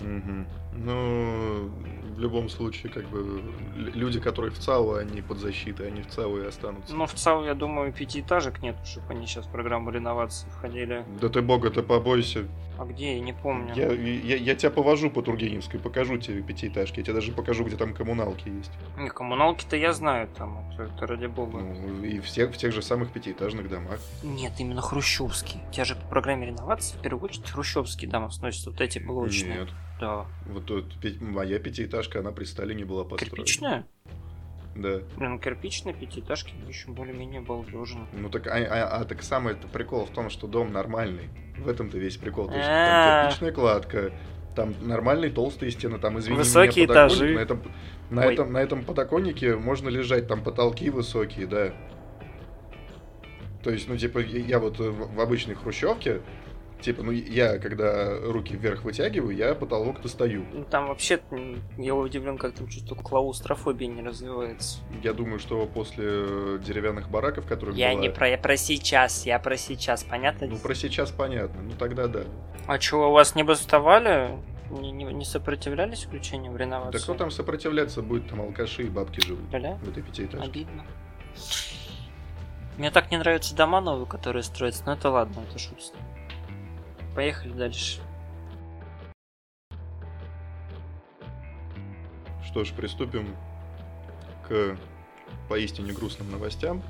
Мгм. 0.00 0.46
Ну, 0.74 1.70
в 2.16 2.18
любом 2.18 2.48
случае, 2.48 2.90
как 2.90 3.04
бы, 3.08 3.42
люди, 3.76 4.18
которые 4.18 4.50
в 4.50 4.58
ЦАУ, 4.58 4.94
они 4.94 5.20
под 5.20 5.38
защитой, 5.38 5.88
они 5.88 6.00
в 6.00 6.08
ЦАУ 6.08 6.38
и 6.38 6.46
останутся. 6.46 6.94
Но 6.94 7.06
в 7.06 7.12
целом, 7.12 7.44
я 7.44 7.54
думаю, 7.54 7.92
пятиэтажек 7.92 8.62
нет, 8.62 8.76
чтобы 8.84 9.12
они 9.12 9.26
сейчас 9.26 9.46
в 9.46 9.52
программу 9.52 9.90
реновации 9.90 10.48
входили. 10.48 11.04
Да 11.20 11.28
ты 11.28 11.42
бога, 11.42 11.70
ты 11.70 11.82
побойся. 11.82 12.46
А 12.78 12.86
где, 12.86 13.14
я 13.14 13.20
не 13.20 13.34
помню. 13.34 13.74
Я, 13.74 13.92
я, 13.92 14.36
я 14.36 14.54
тебя 14.54 14.70
повожу 14.70 15.10
по 15.10 15.20
Тургеневской, 15.20 15.78
покажу 15.78 16.16
тебе 16.16 16.42
пятиэтажки. 16.42 17.00
Я 17.00 17.04
тебе 17.04 17.14
даже 17.14 17.32
покажу, 17.32 17.64
где 17.64 17.76
там 17.76 17.94
коммуналки 17.94 18.48
есть. 18.48 18.70
Не, 18.98 19.10
коммуналки-то 19.10 19.76
я 19.76 19.92
знаю 19.92 20.28
там, 20.28 20.70
это, 20.72 20.84
это 20.84 21.06
ради 21.06 21.26
бога. 21.26 21.58
Ну, 21.58 22.02
и 22.02 22.20
всех, 22.20 22.54
в 22.54 22.56
тех 22.56 22.72
же 22.72 22.80
самых 22.80 23.12
пятиэтажных 23.12 23.68
домах. 23.68 24.00
Нет, 24.22 24.52
именно 24.58 24.80
хрущевские. 24.80 25.62
У 25.68 25.72
тебя 25.72 25.84
же 25.84 25.96
по 25.96 26.06
программе 26.06 26.46
реновации 26.46 26.96
в 26.96 27.00
первую 27.02 27.24
очередь 27.24 27.50
хрущевские 27.50 28.10
дома 28.10 28.30
сносятся, 28.30 28.70
вот 28.70 28.80
эти 28.80 28.98
блочные. 28.98 29.60
Нет. 29.60 29.68
Да. 30.00 30.26
Вот 30.46 30.66
тут 30.66 30.84
моя 31.20 31.58
пятиэтажка, 31.58 32.20
она 32.20 32.32
при 32.32 32.44
Сталине 32.44 32.84
была 32.84 33.04
построена. 33.04 33.36
Кирпичная? 33.36 33.86
Да. 34.74 35.00
Блин, 35.16 35.38
кирпичные 35.38 35.94
пятиэтажки 35.94 36.52
еще 36.68 36.90
более-менее 36.90 37.40
балдежно. 37.40 38.06
Ну 38.12 38.28
так, 38.28 38.46
а, 38.46 38.56
а- 38.56 39.00
а 39.00 39.04
так 39.04 39.22
самый 39.22 39.54
это 39.54 39.66
прикол 39.68 40.04
в 40.04 40.10
том, 40.10 40.28
что 40.28 40.46
дом 40.46 40.72
нормальный. 40.72 41.30
В 41.58 41.68
этом-то 41.68 41.96
весь 41.96 42.18
прикол. 42.18 42.48
То 42.48 42.56
есть 42.56 42.66
там 42.66 43.24
кирпичная 43.24 43.52
кладка, 43.52 44.12
там 44.54 44.74
нормальные 44.82 45.30
толстые 45.30 45.70
стены, 45.70 45.98
там, 45.98 46.18
извини 46.18 46.36
Высокие 46.36 46.84
меня, 46.84 46.94
этажи. 46.94 47.34
На 47.34 47.38
этом, 47.40 47.62
на, 48.10 48.26
Ой. 48.26 48.34
этом, 48.34 48.52
на 48.52 48.58
этом 48.58 48.84
подоконнике 48.84 49.56
можно 49.56 49.88
лежать, 49.88 50.28
там 50.28 50.42
потолки 50.42 50.90
высокие, 50.90 51.46
да. 51.46 51.72
То 53.62 53.70
есть, 53.70 53.88
ну, 53.88 53.96
типа, 53.96 54.18
я, 54.18 54.58
вот 54.58 54.78
в 54.78 55.20
обычной 55.20 55.54
хрущевке, 55.54 56.20
типа, 56.86 57.02
ну, 57.02 57.10
я, 57.10 57.58
когда 57.58 58.16
руки 58.20 58.56
вверх 58.56 58.84
вытягиваю, 58.84 59.36
я 59.36 59.54
потолок 59.56 60.00
достаю. 60.02 60.46
Ну, 60.52 60.64
Там 60.64 60.86
вообще, 60.86 61.20
я 61.76 61.94
удивлен, 61.96 62.38
как 62.38 62.54
там 62.54 62.68
чувство 62.68 62.94
клаустрофобии 62.94 63.86
не 63.86 64.02
развивается. 64.02 64.78
Я 65.02 65.12
думаю, 65.12 65.40
что 65.40 65.66
после 65.66 66.58
деревянных 66.64 67.10
бараков, 67.10 67.46
которые 67.46 67.76
Я 67.76 67.92
была- 67.92 68.00
не 68.00 68.08
про, 68.08 68.28
я 68.28 68.38
про 68.38 68.56
сейчас, 68.56 69.26
я 69.26 69.38
про 69.40 69.56
сейчас, 69.56 70.04
понятно? 70.04 70.46
Ну, 70.46 70.56
про 70.58 70.74
сейчас 70.74 71.10
понятно, 71.10 71.60
ну, 71.62 71.72
тогда 71.76 72.06
да. 72.06 72.22
А 72.68 72.78
чего, 72.78 73.08
у 73.08 73.12
вас 73.12 73.34
не 73.34 73.42
бастовали? 73.42 74.30
Не, 74.70 74.90
не, 74.92 75.04
не 75.04 75.24
сопротивлялись 75.24 76.04
включению 76.04 76.52
в 76.52 76.56
реновацию? 76.56 76.92
Да 76.92 76.98
кто 77.00 77.14
там 77.14 77.30
сопротивляться 77.32 78.00
будет, 78.00 78.28
там 78.28 78.40
алкаши 78.42 78.82
и 78.84 78.88
бабки 78.88 79.20
живут 79.20 79.44
Бля, 79.50 79.74
в 79.82 79.88
этой 79.88 80.02
пятиэтажке. 80.04 80.46
обидно. 80.48 80.84
Мне 82.78 82.90
так 82.90 83.10
не 83.10 83.16
нравятся 83.16 83.56
дома 83.56 83.80
новые, 83.80 84.06
которые 84.06 84.42
строятся, 84.42 84.82
но 84.86 84.92
это 84.92 85.10
ладно, 85.10 85.40
это 85.48 85.58
шутка. 85.58 85.96
Поехали 87.16 87.52
дальше. 87.52 88.00
Что 92.44 92.62
ж, 92.62 92.72
приступим 92.72 93.34
к 94.46 94.76
поистине 95.48 95.94
грустным 95.94 96.30
новостям. 96.30 96.82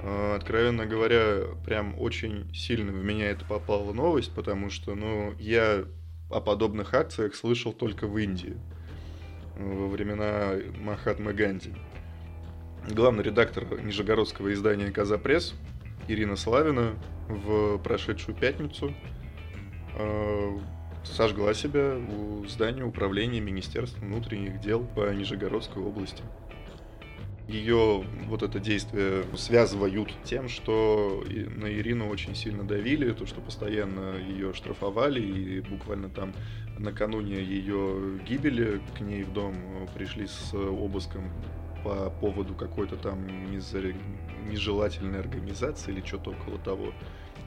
Э, 0.00 0.36
Откровенно 0.36 0.86
говоря, 0.86 1.40
прям 1.66 1.98
очень 1.98 2.54
сильно 2.54 2.92
в 2.92 3.02
меня 3.02 3.30
это 3.30 3.44
попала 3.44 3.92
новость, 3.92 4.32
потому 4.32 4.70
что, 4.70 4.94
ну, 4.94 5.34
я 5.40 5.84
о 6.30 6.40
подобных 6.40 6.94
акциях 6.94 7.34
слышал 7.34 7.72
только 7.72 8.06
в 8.06 8.16
Индии 8.16 8.56
во 9.56 9.88
времена 9.88 10.52
Махатмы 10.78 11.32
Ганди. 11.32 11.74
главный 12.88 13.24
редактор 13.24 13.64
нижегородского 13.82 14.52
издания 14.52 14.92
«Коза 14.92 15.18
Пресс» 15.18 15.54
Ирина 16.08 16.36
Славина 16.36 16.94
в 17.28 17.78
прошедшую 17.78 18.36
пятницу 18.36 18.94
э, 19.96 20.58
сожгла 21.04 21.54
себя 21.54 21.96
у 21.96 22.44
здания 22.46 22.84
управления 22.84 23.40
Министерства 23.40 24.04
внутренних 24.04 24.60
дел 24.60 24.84
по 24.94 25.12
Нижегородской 25.12 25.82
области. 25.82 26.22
Ее 27.48 28.04
вот 28.26 28.42
это 28.42 28.58
действие 28.58 29.24
связывают 29.36 30.10
тем, 30.24 30.48
что 30.48 31.22
на 31.26 31.66
Ирину 31.66 32.08
очень 32.08 32.34
сильно 32.34 32.64
давили, 32.64 33.12
то, 33.12 33.26
что 33.26 33.42
постоянно 33.42 34.16
ее 34.16 34.54
штрафовали, 34.54 35.20
и 35.20 35.60
буквально 35.60 36.08
там 36.08 36.32
накануне 36.78 37.42
ее 37.42 38.18
гибели 38.26 38.80
к 38.96 39.00
ней 39.00 39.24
в 39.24 39.32
дом 39.34 39.54
пришли 39.94 40.26
с 40.26 40.54
обыском 40.54 41.30
по 41.84 42.08
поводу 42.08 42.54
какой-то 42.54 42.96
там 42.96 43.26
нежелательной 44.44 45.20
организации 45.20 45.92
или 45.92 46.04
что-то 46.04 46.30
около 46.30 46.58
того. 46.58 46.92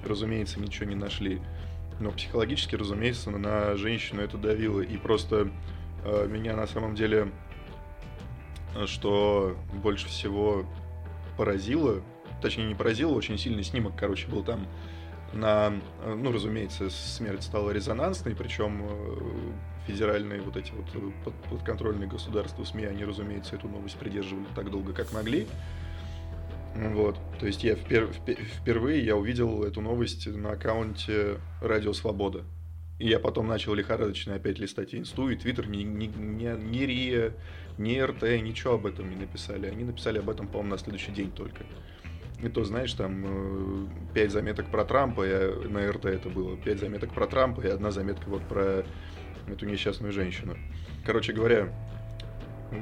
Разумеется, 0.05 0.59
ничего 0.59 0.89
не 0.89 0.95
нашли. 0.95 1.41
Но 1.99 2.11
психологически, 2.11 2.75
разумеется, 2.75 3.31
на 3.31 3.75
женщину 3.75 4.21
это 4.21 4.37
давило. 4.37 4.81
И 4.81 4.97
просто 4.97 5.49
э, 6.03 6.27
меня 6.27 6.55
на 6.55 6.67
самом 6.67 6.95
деле, 6.95 7.31
э, 8.75 8.85
что 8.85 9.57
больше 9.73 10.07
всего 10.07 10.65
поразило, 11.37 12.01
точнее 12.41 12.65
не 12.67 12.75
поразило, 12.75 13.13
очень 13.13 13.37
сильный 13.37 13.63
снимок, 13.63 13.93
короче, 13.97 14.27
был 14.27 14.43
там 14.43 14.67
на, 15.33 15.73
э, 16.03 16.13
ну, 16.13 16.31
разумеется, 16.31 16.89
смерть 16.89 17.43
стала 17.43 17.71
резонансной, 17.71 18.35
причем 18.35 18.81
э, 18.83 19.87
федеральные 19.87 20.41
вот 20.41 20.57
эти 20.57 20.71
вот 20.71 20.85
под, 21.23 21.33
подконтрольные 21.49 22.07
государства 22.07 22.63
СМИ, 22.63 22.85
они, 22.85 23.05
разумеется, 23.05 23.55
эту 23.55 23.67
новость 23.67 23.97
придерживали 23.97 24.45
так 24.55 24.69
долго, 24.69 24.93
как 24.93 25.11
могли. 25.13 25.47
Вот. 26.77 27.17
То 27.39 27.47
есть 27.47 27.63
я 27.63 27.75
впер... 27.75 28.09
впервые 28.61 29.03
я 29.03 29.15
увидел 29.15 29.63
эту 29.63 29.81
новость 29.81 30.27
на 30.27 30.51
аккаунте 30.51 31.37
Радио 31.61 31.93
Свобода. 31.93 32.43
И 32.99 33.07
я 33.07 33.19
потом 33.19 33.47
начал 33.47 33.73
лихорадочно 33.75 34.35
опять 34.35 34.57
листать 34.57 34.95
инсту, 34.95 35.29
и 35.29 35.35
твиттер, 35.35 35.67
ни, 35.67 35.83
ни, 35.83 36.07
ни, 36.07 36.45
ни 36.45 36.79
РИА, 36.79 37.33
ни 37.77 37.99
РТ, 37.99 38.23
ничего 38.41 38.73
об 38.73 38.87
этом 38.87 39.09
не 39.09 39.15
написали. 39.15 39.67
Они 39.67 39.83
написали 39.83 40.17
об 40.17 40.29
этом, 40.29 40.47
по-моему, 40.47 40.71
на 40.71 40.77
следующий 40.79 41.11
день 41.11 41.31
только. 41.31 41.63
И 42.41 42.49
то, 42.49 42.63
знаешь, 42.63 42.93
там 42.93 43.23
э, 43.25 43.87
пять 44.13 44.31
заметок 44.31 44.71
про 44.71 44.83
Трампа, 44.85 45.23
я, 45.23 45.51
на 45.69 45.91
РТ 45.91 46.05
это 46.05 46.29
было, 46.29 46.57
пять 46.57 46.79
заметок 46.79 47.13
про 47.13 47.27
Трампа 47.27 47.61
и 47.61 47.67
одна 47.67 47.91
заметка 47.91 48.29
вот 48.29 48.43
про 48.47 48.83
эту 49.47 49.65
несчастную 49.65 50.11
женщину. 50.11 50.55
Короче 51.05 51.33
говоря, 51.33 51.69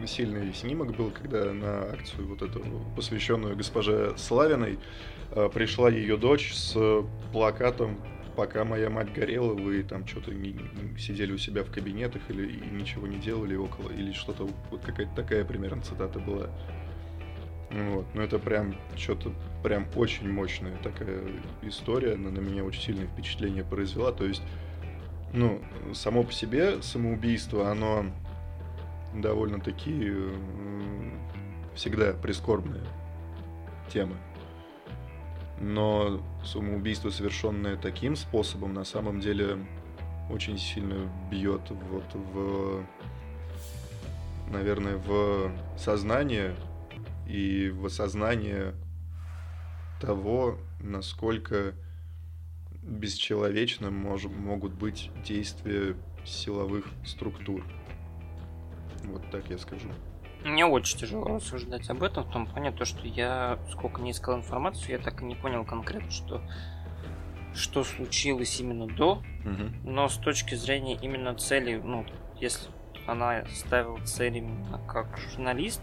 сильный 0.07 0.53
снимок 0.53 0.95
был, 0.95 1.11
когда 1.11 1.51
на 1.53 1.83
акцию 1.83 2.27
вот 2.27 2.41
эту, 2.41 2.61
посвященную 2.95 3.55
госпоже 3.55 4.13
Славиной, 4.17 4.79
э, 5.31 5.49
пришла 5.53 5.89
ее 5.89 6.17
дочь 6.17 6.53
с 6.53 7.03
плакатом 7.31 7.97
пока 8.35 8.65
моя 8.65 8.89
мать 8.89 9.13
горела, 9.13 9.53
вы 9.53 9.83
там 9.83 10.05
что-то 10.05 10.31
сидели 10.99 11.31
у 11.31 11.37
себя 11.37 11.63
в 11.63 11.71
кабинетах 11.71 12.21
или 12.29 12.47
и 12.47 12.69
ничего 12.69 13.07
не 13.07 13.17
делали 13.17 13.55
около, 13.55 13.89
или 13.91 14.11
что-то, 14.11 14.47
вот 14.69 14.81
какая-то 14.81 15.15
такая 15.15 15.45
примерно 15.45 15.81
цитата 15.81 16.19
была. 16.19 16.49
Вот, 17.71 18.05
ну 18.13 18.21
это 18.21 18.39
прям 18.39 18.75
что-то 18.95 19.33
прям 19.63 19.87
очень 19.95 20.29
мощная 20.29 20.77
такая 20.83 21.19
история, 21.63 22.13
она 22.13 22.29
на 22.29 22.39
меня 22.39 22.63
очень 22.63 22.81
сильное 22.81 23.07
впечатление 23.07 23.63
произвела, 23.63 24.11
то 24.11 24.25
есть, 24.25 24.43
ну, 25.33 25.61
само 25.93 26.23
по 26.23 26.31
себе 26.31 26.81
самоубийство, 26.81 27.69
оно 27.69 28.05
довольно-таки 29.21 30.13
всегда 31.75 32.13
прискорбная 32.13 32.83
тема. 33.91 34.15
Но 35.59 36.21
самоубийство, 36.43 37.09
совершенное 37.09 37.77
таким 37.77 38.15
способом, 38.15 38.73
на 38.73 38.83
самом 38.83 39.19
деле 39.19 39.65
очень 40.29 40.57
сильно 40.57 41.09
бьет 41.31 41.61
вот 41.69 42.05
в, 42.13 42.83
наверное, 44.51 44.97
в 44.97 45.51
сознание 45.77 46.55
и 47.27 47.69
в 47.69 47.85
осознание 47.85 48.73
того, 50.01 50.57
насколько 50.79 51.73
бесчеловечным 52.81 53.93
мож, 53.93 54.25
могут 54.25 54.73
быть 54.73 55.09
действия 55.23 55.95
силовых 56.25 56.85
структур. 57.05 57.63
Вот 59.07 59.29
так 59.31 59.49
я 59.49 59.57
скажу. 59.57 59.89
Мне 60.43 60.65
очень 60.65 60.99
тяжело 60.99 61.25
рассуждать 61.25 61.89
об 61.89 62.03
этом, 62.03 62.23
в 62.23 62.31
том 62.31 62.45
плане, 62.45 62.71
то, 62.71 62.85
что 62.85 63.07
я, 63.07 63.57
сколько 63.71 64.01
не 64.01 64.11
искал 64.11 64.37
информацию, 64.37 64.91
я 64.91 64.99
так 64.99 65.21
и 65.21 65.25
не 65.25 65.33
понял 65.33 65.65
конкретно, 65.65 66.11
что, 66.11 66.41
что 67.55 67.83
случилось 67.83 68.59
именно 68.59 68.85
до, 68.85 69.13
угу. 69.13 69.71
но 69.83 70.07
с 70.07 70.17
точки 70.17 70.53
зрения 70.53 70.99
именно 71.01 71.33
цели, 71.33 71.81
ну, 71.83 72.05
если 72.39 72.69
она 73.07 73.45
ставила 73.47 73.99
цель 74.05 74.37
именно 74.37 74.79
как 74.87 75.17
журналист, 75.17 75.81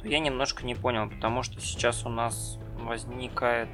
то 0.00 0.08
я 0.08 0.18
немножко 0.18 0.64
не 0.64 0.74
понял, 0.74 1.10
потому 1.10 1.42
что 1.42 1.60
сейчас 1.60 2.06
у 2.06 2.08
нас 2.08 2.58
возникает 2.78 3.68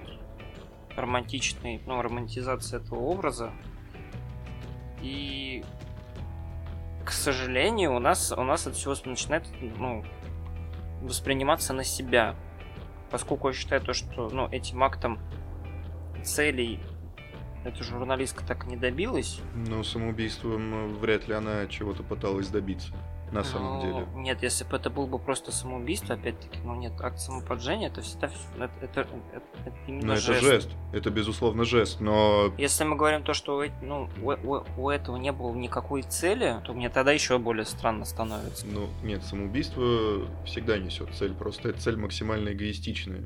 романтичный, 0.96 1.80
ну, 1.86 2.02
романтизация 2.02 2.80
этого 2.80 2.98
образа, 2.98 3.52
и 5.02 5.64
к 7.06 7.12
сожалению, 7.12 7.94
у 7.94 8.00
нас, 8.00 8.32
у 8.32 8.42
нас 8.42 8.66
это 8.66 8.74
все 8.74 8.94
начинает 9.04 9.44
ну, 9.78 10.04
восприниматься 11.02 11.72
на 11.72 11.84
себя. 11.84 12.34
Поскольку 13.10 13.46
я 13.48 13.54
считаю 13.54 13.80
то, 13.80 13.92
что 13.92 14.28
ну, 14.28 14.48
этим 14.48 14.82
актом 14.82 15.20
целей 16.24 16.80
эта 17.64 17.84
журналистка 17.84 18.44
так 18.44 18.66
и 18.66 18.70
не 18.70 18.76
добилась. 18.76 19.40
Ну, 19.54 19.84
самоубийством 19.84 20.74
э, 20.74 20.86
вряд 20.98 21.28
ли 21.28 21.34
она 21.34 21.68
чего-то 21.68 22.02
пыталась 22.02 22.48
добиться 22.48 22.92
на 23.32 23.44
самом 23.44 23.78
ну, 23.78 23.80
деле. 23.82 24.06
Нет, 24.14 24.42
если 24.42 24.64
бы 24.64 24.76
это 24.76 24.90
было 24.90 25.06
бы 25.06 25.18
просто 25.18 25.52
самоубийство, 25.52 26.14
опять-таки, 26.14 26.58
ну 26.64 26.74
нет, 26.74 26.92
акт 27.00 27.18
самоподжения, 27.18 27.88
это 27.88 28.00
всегда 28.00 28.30
это, 28.56 28.70
это, 28.80 29.00
это, 29.00 29.46
это 29.64 29.76
именно 29.86 30.06
но 30.06 30.16
жест. 30.16 30.28
это 30.28 30.40
жест, 30.40 30.68
это 30.92 31.10
безусловно 31.10 31.64
жест, 31.64 32.00
но... 32.00 32.52
Если 32.58 32.84
мы 32.84 32.96
говорим 32.96 33.22
то, 33.22 33.34
что 33.34 33.64
ну, 33.82 34.08
у, 34.22 34.30
у, 34.32 34.64
у 34.76 34.90
этого 34.90 35.16
не 35.16 35.32
было 35.32 35.54
никакой 35.54 36.02
цели, 36.02 36.60
то 36.64 36.72
мне 36.72 36.88
тогда 36.88 37.12
еще 37.12 37.38
более 37.38 37.64
странно 37.64 38.04
становится. 38.04 38.66
Ну, 38.66 38.88
нет, 39.02 39.24
самоубийство 39.24 40.26
всегда 40.44 40.78
несет 40.78 41.14
цель, 41.14 41.34
просто 41.34 41.70
эта 41.70 41.80
цель 41.80 41.96
максимально 41.96 42.50
эгоистичная. 42.50 43.24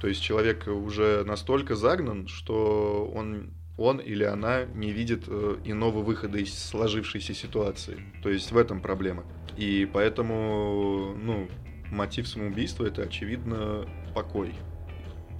То 0.00 0.08
есть 0.08 0.22
человек 0.22 0.66
уже 0.66 1.24
настолько 1.24 1.74
загнан, 1.74 2.28
что 2.28 3.10
он 3.14 3.50
он 3.76 3.98
или 3.98 4.24
она 4.24 4.64
не 4.64 4.90
видит 4.90 5.24
э, 5.26 5.58
иного 5.64 6.02
выхода 6.02 6.38
из 6.38 6.56
сложившейся 6.58 7.34
ситуации. 7.34 7.98
То 8.22 8.30
есть 8.30 8.50
в 8.52 8.56
этом 8.56 8.80
проблема. 8.80 9.24
И 9.56 9.88
поэтому, 9.92 11.14
ну, 11.16 11.48
мотив 11.90 12.26
самоубийства 12.26 12.86
это 12.86 13.02
очевидно 13.02 13.86
покой. 14.14 14.54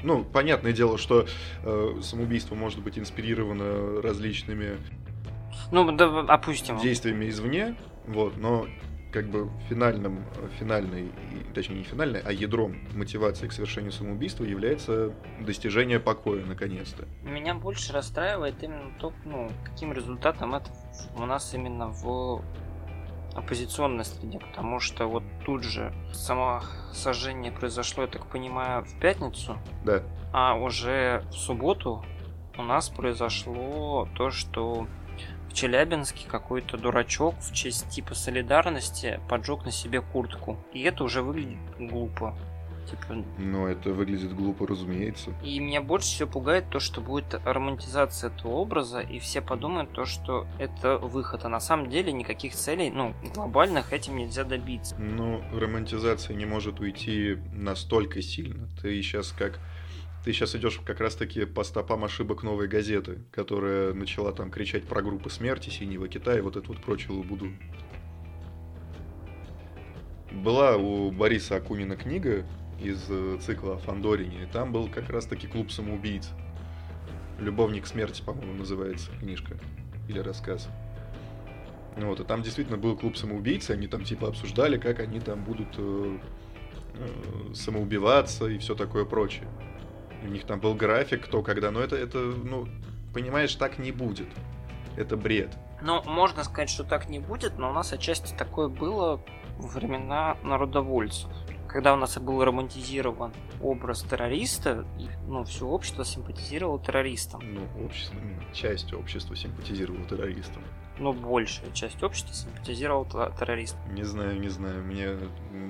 Ну, 0.03 0.25
понятное 0.25 0.73
дело, 0.73 0.99
что 0.99 1.27
э, 1.65 2.01
самоубийство 2.03 2.55
может 2.55 2.81
быть 2.83 2.99
инспирировано 2.99 4.03
различными 4.03 4.77
ну, 5.73 5.91
да, 5.93 6.21
опустим. 6.21 6.79
действиями 6.79 7.29
извне, 7.29 7.77
вот, 8.07 8.37
но 8.37 8.67
как 9.13 9.29
бы 9.29 9.51
финальным, 9.69 10.25
финальной, 10.59 11.11
точнее 11.55 11.79
не 11.79 11.85
финальной, 11.85 12.21
а 12.21 12.33
ядром 12.33 12.77
мотивации 12.95 13.49
к 13.49 13.53
совершению 13.53 13.93
самоубийства 13.93 14.45
является 14.45 15.13
достижение 15.41 16.01
покоя, 16.01 16.45
наконец-то. 16.45 17.07
Меня 17.23 17.55
больше 17.55 17.93
расстраивает 17.93 18.63
именно 18.63 18.93
то, 18.99 19.13
ну, 19.25 19.51
каким 19.65 19.93
результатом 19.93 20.55
это 20.55 20.71
у 21.17 21.25
нас 21.25 21.55
именно 21.55 21.89
в 21.89 22.43
оппозиционной 23.35 24.05
среде, 24.05 24.39
потому 24.39 24.81
что 24.81 25.07
вот 25.07 25.23
тут 25.45 25.63
же 25.63 25.93
само 26.13 26.63
сожжение 26.93 27.53
произошло, 27.53 28.05
я 28.05 28.09
так 28.09 28.27
понимаю, 28.27 28.85
в 28.85 28.99
пятницу. 28.99 29.59
Да. 29.85 30.03
А 30.33 30.55
уже 30.55 31.23
в 31.31 31.35
субботу 31.35 32.05
у 32.57 32.63
нас 32.63 32.89
произошло 32.89 34.09
то, 34.17 34.31
что 34.31 34.87
Челябинске 35.57 36.29
какой-то 36.29 36.77
дурачок 36.77 37.35
в 37.41 37.51
честь 37.55 37.89
типа 37.89 38.15
солидарности 38.15 39.21
поджег 39.27 39.65
на 39.65 39.71
себе 39.71 40.03
куртку. 40.03 40.59
И 40.75 40.83
это 40.83 41.03
уже 41.03 41.23
выглядит 41.23 41.59
глупо. 41.79 42.37
Типа... 42.91 43.25
Ну, 43.39 43.67
это 43.67 43.91
выглядит 43.91 44.35
глупо, 44.35 44.67
разумеется. 44.67 45.33
И 45.43 45.59
меня 45.59 45.81
больше 45.81 46.09
всего 46.09 46.29
пугает 46.29 46.69
то, 46.69 46.79
что 46.79 47.01
будет 47.01 47.35
романтизация 47.45 48.31
этого 48.31 48.53
образа, 48.53 49.01
и 49.01 49.19
все 49.19 49.41
подумают 49.41 49.93
то, 49.93 50.05
что 50.05 50.47
это 50.59 50.99
выход. 50.99 51.47
А 51.47 51.49
на 51.49 51.59
самом 51.59 51.89
деле 51.89 52.13
никаких 52.13 52.55
целей, 52.55 52.91
ну, 52.91 53.15
глобальных 53.35 53.95
этим 53.95 54.17
нельзя 54.17 54.45
добиться. 54.45 54.95
Ну, 54.99 55.43
романтизация 55.59 56.37
не 56.37 56.45
может 56.45 56.81
уйти 56.81 57.39
настолько 57.51 58.21
сильно. 58.21 58.69
Ты 58.83 59.03
сейчас 59.03 59.33
как 59.33 59.59
ты 60.27 60.33
сейчас 60.33 60.57
идешь 60.57 60.81
как 60.85 60.99
раз-таки 60.99 61.45
по 61.45 61.63
стопам 61.63 62.03
ошибок 62.03 62.43
новой 62.43 62.67
газеты, 62.67 63.21
которая 63.31 63.95
начала 63.95 64.33
там 64.33 64.51
кричать 64.51 64.83
про 64.83 65.01
группы 65.01 65.31
смерти, 65.31 65.71
синего 65.71 66.09
Китая, 66.09 66.43
вот 66.43 66.57
эту 66.57 66.73
вот 66.73 66.83
прочую 66.83 67.23
буду. 67.23 67.53
Была 70.33 70.77
у 70.77 71.13
Бориса 71.13 71.55
Акунина 71.55 71.95
книга 71.95 72.45
из 72.83 73.07
э, 73.09 73.39
цикла 73.41 73.77
о 73.77 73.79
Фандорине. 73.79 74.43
И 74.43 74.47
там 74.47 74.73
был 74.73 74.89
как 74.89 75.11
раз-таки 75.11 75.47
клуб 75.47 75.71
самоубийц. 75.71 76.31
Любовник 77.39 77.87
смерти, 77.87 78.21
по-моему, 78.21 78.55
называется 78.55 79.13
книжка 79.21 79.57
или 80.09 80.19
рассказ. 80.19 80.69
Ну 81.97 82.09
вот, 82.09 82.19
и 82.19 82.25
там 82.25 82.43
действительно 82.43 82.79
был 82.79 82.97
клуб 82.97 83.17
самоубийц, 83.17 83.71
и 83.71 83.75
они 83.75 83.87
там 83.87 84.03
типа 84.03 84.27
обсуждали, 84.27 84.77
как 84.77 84.99
они 84.99 85.21
там 85.21 85.45
будут 85.45 85.69
э, 85.79 86.19
э, 86.95 87.55
самоубиваться 87.55 88.49
и 88.49 88.59
все 88.59 88.75
такое 88.75 89.05
прочее. 89.05 89.47
У 90.27 90.29
них 90.29 90.45
там 90.45 90.59
был 90.59 90.75
график, 90.75 91.25
кто 91.25 91.43
когда, 91.43 91.71
но 91.71 91.81
это, 91.81 91.95
это, 91.95 92.19
ну, 92.19 92.67
понимаешь, 93.15 93.55
так 93.55 93.79
не 93.79 93.93
будет. 93.93 94.27
Это 94.97 95.17
бред. 95.17 95.57
Ну, 95.83 96.03
можно 96.05 96.43
сказать, 96.43 96.69
что 96.69 96.83
так 96.83 97.09
не 97.09 97.21
будет, 97.21 97.59
но 97.59 97.71
у 97.71 97.73
нас 97.73 97.93
отчасти 97.93 98.35
такое 98.35 98.69
было 98.69 99.23
во 99.59 99.69
времена 99.69 100.37
народовольцев. 100.43 101.31
Когда 101.69 101.93
у 101.93 101.97
нас 101.97 102.19
был 102.19 102.43
романтизирован 102.43 103.33
образ 103.61 104.03
террориста, 104.03 104.85
ну, 105.29 105.45
все 105.45 105.67
общество 105.67 106.05
симпатизировало 106.05 106.81
террористам. 106.81 107.43
Ну, 107.45 107.85
общество, 107.85 108.19
часть 108.53 108.93
общества 108.95 109.37
симпатизировала 109.37 110.05
террористам. 110.07 110.63
Ну, 110.99 111.13
большая 111.13 111.71
часть 111.73 112.03
общества 112.03 112.35
симпатизировала 112.35 113.33
террористам. 113.39 113.95
Не 113.95 114.05
знаю, 114.05 114.41
не 114.41 114.49
знаю. 114.49 114.83
Мне, 114.83 115.17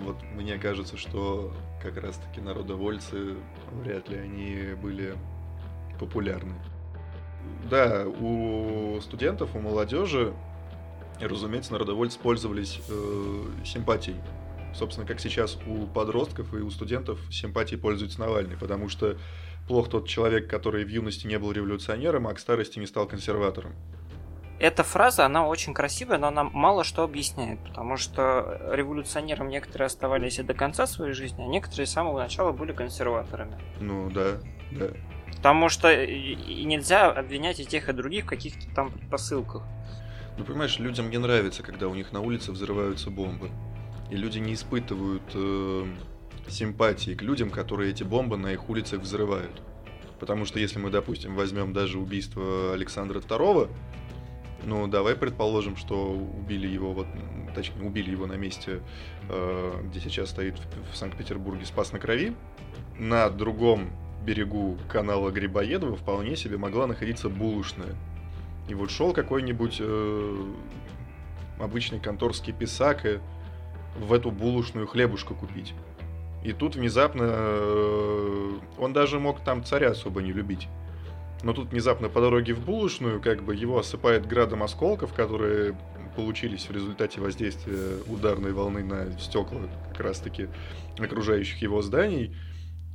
вот, 0.05 0.23
мне 0.35 0.57
кажется, 0.57 0.97
что 0.97 1.53
как 1.83 1.97
раз-таки 1.97 2.41
народовольцы, 2.41 3.35
вряд 3.73 4.09
ли 4.09 4.19
они 4.19 4.75
были 4.81 5.17
популярны. 5.99 6.55
Да, 7.69 8.07
у 8.07 9.01
студентов, 9.01 9.55
у 9.55 9.61
молодежи, 9.61 10.33
разумеется, 11.21 11.73
народовольцы 11.73 12.19
пользовались 12.19 12.81
э, 12.89 13.45
симпатией. 13.65 14.17
Собственно, 14.75 15.07
как 15.07 15.21
сейчас 15.21 15.59
у 15.67 15.87
подростков 15.87 16.53
и 16.55 16.59
у 16.59 16.71
студентов 16.71 17.19
симпатией 17.31 17.81
пользуется 17.81 18.21
Навальный, 18.21 18.57
потому 18.57 18.89
что 18.89 19.17
плох 19.67 19.89
тот 19.89 20.07
человек, 20.07 20.49
который 20.49 20.85
в 20.85 20.89
юности 20.89 21.27
не 21.27 21.39
был 21.39 21.51
революционером, 21.51 22.27
а 22.29 22.35
к 22.35 22.39
старости 22.39 22.79
не 22.79 22.87
стал 22.87 23.07
консерватором. 23.07 23.73
Эта 24.59 24.83
фраза, 24.83 25.27
она 25.27 25.47
очень 25.47 25.75
красивая, 25.75 26.17
но 26.17 26.29
она 26.29 26.45
мало 26.45 26.83
что 26.83 27.03
объясняет, 27.03 27.59
потому 27.61 27.99
что 27.99 28.59
революционером 28.73 29.49
некоторые 29.49 29.87
оставались 29.87 30.39
и 30.39 30.43
до 30.43 30.55
конца 30.55 30.87
своей 30.87 31.13
жизни, 31.13 31.43
а 31.43 31.47
некоторые 31.47 31.87
с 31.87 31.93
самого 31.93 32.19
начала 32.19 32.53
были 32.53 32.73
консерваторами. 32.73 33.59
Ну 33.81 34.09
да, 34.11 34.41
да. 34.71 34.89
Потому 35.37 35.69
что 35.69 35.93
и 35.93 36.65
нельзя 36.65 37.11
обвинять 37.11 37.61
и 37.61 37.67
тех, 37.67 37.91
и 37.91 37.93
других 37.93 38.25
в 38.25 38.29
каких-то 38.29 38.75
там 38.75 38.93
посылках. 39.11 39.63
Ну, 40.39 40.45
понимаешь, 40.45 40.79
людям 40.79 41.11
не 41.11 41.19
нравится, 41.19 41.63
когда 41.63 41.89
у 41.89 41.95
них 41.95 42.13
на 42.13 42.21
улице 42.21 42.53
взрываются 42.53 43.11
бомбы. 43.11 43.51
И 44.11 44.17
люди 44.17 44.39
не 44.39 44.55
испытывают 44.55 45.23
э, 45.35 45.87
симпатии 46.49 47.15
к 47.15 47.23
людям, 47.23 47.51
которые 47.51 47.91
эти 47.91 48.05
бомбы 48.05 48.37
на 48.37 48.53
их 48.53 48.69
улицах 48.69 49.01
взрывают. 49.01 49.63
Потому 50.19 50.45
что 50.45 50.59
если 50.59 50.79
мы, 50.79 50.91
допустим, 50.91 51.35
возьмем 51.35 51.73
даже 51.73 51.99
убийство 51.99 52.73
Александра 52.73 53.21
II, 53.21 53.69
ну, 54.65 54.87
давай 54.87 55.15
предположим, 55.15 55.77
что 55.77 56.13
убили 56.13 56.67
его, 56.67 56.93
вот, 56.93 57.07
точнее, 57.55 57.87
убили 57.87 58.11
его 58.11 58.27
на 58.27 58.35
месте, 58.35 58.81
э, 59.29 59.83
где 59.85 60.01
сейчас 60.01 60.31
стоит 60.31 60.59
в, 60.59 60.93
в 60.93 60.97
Санкт-Петербурге 60.97 61.67
Спас 61.67 61.93
на 61.93 61.99
Крови. 61.99 62.35
На 62.99 63.29
другом 63.29 63.91
берегу 64.25 64.79
канала 64.89 65.31
Грибоедова 65.31 65.97
вполне 65.97 66.37
себе 66.37 66.57
могла 66.57 66.87
находиться 66.87 67.29
булочная. 67.29 67.95
И 68.69 68.75
вот 68.75 68.91
шел 68.91 69.13
какой-нибудь 69.13 69.77
э, 69.81 70.53
обычный 71.61 72.01
конторский 72.01 72.53
писак 72.53 73.07
и 73.07 73.21
в 73.99 74.13
эту 74.13 74.31
булочную 74.31 74.87
хлебушку 74.87 75.35
купить. 75.35 75.75
И 76.45 76.53
тут 76.53 76.77
внезапно 76.77 77.25
э, 77.27 78.53
он 78.79 78.93
даже 78.93 79.19
мог 79.21 79.41
там 79.41 79.65
царя 79.65 79.91
особо 79.91 80.23
не 80.23 80.33
любить. 80.33 80.69
Но 81.43 81.53
тут 81.53 81.71
внезапно 81.71 82.09
по 82.09 82.21
дороге 82.21 82.55
в 82.55 82.65
булочную, 82.65 83.21
как 83.21 83.43
бы 83.43 83.55
его 83.55 83.79
осыпает 83.79 84.27
градом 84.27 84.63
осколков, 84.63 85.13
которые 85.13 85.77
получились 86.17 86.69
в 86.69 86.73
результате 86.73 87.21
воздействия 87.21 87.99
ударной 88.07 88.53
волны 88.53 88.83
на 88.83 89.19
стекла 89.19 89.61
как 89.93 90.01
раз-таки 90.01 90.49
окружающих 90.99 91.61
его 91.61 91.83
зданий. 91.83 92.35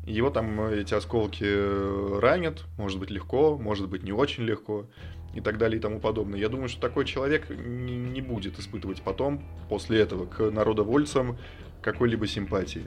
Его 0.05 0.31
там 0.31 0.59
эти 0.61 0.95
осколки 0.95 2.19
ранят, 2.19 2.65
может 2.77 2.99
быть 2.99 3.11
легко, 3.11 3.57
может 3.57 3.87
быть 3.87 4.01
не 4.01 4.11
очень 4.11 4.43
легко 4.43 4.87
и 5.35 5.41
так 5.41 5.59
далее 5.59 5.77
и 5.77 5.81
тому 5.81 5.99
подобное. 5.99 6.39
Я 6.39 6.49
думаю, 6.49 6.67
что 6.67 6.81
такой 6.81 7.05
человек 7.05 7.49
не, 7.49 7.95
не 7.95 8.21
будет 8.21 8.59
испытывать 8.59 9.03
потом, 9.03 9.43
после 9.69 9.99
этого, 9.99 10.25
к 10.25 10.49
народовольцам 10.49 11.37
какой-либо 11.83 12.25
симпатии. 12.25 12.83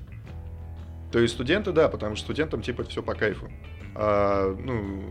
То 1.12 1.20
есть 1.20 1.34
студенты, 1.34 1.70
да, 1.70 1.88
потому 1.88 2.16
что 2.16 2.24
студентам 2.24 2.60
типа 2.60 2.82
все 2.82 3.00
по 3.00 3.14
кайфу 3.14 3.48
а, 3.94 4.54
ну, 4.56 5.04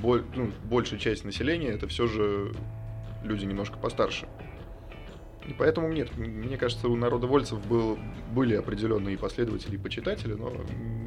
боль, 0.00 0.24
ну, 0.34 0.50
большая 0.64 0.98
часть 0.98 1.24
населения 1.24 1.68
это 1.68 1.86
все 1.88 2.06
же 2.06 2.52
люди 3.22 3.44
немножко 3.44 3.78
постарше. 3.78 4.28
И 5.46 5.54
поэтому 5.54 5.88
нет, 5.88 6.16
мне 6.16 6.58
кажется, 6.58 6.88
у 6.88 6.96
народовольцев 6.96 7.66
был, 7.66 7.98
были 8.32 8.54
определенные 8.54 9.16
последователи 9.16 9.76
и 9.76 9.78
почитатели, 9.78 10.34
но 10.34 10.52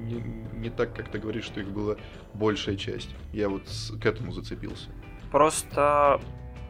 не, 0.04 0.24
не 0.58 0.70
так, 0.70 0.96
как 0.96 1.10
ты 1.10 1.20
говоришь, 1.20 1.46
что 1.46 1.60
их 1.60 1.70
была 1.70 1.98
большая 2.34 2.76
часть. 2.76 3.10
Я 3.34 3.50
вот 3.50 3.68
с, 3.68 3.92
к 4.00 4.06
этому 4.06 4.32
зацепился. 4.32 4.90
Просто 5.32 6.20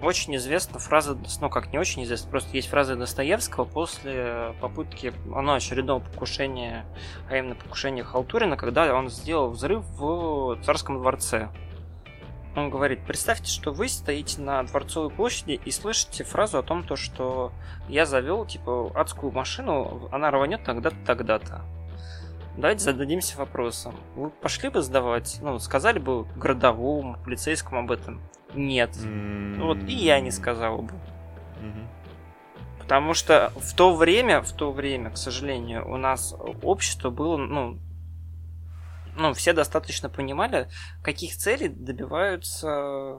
очень 0.01 0.35
известна 0.35 0.79
фраза, 0.79 1.17
ну 1.41 1.49
как 1.49 1.71
не 1.71 1.79
очень 1.79 2.03
известна, 2.03 2.29
просто 2.29 2.55
есть 2.55 2.69
фраза 2.69 2.95
Достоевского 2.95 3.65
после 3.65 4.53
попытки, 4.59 5.13
оно 5.33 5.53
очередного 5.53 5.99
покушения, 5.99 6.85
а 7.29 7.37
именно 7.37 7.55
покушения 7.55 8.03
Халтурина, 8.03 8.57
когда 8.57 8.93
он 8.93 9.09
сделал 9.09 9.49
взрыв 9.49 9.83
в 9.97 10.57
царском 10.63 10.99
дворце. 10.99 11.49
Он 12.55 12.69
говорит, 12.69 13.05
представьте, 13.05 13.49
что 13.49 13.71
вы 13.71 13.87
стоите 13.87 14.41
на 14.41 14.61
Дворцовой 14.63 15.09
площади 15.09 15.61
и 15.63 15.71
слышите 15.71 16.25
фразу 16.25 16.57
о 16.57 16.63
том, 16.63 16.83
то, 16.83 16.97
что 16.97 17.53
я 17.87 18.05
завел, 18.05 18.45
типа, 18.45 18.91
адскую 18.93 19.31
машину, 19.31 20.09
она 20.11 20.31
рванет 20.31 20.63
тогда-то, 20.65 20.97
тогда-то. 21.05 21.61
Давайте 22.57 22.83
зададимся 22.83 23.37
вопросом. 23.37 23.95
Вы 24.15 24.29
пошли 24.29 24.69
бы 24.69 24.81
сдавать, 24.81 25.39
ну, 25.41 25.57
сказали 25.59 25.99
бы 25.99 26.25
городовому, 26.35 27.17
полицейскому 27.23 27.81
об 27.81 27.91
этом? 27.91 28.21
Нет. 28.53 28.91
Mm-hmm. 28.91 29.63
Вот 29.63 29.77
и 29.83 29.93
я 29.93 30.19
не 30.19 30.31
сказал 30.31 30.81
бы. 30.81 30.93
Mm-hmm. 30.93 31.87
Потому 32.79 33.13
что 33.13 33.53
в 33.55 33.73
то 33.73 33.95
время, 33.95 34.41
в 34.41 34.51
то 34.51 34.71
время, 34.71 35.11
к 35.11 35.17
сожалению, 35.17 35.89
у 35.89 35.95
нас 35.95 36.35
общество 36.61 37.09
было, 37.09 37.37
ну, 37.37 37.79
ну, 39.15 39.33
все 39.33 39.53
достаточно 39.53 40.09
понимали, 40.09 40.67
каких 41.01 41.37
целей 41.37 41.69
добиваются 41.69 43.17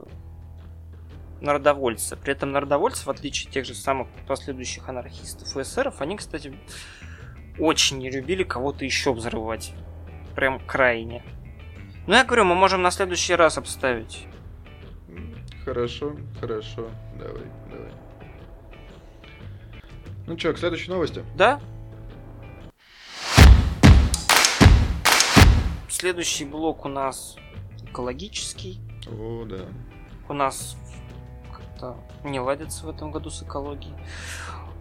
народовольцы. 1.41 2.15
При 2.15 2.33
этом 2.33 2.51
народовольцы, 2.51 3.05
в 3.05 3.09
отличие 3.09 3.47
от 3.47 3.53
тех 3.53 3.65
же 3.65 3.73
самых 3.73 4.07
последующих 4.27 4.87
анархистов 4.87 5.55
и 5.57 5.61
эсеров, 5.61 6.01
они, 6.01 6.17
кстати, 6.17 6.57
очень 7.59 7.99
не 7.99 8.09
любили 8.09 8.43
кого-то 8.43 8.85
еще 8.85 9.13
взрывать. 9.13 9.73
Прям 10.35 10.59
крайне. 10.59 11.23
Ну, 12.07 12.15
я 12.15 12.25
говорю, 12.25 12.43
мы 12.45 12.55
можем 12.55 12.81
на 12.81 12.91
следующий 12.91 13.35
раз 13.35 13.57
обставить. 13.57 14.27
Хорошо, 15.63 16.15
хорошо. 16.39 16.89
Давай, 17.17 17.43
давай. 17.71 17.91
Ну 20.27 20.37
что, 20.37 20.53
к 20.53 20.57
следующей 20.57 20.89
новости? 20.89 21.23
Да. 21.35 21.61
Следующий 25.87 26.43
блок 26.43 26.83
у 26.85 26.89
нас 26.89 27.37
экологический. 27.83 28.79
О, 29.07 29.45
да. 29.45 29.65
У 30.27 30.33
нас 30.33 30.75
как-то 31.51 31.97
не 32.23 32.39
ладится 32.39 32.85
в 32.85 32.89
этом 32.89 33.11
году 33.11 33.29
с 33.29 33.43
экологией 33.43 33.95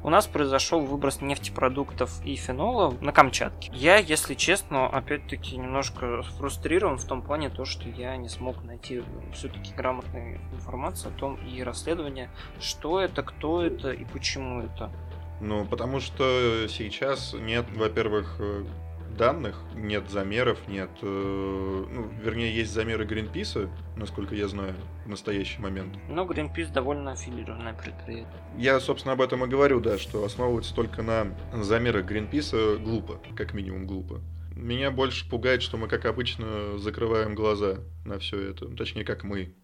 у 0.03 0.11
нас 0.11 0.26
произошел 0.26 0.80
выброс 0.80 1.20
нефтепродуктов 1.20 2.24
и 2.24 2.34
фенола 2.36 2.94
на 3.00 3.12
Камчатке. 3.12 3.70
Я, 3.74 3.96
если 3.96 4.34
честно, 4.34 4.86
опять-таки 4.86 5.57
немножко 5.57 6.22
фрустрирован 6.38 6.98
в 6.98 7.05
том 7.05 7.22
плане, 7.22 7.50
то, 7.50 7.64
что 7.64 7.88
я 7.88 8.16
не 8.16 8.28
смог 8.28 8.62
найти 8.64 9.03
все-таки 9.32 9.72
грамотной 9.74 10.40
информации 10.53 11.09
о 11.09 11.18
том 11.18 11.36
и 11.36 11.62
расследования, 11.62 12.30
что 12.61 13.00
это, 13.00 13.22
кто 13.22 13.62
это 13.62 13.92
и 13.92 14.05
почему 14.05 14.62
это. 14.62 14.90
Ну, 15.40 15.64
потому 15.64 16.00
что 16.00 16.66
сейчас 16.68 17.34
нет, 17.34 17.66
во-первых, 17.74 18.40
данных, 19.16 19.60
нет 19.74 20.08
замеров, 20.10 20.58
нет... 20.68 20.90
Э, 21.02 21.86
ну, 21.90 22.08
вернее, 22.22 22.54
есть 22.54 22.72
замеры 22.72 23.04
Гринписа, 23.04 23.68
насколько 23.96 24.34
я 24.34 24.48
знаю, 24.48 24.74
в 25.04 25.08
настоящий 25.08 25.60
момент. 25.60 25.96
Но 26.08 26.24
Greenpeace 26.24 26.72
довольно 26.72 27.12
аффилированное 27.12 27.74
предприятие. 27.74 28.26
Я, 28.56 28.80
собственно, 28.80 29.14
об 29.14 29.20
этом 29.20 29.44
и 29.44 29.48
говорю, 29.48 29.80
да, 29.80 29.98
что 29.98 30.24
основываться 30.24 30.74
только 30.74 31.02
на 31.02 31.34
замерах 31.52 32.06
Гринписа 32.06 32.76
глупо, 32.76 33.20
как 33.36 33.54
минимум 33.54 33.86
глупо. 33.86 34.20
Меня 34.54 34.90
больше 34.90 35.28
пугает, 35.28 35.62
что 35.62 35.76
мы, 35.76 35.88
как 35.88 36.04
обычно, 36.04 36.78
закрываем 36.78 37.34
глаза 37.34 37.78
на 38.04 38.18
все 38.18 38.38
это. 38.40 38.66
Ну, 38.66 38.76
точнее, 38.76 39.04
как 39.04 39.24
мы, 39.24 39.54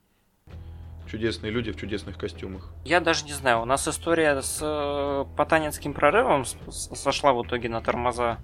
чудесные 1.10 1.50
люди 1.50 1.72
в 1.72 1.76
чудесных 1.76 2.18
костюмах. 2.18 2.70
Я 2.84 3.00
даже 3.00 3.24
не 3.24 3.32
знаю, 3.32 3.62
у 3.62 3.64
нас 3.64 3.88
история 3.88 4.40
с 4.40 4.58
э, 4.62 5.24
потанинским 5.36 5.94
прорывом 5.94 6.44
сошла 6.70 7.32
в 7.32 7.44
итоге 7.44 7.68
на 7.68 7.80
тормоза. 7.80 8.38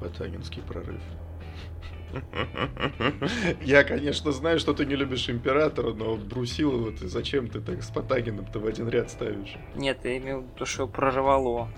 Потанинский 0.00 0.62
прорыв. 0.62 1.00
Я, 3.62 3.84
конечно, 3.84 4.32
знаю, 4.32 4.58
что 4.58 4.72
ты 4.72 4.84
не 4.84 4.96
любишь 4.96 5.28
императора, 5.28 5.92
но 5.92 6.16
Брусилова 6.16 6.92
ты 6.92 7.08
зачем 7.08 7.48
ты 7.48 7.60
так 7.60 7.82
с 7.82 7.90
Потагиным-то 7.90 8.58
в 8.58 8.66
один 8.66 8.88
ряд 8.88 9.10
ставишь? 9.10 9.54
Нет, 9.76 10.04
я 10.04 10.18
имел 10.18 10.40
в 10.40 10.54
виду, 10.54 10.66
что 10.66 10.86
прорвало. 10.86 11.68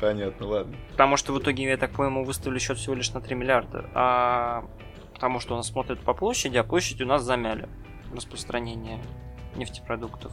Понятно, 0.00 0.46
ладно. 0.46 0.76
Потому 0.92 1.16
что 1.16 1.32
в 1.32 1.40
итоге, 1.40 1.64
я 1.64 1.76
так 1.76 1.90
понимаю, 1.92 2.24
выставили 2.24 2.58
счет 2.58 2.78
всего 2.78 2.94
лишь 2.94 3.12
на 3.12 3.20
3 3.20 3.34
миллиарда. 3.34 3.90
А 3.94 4.64
потому 5.14 5.40
что 5.40 5.54
у 5.54 5.56
нас 5.56 5.68
смотрят 5.68 6.00
по 6.00 6.14
площади, 6.14 6.56
а 6.56 6.64
площадь 6.64 7.00
у 7.02 7.06
нас 7.06 7.22
замяли 7.22 7.68
распространение 8.14 9.00
нефтепродуктов. 9.56 10.32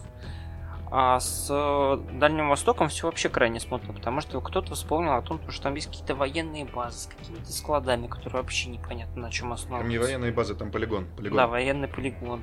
А 0.90 1.20
с 1.20 1.48
э, 1.50 2.18
Дальним 2.18 2.48
Востоком 2.48 2.88
все 2.88 3.08
вообще 3.08 3.28
крайне 3.28 3.60
смотно, 3.60 3.94
потому 3.94 4.22
что 4.22 4.40
кто-то 4.40 4.74
вспомнил 4.74 5.14
о 5.14 5.22
том, 5.22 5.42
что 5.50 5.64
там 5.64 5.76
есть 5.76 5.88
какие-то 5.88 6.16
военные 6.16 6.64
базы 6.64 7.00
с 7.00 7.06
какими-то 7.08 7.52
складами, 7.52 8.08
которые 8.08 8.42
вообще 8.42 8.70
непонятно 8.70 9.24
на 9.24 9.32
чем 9.32 9.52
основаны. 9.52 9.84
Там 9.84 9.90
не 9.90 9.98
военные 9.98 10.32
базы, 10.32 10.56
там 10.56 10.72
полигон. 10.72 11.06
полигон. 11.18 11.36
Да, 11.36 11.48
военный 11.48 11.90
полигон. 11.90 12.42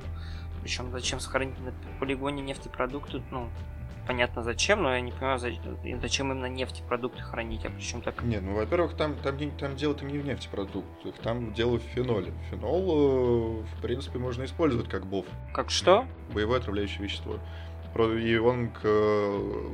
Причем 0.61 0.91
зачем 0.91 1.19
сохранить 1.19 1.57
на 1.59 1.73
полигоне 1.99 2.43
нефтепродукты, 2.43 3.23
ну, 3.31 3.49
понятно 4.07 4.43
зачем, 4.43 4.83
но 4.83 4.93
я 4.93 5.01
не 5.01 5.11
понимаю, 5.11 5.39
зачем 5.39 6.31
именно 6.31 6.45
нефтепродукты 6.47 7.21
хранить, 7.21 7.65
а 7.65 7.69
причем 7.69 8.01
так... 8.01 8.23
Нет, 8.23 8.43
ну, 8.43 8.55
во-первых, 8.55 8.95
там, 8.95 9.15
там, 9.17 9.37
там 9.51 9.75
дело-то 9.75 10.05
не 10.05 10.17
в 10.17 10.25
нефтепродуктах, 10.25 11.15
там 11.21 11.53
дело 11.53 11.79
в 11.79 11.83
феноле. 11.83 12.33
Фенол, 12.49 13.61
э, 13.61 13.77
в 13.77 13.81
принципе, 13.81 14.19
можно 14.19 14.43
использовать 14.45 14.89
как 14.89 15.05
БОВ. 15.05 15.25
Как 15.53 15.69
что? 15.69 16.05
Боевое 16.33 16.59
отравляющее 16.59 17.03
вещество 17.03 17.39
и 18.03 18.35
он 18.37 18.69
к 18.69 18.81
э, 18.83 19.69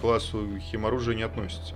классу 0.00 0.46
химоружия 0.60 1.14
не 1.14 1.24
относится. 1.24 1.74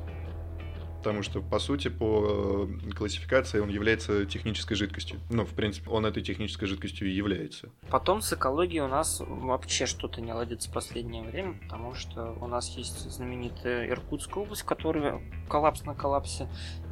Потому 1.03 1.25
что, 1.25 1.41
по 1.41 1.59
сути, 1.59 1.89
по 1.89 2.69
э, 2.69 2.91
классификации 2.93 3.59
он 3.59 3.69
является 3.69 4.25
технической 4.25 4.77
жидкостью. 4.77 5.19
Ну, 5.31 5.45
в 5.45 5.51
принципе, 5.51 5.91
он 5.91 6.07
этой 6.07 6.23
технической 6.23 6.69
жидкостью 6.69 7.09
и 7.09 7.11
является. 7.13 7.71
Потом 7.91 8.23
с 8.23 8.33
экологией 8.33 8.83
у 8.83 8.87
нас 8.87 9.21
вообще 9.21 9.87
что-то 9.87 10.21
не 10.21 10.33
ладится 10.33 10.71
в 10.71 10.73
последнее 10.73 11.25
время, 11.25 11.55
потому 11.65 11.95
что 11.95 12.37
у 12.41 12.47
нас 12.47 12.69
есть 12.77 13.11
знаменитая 13.11 13.89
Иркутская 13.89 14.45
область, 14.45 14.63
которая 14.63 15.21
коллапс 15.49 15.83
на 15.83 15.95
коллапсе. 15.95 16.47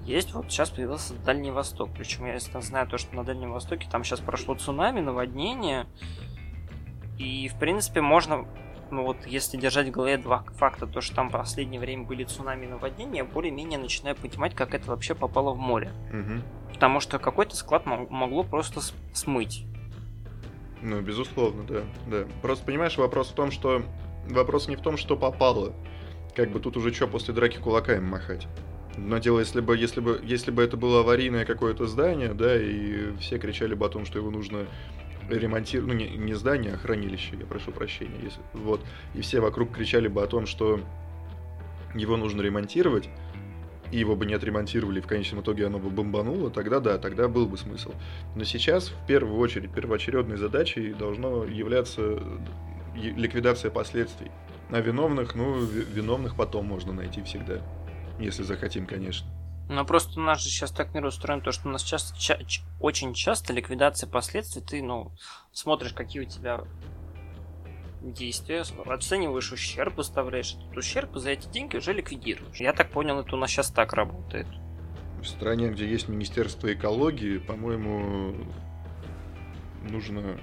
Есть 0.04 0.34
вот 0.34 0.46
сейчас 0.46 0.70
появился 0.70 1.14
Дальний 1.14 1.52
Восток. 1.52 1.90
Причем 1.96 2.26
я 2.26 2.40
знаю 2.40 2.88
то, 2.88 2.98
что 2.98 3.14
на 3.14 3.22
Дальнем 3.22 3.52
Востоке 3.52 3.86
там 3.88 4.02
сейчас 4.02 4.18
прошло 4.18 4.56
цунами, 4.56 4.98
наводнение. 4.98 5.86
И, 7.16 7.48
в 7.48 7.58
принципе, 7.60 8.00
можно 8.00 8.48
ну 8.90 9.04
вот 9.04 9.26
если 9.26 9.56
держать 9.56 9.88
в 9.88 9.90
голове 9.90 10.18
два 10.18 10.44
факта, 10.56 10.86
то 10.86 11.00
что 11.00 11.14
там 11.16 11.28
в 11.28 11.32
последнее 11.32 11.80
время 11.80 12.04
были 12.04 12.24
цунами 12.24 12.66
и 12.66 12.68
наводнения, 12.68 13.24
более-менее 13.24 13.78
начинаю 13.78 14.16
понимать, 14.16 14.54
как 14.54 14.74
это 14.74 14.88
вообще 14.88 15.14
попало 15.14 15.52
в 15.52 15.58
море. 15.58 15.90
Угу. 16.12 16.72
Потому 16.74 17.00
что 17.00 17.18
какой-то 17.18 17.56
склад 17.56 17.86
могло 17.86 18.44
просто 18.44 18.80
смыть. 19.12 19.64
Ну, 20.82 21.00
безусловно, 21.00 21.64
да, 21.64 21.82
да. 22.06 22.24
Просто 22.42 22.64
понимаешь, 22.64 22.96
вопрос 22.96 23.30
в 23.30 23.34
том, 23.34 23.50
что... 23.50 23.82
Вопрос 24.28 24.68
не 24.68 24.76
в 24.76 24.80
том, 24.80 24.96
что 24.96 25.16
попало. 25.16 25.72
Как 26.34 26.50
бы 26.50 26.60
тут 26.60 26.76
уже 26.76 26.92
что 26.92 27.06
после 27.06 27.34
драки 27.34 27.58
кулаками 27.58 28.00
махать. 28.00 28.46
Но 28.96 29.18
дело, 29.18 29.40
если 29.40 29.60
бы, 29.60 29.76
если 29.76 30.00
бы, 30.00 30.20
если 30.22 30.50
бы 30.50 30.62
это 30.62 30.76
было 30.76 31.00
аварийное 31.00 31.44
какое-то 31.44 31.86
здание, 31.86 32.34
да, 32.34 32.56
и 32.56 33.16
все 33.18 33.38
кричали 33.38 33.74
бы 33.74 33.86
о 33.86 33.88
том, 33.88 34.04
что 34.04 34.18
его 34.18 34.30
нужно 34.30 34.66
ремонтировать, 35.38 35.92
ну 35.92 35.98
не, 35.98 36.08
не 36.16 36.34
здание, 36.34 36.74
а 36.74 36.76
хранилище, 36.76 37.36
я 37.38 37.46
прошу 37.46 37.72
прощения, 37.72 38.18
если, 38.22 38.40
вот, 38.52 38.80
и 39.14 39.20
все 39.20 39.40
вокруг 39.40 39.72
кричали 39.74 40.08
бы 40.08 40.22
о 40.22 40.26
том, 40.26 40.46
что 40.46 40.80
его 41.94 42.16
нужно 42.16 42.42
ремонтировать, 42.42 43.08
и 43.90 43.98
его 43.98 44.14
бы 44.14 44.26
не 44.26 44.34
отремонтировали, 44.34 45.00
в 45.00 45.06
конечном 45.06 45.40
итоге 45.40 45.66
оно 45.66 45.78
бы 45.78 45.90
бомбануло, 45.90 46.50
тогда 46.50 46.80
да, 46.80 46.98
тогда 46.98 47.28
был 47.28 47.46
бы 47.46 47.56
смысл. 47.56 47.92
Но 48.36 48.44
сейчас, 48.44 48.88
в 48.88 49.06
первую 49.06 49.38
очередь, 49.38 49.72
первоочередной 49.72 50.36
задачей 50.36 50.92
должно 50.92 51.44
являться 51.44 52.20
ликвидация 52.94 53.70
последствий. 53.70 54.30
А 54.70 54.80
виновных, 54.80 55.34
ну, 55.34 55.58
виновных 55.58 56.36
потом 56.36 56.66
можно 56.66 56.92
найти 56.92 57.22
всегда. 57.22 57.60
Если 58.20 58.44
захотим, 58.44 58.86
конечно. 58.86 59.26
Но 59.70 59.84
просто 59.84 60.18
у 60.18 60.22
нас 60.24 60.42
же 60.42 60.48
сейчас 60.48 60.72
так 60.72 60.94
мир 60.94 61.04
устроен, 61.04 61.40
то, 61.42 61.52
что 61.52 61.68
у 61.68 61.70
нас 61.70 61.84
часто, 61.84 62.18
ча- 62.18 62.40
очень 62.80 63.14
часто 63.14 63.52
ликвидация 63.52 64.10
последствий, 64.10 64.62
ты, 64.62 64.82
ну, 64.82 65.12
смотришь, 65.52 65.92
какие 65.92 66.22
у 66.22 66.24
тебя 66.24 66.64
действия, 68.02 68.64
оцениваешь 68.86 69.52
ущерб, 69.52 69.96
выставляешь 69.96 70.56
этот 70.56 70.76
ущерб, 70.76 71.14
и 71.14 71.20
за 71.20 71.30
эти 71.30 71.46
деньги 71.46 71.76
уже 71.76 71.92
ликвидируешь. 71.92 72.56
Я 72.56 72.72
так 72.72 72.90
понял, 72.90 73.20
это 73.20 73.36
у 73.36 73.38
нас 73.38 73.48
сейчас 73.52 73.70
так 73.70 73.92
работает. 73.92 74.48
В 75.22 75.24
стране, 75.24 75.68
где 75.68 75.88
есть 75.88 76.08
Министерство 76.08 76.72
экологии, 76.72 77.38
по-моему, 77.38 78.34
нужно 79.88 80.36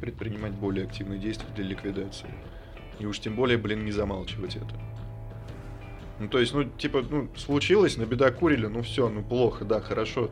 предпринимать 0.00 0.54
более 0.54 0.86
активные 0.86 1.20
действия 1.20 1.50
для 1.54 1.66
ликвидации. 1.66 2.34
И 2.98 3.06
уж 3.06 3.20
тем 3.20 3.36
более, 3.36 3.58
блин, 3.58 3.84
не 3.84 3.92
замалчивать 3.92 4.56
это. 4.56 4.91
Ну, 6.22 6.28
то 6.28 6.38
есть, 6.38 6.54
ну, 6.54 6.62
типа, 6.62 7.02
ну, 7.10 7.28
случилось, 7.36 7.96
на 7.96 8.06
беда 8.06 8.30
курили, 8.30 8.66
ну, 8.66 8.82
все, 8.82 9.08
ну, 9.08 9.24
плохо, 9.24 9.64
да, 9.64 9.80
хорошо. 9.80 10.30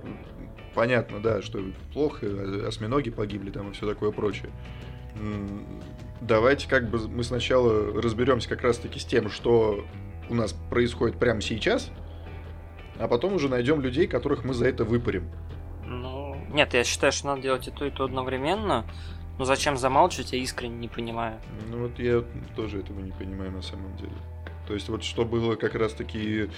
Понятно, 0.73 1.19
да, 1.19 1.43
что 1.43 1.61
плохо, 1.93 2.27
а, 2.27 2.69
осьминоги 2.69 3.11
погибли 3.11 3.51
там 3.51 3.71
и 3.71 3.73
все 3.73 3.89
такое 3.89 4.13
прочее. 4.13 4.51
Давайте 6.21 6.69
как 6.69 6.89
бы 6.89 7.09
мы 7.09 7.25
сначала 7.25 8.01
разберемся 8.01 8.49
как 8.49 8.63
раз-таки 8.63 9.01
с 9.01 9.05
тем, 9.05 9.31
что 9.31 9.85
у 10.29 10.35
нас 10.35 10.53
происходит 10.53 11.19
прямо 11.19 11.41
сейчас, 11.41 11.91
а 13.01 13.09
потом 13.09 13.35
уже 13.35 13.49
найдем 13.49 13.81
людей, 13.81 14.07
которых 14.07 14.45
мы 14.45 14.55
за 14.55 14.69
это 14.69 14.85
выпарим. 14.85 15.29
Ну, 15.85 16.37
нет, 16.53 16.73
я 16.73 16.85
считаю, 16.85 17.13
что 17.13 17.27
надо 17.27 17.43
делать 17.43 17.67
и 17.67 17.73
то, 17.73 17.85
и 17.85 17.91
то 17.91 18.05
одновременно. 18.05 18.85
Но 19.39 19.45
зачем 19.45 19.77
замалчивать, 19.77 20.33
я 20.35 20.39
искренне 20.39 20.77
не 20.77 20.89
понимаю. 20.89 21.41
Ну 21.69 21.89
вот 21.89 21.99
я 21.99 22.23
тоже 22.55 22.79
этого 22.79 23.01
не 23.01 23.11
понимаю 23.11 23.51
на 23.51 23.63
самом 23.63 23.97
деле. 23.97 24.13
То 24.71 24.75
есть 24.75 24.89
вот 24.89 25.03
что 25.03 25.25
было 25.25 25.57
как 25.57 25.75
раз-таки 25.75 26.49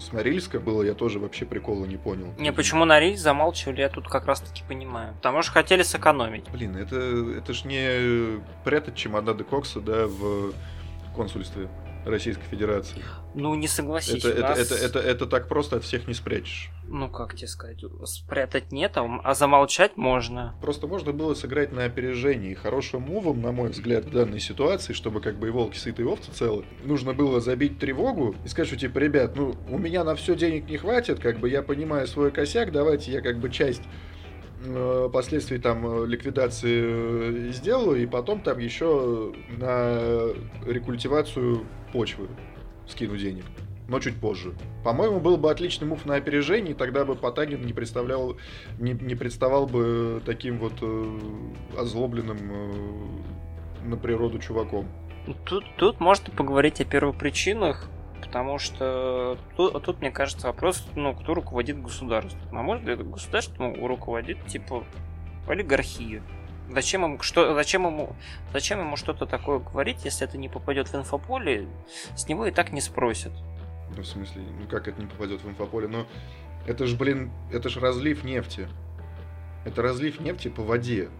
с 0.00 0.12
Норильска 0.12 0.60
было, 0.60 0.82
я 0.82 0.94
тоже 0.94 1.18
вообще 1.18 1.44
прикола 1.44 1.84
не 1.84 1.98
понял. 1.98 2.32
Не, 2.38 2.54
почему 2.54 2.86
Норильск 2.86 3.22
замалчивали, 3.22 3.82
я 3.82 3.90
тут 3.90 4.08
как 4.08 4.24
раз 4.24 4.40
таки 4.40 4.62
понимаю. 4.66 5.12
Потому 5.16 5.42
что 5.42 5.52
хотели 5.52 5.82
сэкономить. 5.82 6.48
Блин, 6.50 6.74
это, 6.78 6.96
это 7.36 7.52
ж 7.52 7.64
не 7.64 8.40
прятать 8.64 8.94
чемоданы 8.94 9.44
Кокса, 9.44 9.82
да, 9.82 10.06
в 10.06 10.54
консульстве. 11.14 11.68
Российской 12.04 12.44
Федерации. 12.44 13.02
Ну, 13.34 13.54
не 13.54 13.68
согласись. 13.68 14.24
Это, 14.24 14.40
нас... 14.40 14.58
это, 14.58 14.74
это, 14.74 14.84
это, 14.84 14.98
это 14.98 15.26
так 15.26 15.48
просто 15.48 15.76
от 15.76 15.84
всех 15.84 16.06
не 16.06 16.14
спрячешь. 16.14 16.70
Ну, 16.86 17.08
как 17.08 17.34
тебе 17.34 17.48
сказать, 17.48 17.82
спрятать 18.04 18.72
нет, 18.72 18.96
а, 18.96 19.20
а 19.24 19.34
замолчать 19.34 19.96
можно. 19.96 20.54
Просто 20.60 20.86
можно 20.86 21.12
было 21.12 21.34
сыграть 21.34 21.72
на 21.72 21.84
опережении. 21.84 22.54
Хорошим 22.54 23.02
мувом, 23.02 23.40
на 23.40 23.52
мой 23.52 23.70
взгляд, 23.70 24.04
в 24.04 24.10
данной 24.10 24.40
ситуации, 24.40 24.92
чтобы 24.92 25.20
как 25.20 25.38
бы 25.38 25.48
и 25.48 25.50
волки 25.50 25.78
сыты, 25.78 26.02
и 26.02 26.04
овцы 26.04 26.30
целы, 26.32 26.64
нужно 26.84 27.14
было 27.14 27.40
забить 27.40 27.78
тревогу 27.78 28.34
и 28.44 28.48
сказать, 28.48 28.68
что 28.68 28.76
типа, 28.76 28.98
ребят, 28.98 29.34
ну, 29.36 29.54
у 29.68 29.78
меня 29.78 30.04
на 30.04 30.14
все 30.14 30.34
денег 30.34 30.68
не 30.68 30.76
хватит, 30.76 31.20
как 31.20 31.38
бы 31.38 31.48
я 31.48 31.62
понимаю 31.62 32.06
свой 32.06 32.30
косяк, 32.30 32.72
давайте 32.72 33.12
я 33.12 33.22
как 33.22 33.38
бы 33.38 33.50
часть 33.50 33.82
последствий 35.12 35.58
там 35.58 35.86
э, 35.86 36.06
ликвидации 36.06 37.48
э, 37.48 37.52
сделаю, 37.52 38.02
и 38.02 38.06
потом 38.06 38.40
там 38.40 38.58
еще 38.58 39.32
на 39.56 40.32
рекультивацию 40.66 41.66
почвы 41.92 42.28
скину 42.86 43.16
денег. 43.16 43.44
Но 43.88 44.00
чуть 44.00 44.16
позже. 44.16 44.54
По-моему, 44.84 45.20
был 45.20 45.36
бы 45.36 45.50
отличный 45.50 45.86
мув 45.86 46.06
на 46.06 46.14
опережении, 46.14 46.72
тогда 46.72 47.04
бы 47.04 47.14
Потагин 47.14 47.66
не 47.66 47.72
представлял, 47.72 48.36
не, 48.78 48.92
не 48.92 49.14
представал 49.14 49.66
бы 49.66 50.22
таким 50.24 50.58
вот 50.58 50.74
э, 50.80 51.18
озлобленным 51.76 52.38
э, 52.50 53.88
на 53.88 53.96
природу 53.96 54.38
чуваком. 54.38 54.86
Тут, 55.44 55.64
тут 55.76 56.00
можно 56.00 56.32
поговорить 56.34 56.80
о 56.80 56.84
первопричинах 56.84 57.88
потому 58.22 58.58
что 58.58 59.38
тут, 59.56 59.82
тут 59.84 60.00
мне 60.00 60.10
кажется, 60.10 60.46
вопрос, 60.46 60.86
ну, 60.94 61.14
кто 61.14 61.34
руководит 61.34 61.82
государством. 61.82 62.40
На 62.54 62.62
мой 62.62 62.78
взгляд, 62.78 63.06
государство 63.08 63.74
руководит, 63.86 64.44
типа, 64.46 64.84
олигархия. 65.48 66.22
Зачем 66.70 67.02
ему, 67.04 67.20
что, 67.20 67.54
зачем 67.54 67.86
ему, 67.86 68.14
зачем 68.52 68.80
ему 68.80 68.96
что-то 68.96 69.26
такое 69.26 69.58
говорить, 69.58 70.04
если 70.04 70.26
это 70.26 70.38
не 70.38 70.48
попадет 70.48 70.88
в 70.88 70.94
инфополе, 70.94 71.68
с 72.14 72.28
него 72.28 72.46
и 72.46 72.50
так 72.50 72.72
не 72.72 72.80
спросят. 72.80 73.32
Ну, 73.94 74.02
в 74.02 74.06
смысле, 74.06 74.42
ну 74.58 74.66
как 74.68 74.88
это 74.88 75.00
не 75.00 75.06
попадет 75.06 75.42
в 75.42 75.48
инфополе? 75.48 75.88
Но 75.88 76.06
это 76.66 76.86
же, 76.86 76.96
блин, 76.96 77.30
это 77.52 77.68
же 77.68 77.80
разлив 77.80 78.24
нефти. 78.24 78.68
Это 79.64 79.82
разлив 79.82 80.20
нефти 80.20 80.48
по 80.48 80.62
воде. 80.62 81.10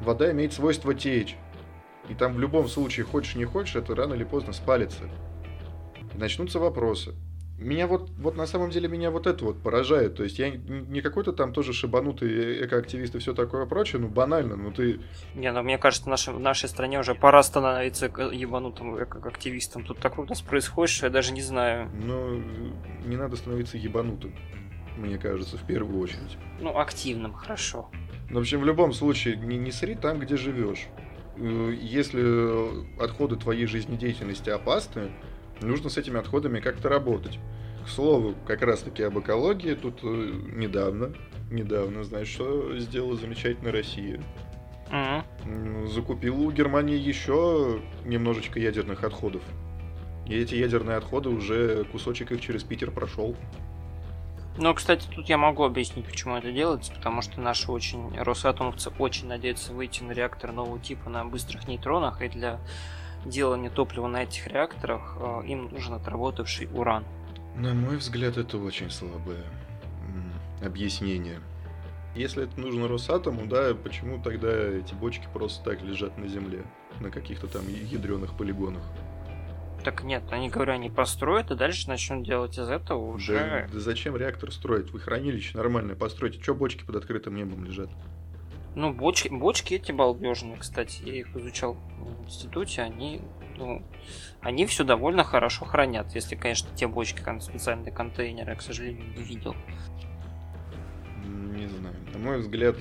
Вода 0.00 0.30
имеет 0.32 0.52
свойство 0.52 0.94
течь. 0.94 1.36
И 2.08 2.14
там 2.14 2.34
в 2.34 2.40
любом 2.40 2.68
случае, 2.68 3.06
хочешь 3.06 3.36
не 3.36 3.44
хочешь, 3.44 3.76
это 3.76 3.94
рано 3.94 4.14
или 4.14 4.24
поздно 4.24 4.52
спалится. 4.52 5.04
И 6.14 6.18
начнутся 6.18 6.58
вопросы. 6.58 7.14
Меня 7.58 7.86
вот, 7.86 8.10
вот 8.18 8.36
на 8.36 8.46
самом 8.46 8.70
деле 8.70 8.88
меня 8.88 9.10
вот 9.10 9.26
это 9.26 9.44
вот 9.44 9.62
поражает. 9.62 10.16
То 10.16 10.24
есть 10.24 10.38
я 10.38 10.50
не 10.50 11.00
какой-то 11.00 11.32
там 11.32 11.52
тоже 11.52 11.72
шибанутый 11.72 12.64
экоактивист 12.66 13.14
и 13.14 13.18
все 13.18 13.34
такое 13.34 13.66
прочее, 13.66 14.02
ну 14.02 14.08
банально, 14.08 14.56
ну 14.56 14.72
ты... 14.72 15.00
Не, 15.34 15.52
ну 15.52 15.62
мне 15.62 15.78
кажется, 15.78 16.06
в 16.06 16.08
нашей, 16.08 16.34
в 16.34 16.40
нашей 16.40 16.68
стране 16.68 16.98
уже 16.98 17.14
пора 17.14 17.42
становиться 17.42 18.06
ебанутым 18.06 19.00
экоактивистом. 19.02 19.84
Тут 19.84 19.98
такое 19.98 20.26
у 20.26 20.28
нас 20.28 20.40
происходит, 20.40 20.90
что 20.90 21.06
я 21.06 21.10
даже 21.10 21.32
не 21.32 21.42
знаю. 21.42 21.88
Ну, 21.94 22.42
не 23.06 23.16
надо 23.16 23.36
становиться 23.36 23.78
ебанутым, 23.78 24.34
мне 24.96 25.18
кажется, 25.18 25.56
в 25.56 25.64
первую 25.64 26.00
очередь. 26.00 26.36
Ну, 26.60 26.76
активным, 26.76 27.32
хорошо. 27.32 27.88
Ну, 28.28 28.38
в 28.38 28.42
общем, 28.42 28.60
в 28.60 28.64
любом 28.64 28.92
случае, 28.92 29.36
не, 29.36 29.56
не 29.56 29.70
сри 29.70 29.94
там, 29.94 30.18
где 30.18 30.36
живешь. 30.36 30.88
Э, 31.36 31.74
если 31.80 33.00
отходы 33.00 33.36
твоей 33.36 33.66
жизнедеятельности 33.66 34.50
опасны, 34.50 35.12
нужно 35.62 35.90
с 35.90 35.96
этими 35.96 36.18
отходами 36.18 36.60
как-то 36.60 36.88
работать. 36.88 37.38
К 37.84 37.88
слову, 37.88 38.34
как 38.46 38.62
раз-таки 38.62 39.02
об 39.02 39.18
экологии, 39.18 39.74
тут 39.74 40.00
э, 40.02 40.06
недавно, 40.52 41.12
недавно, 41.50 42.04
знаешь, 42.04 42.28
что 42.28 42.78
сделала 42.78 43.16
замечательная 43.16 43.72
Россия? 43.72 44.20
Mm-hmm. 44.90 45.88
Закупила 45.88 46.36
у 46.36 46.50
Германии 46.50 46.96
еще 46.96 47.80
немножечко 48.04 48.60
ядерных 48.60 49.04
отходов. 49.04 49.42
И 50.26 50.36
эти 50.36 50.54
ядерные 50.54 50.96
отходы 50.96 51.30
уже 51.30 51.84
кусочек 51.84 52.30
их 52.32 52.40
через 52.40 52.62
Питер 52.62 52.90
прошел. 52.90 53.34
Ну, 54.58 54.74
кстати, 54.74 55.06
тут 55.14 55.28
я 55.30 55.38
могу 55.38 55.64
объяснить, 55.64 56.04
почему 56.06 56.36
это 56.36 56.52
делается, 56.52 56.92
потому 56.92 57.22
что 57.22 57.40
наши 57.40 57.72
очень 57.72 58.14
росатомовцы 58.18 58.90
очень 58.98 59.26
надеются 59.26 59.72
выйти 59.72 60.02
на 60.02 60.12
реактор 60.12 60.52
нового 60.52 60.78
типа 60.78 61.08
на 61.08 61.24
быстрых 61.24 61.66
нейтронах, 61.66 62.20
и 62.20 62.28
для 62.28 62.60
делания 63.24 63.70
топлива 63.70 64.06
на 64.06 64.22
этих 64.22 64.46
реакторах 64.46 65.16
э, 65.18 65.42
им 65.46 65.68
нужен 65.72 65.94
отработавший 65.94 66.68
уран. 66.72 67.04
На 67.56 67.74
мой 67.74 67.96
взгляд, 67.96 68.36
это 68.36 68.58
очень 68.58 68.90
слабое 68.90 69.44
объяснение. 70.64 71.40
Если 72.14 72.44
это 72.44 72.60
нужно 72.60 72.88
Росатому, 72.88 73.46
да, 73.46 73.74
почему 73.74 74.22
тогда 74.22 74.50
эти 74.50 74.94
бочки 74.94 75.26
просто 75.32 75.64
так 75.64 75.82
лежат 75.82 76.18
на 76.18 76.28
земле, 76.28 76.62
на 77.00 77.10
каких-то 77.10 77.46
там 77.46 77.62
ядреных 77.68 78.36
полигонах? 78.36 78.82
Так 79.82 80.04
нет, 80.04 80.22
они, 80.30 80.48
говорю, 80.48 80.74
они 80.74 80.90
построят 80.90 81.50
и 81.50 81.56
дальше 81.56 81.88
начнут 81.88 82.24
делать 82.24 82.56
из 82.58 82.68
этого 82.68 83.04
уже... 83.12 83.34
Да, 83.34 83.68
да 83.72 83.80
зачем 83.80 84.16
реактор 84.16 84.52
строить? 84.52 84.92
Вы 84.92 85.00
хранилище 85.00 85.56
нормальное 85.56 85.96
постройте. 85.96 86.40
Что 86.40 86.54
бочки 86.54 86.84
под 86.84 86.96
открытым 86.96 87.34
небом 87.34 87.64
лежат? 87.64 87.90
Ну, 88.74 88.92
бочки, 88.92 89.28
бочки 89.28 89.74
эти 89.74 89.92
балдежные, 89.92 90.56
кстати, 90.56 91.02
я 91.04 91.14
их 91.16 91.36
изучал 91.36 91.74
в 91.74 92.24
институте, 92.24 92.80
они, 92.82 93.20
ну, 93.58 93.82
они 94.40 94.64
все 94.64 94.82
довольно 94.82 95.24
хорошо 95.24 95.66
хранят, 95.66 96.14
если, 96.14 96.36
конечно, 96.36 96.74
те 96.74 96.86
бочки, 96.86 97.22
специальные 97.40 97.92
контейнеры, 97.92 98.52
я, 98.52 98.56
к 98.56 98.62
сожалению, 98.62 99.04
не 99.14 99.22
видел. 99.22 99.54
Не 101.24 101.66
знаю. 101.66 101.94
На 102.14 102.18
мой 102.18 102.38
взгляд, 102.38 102.76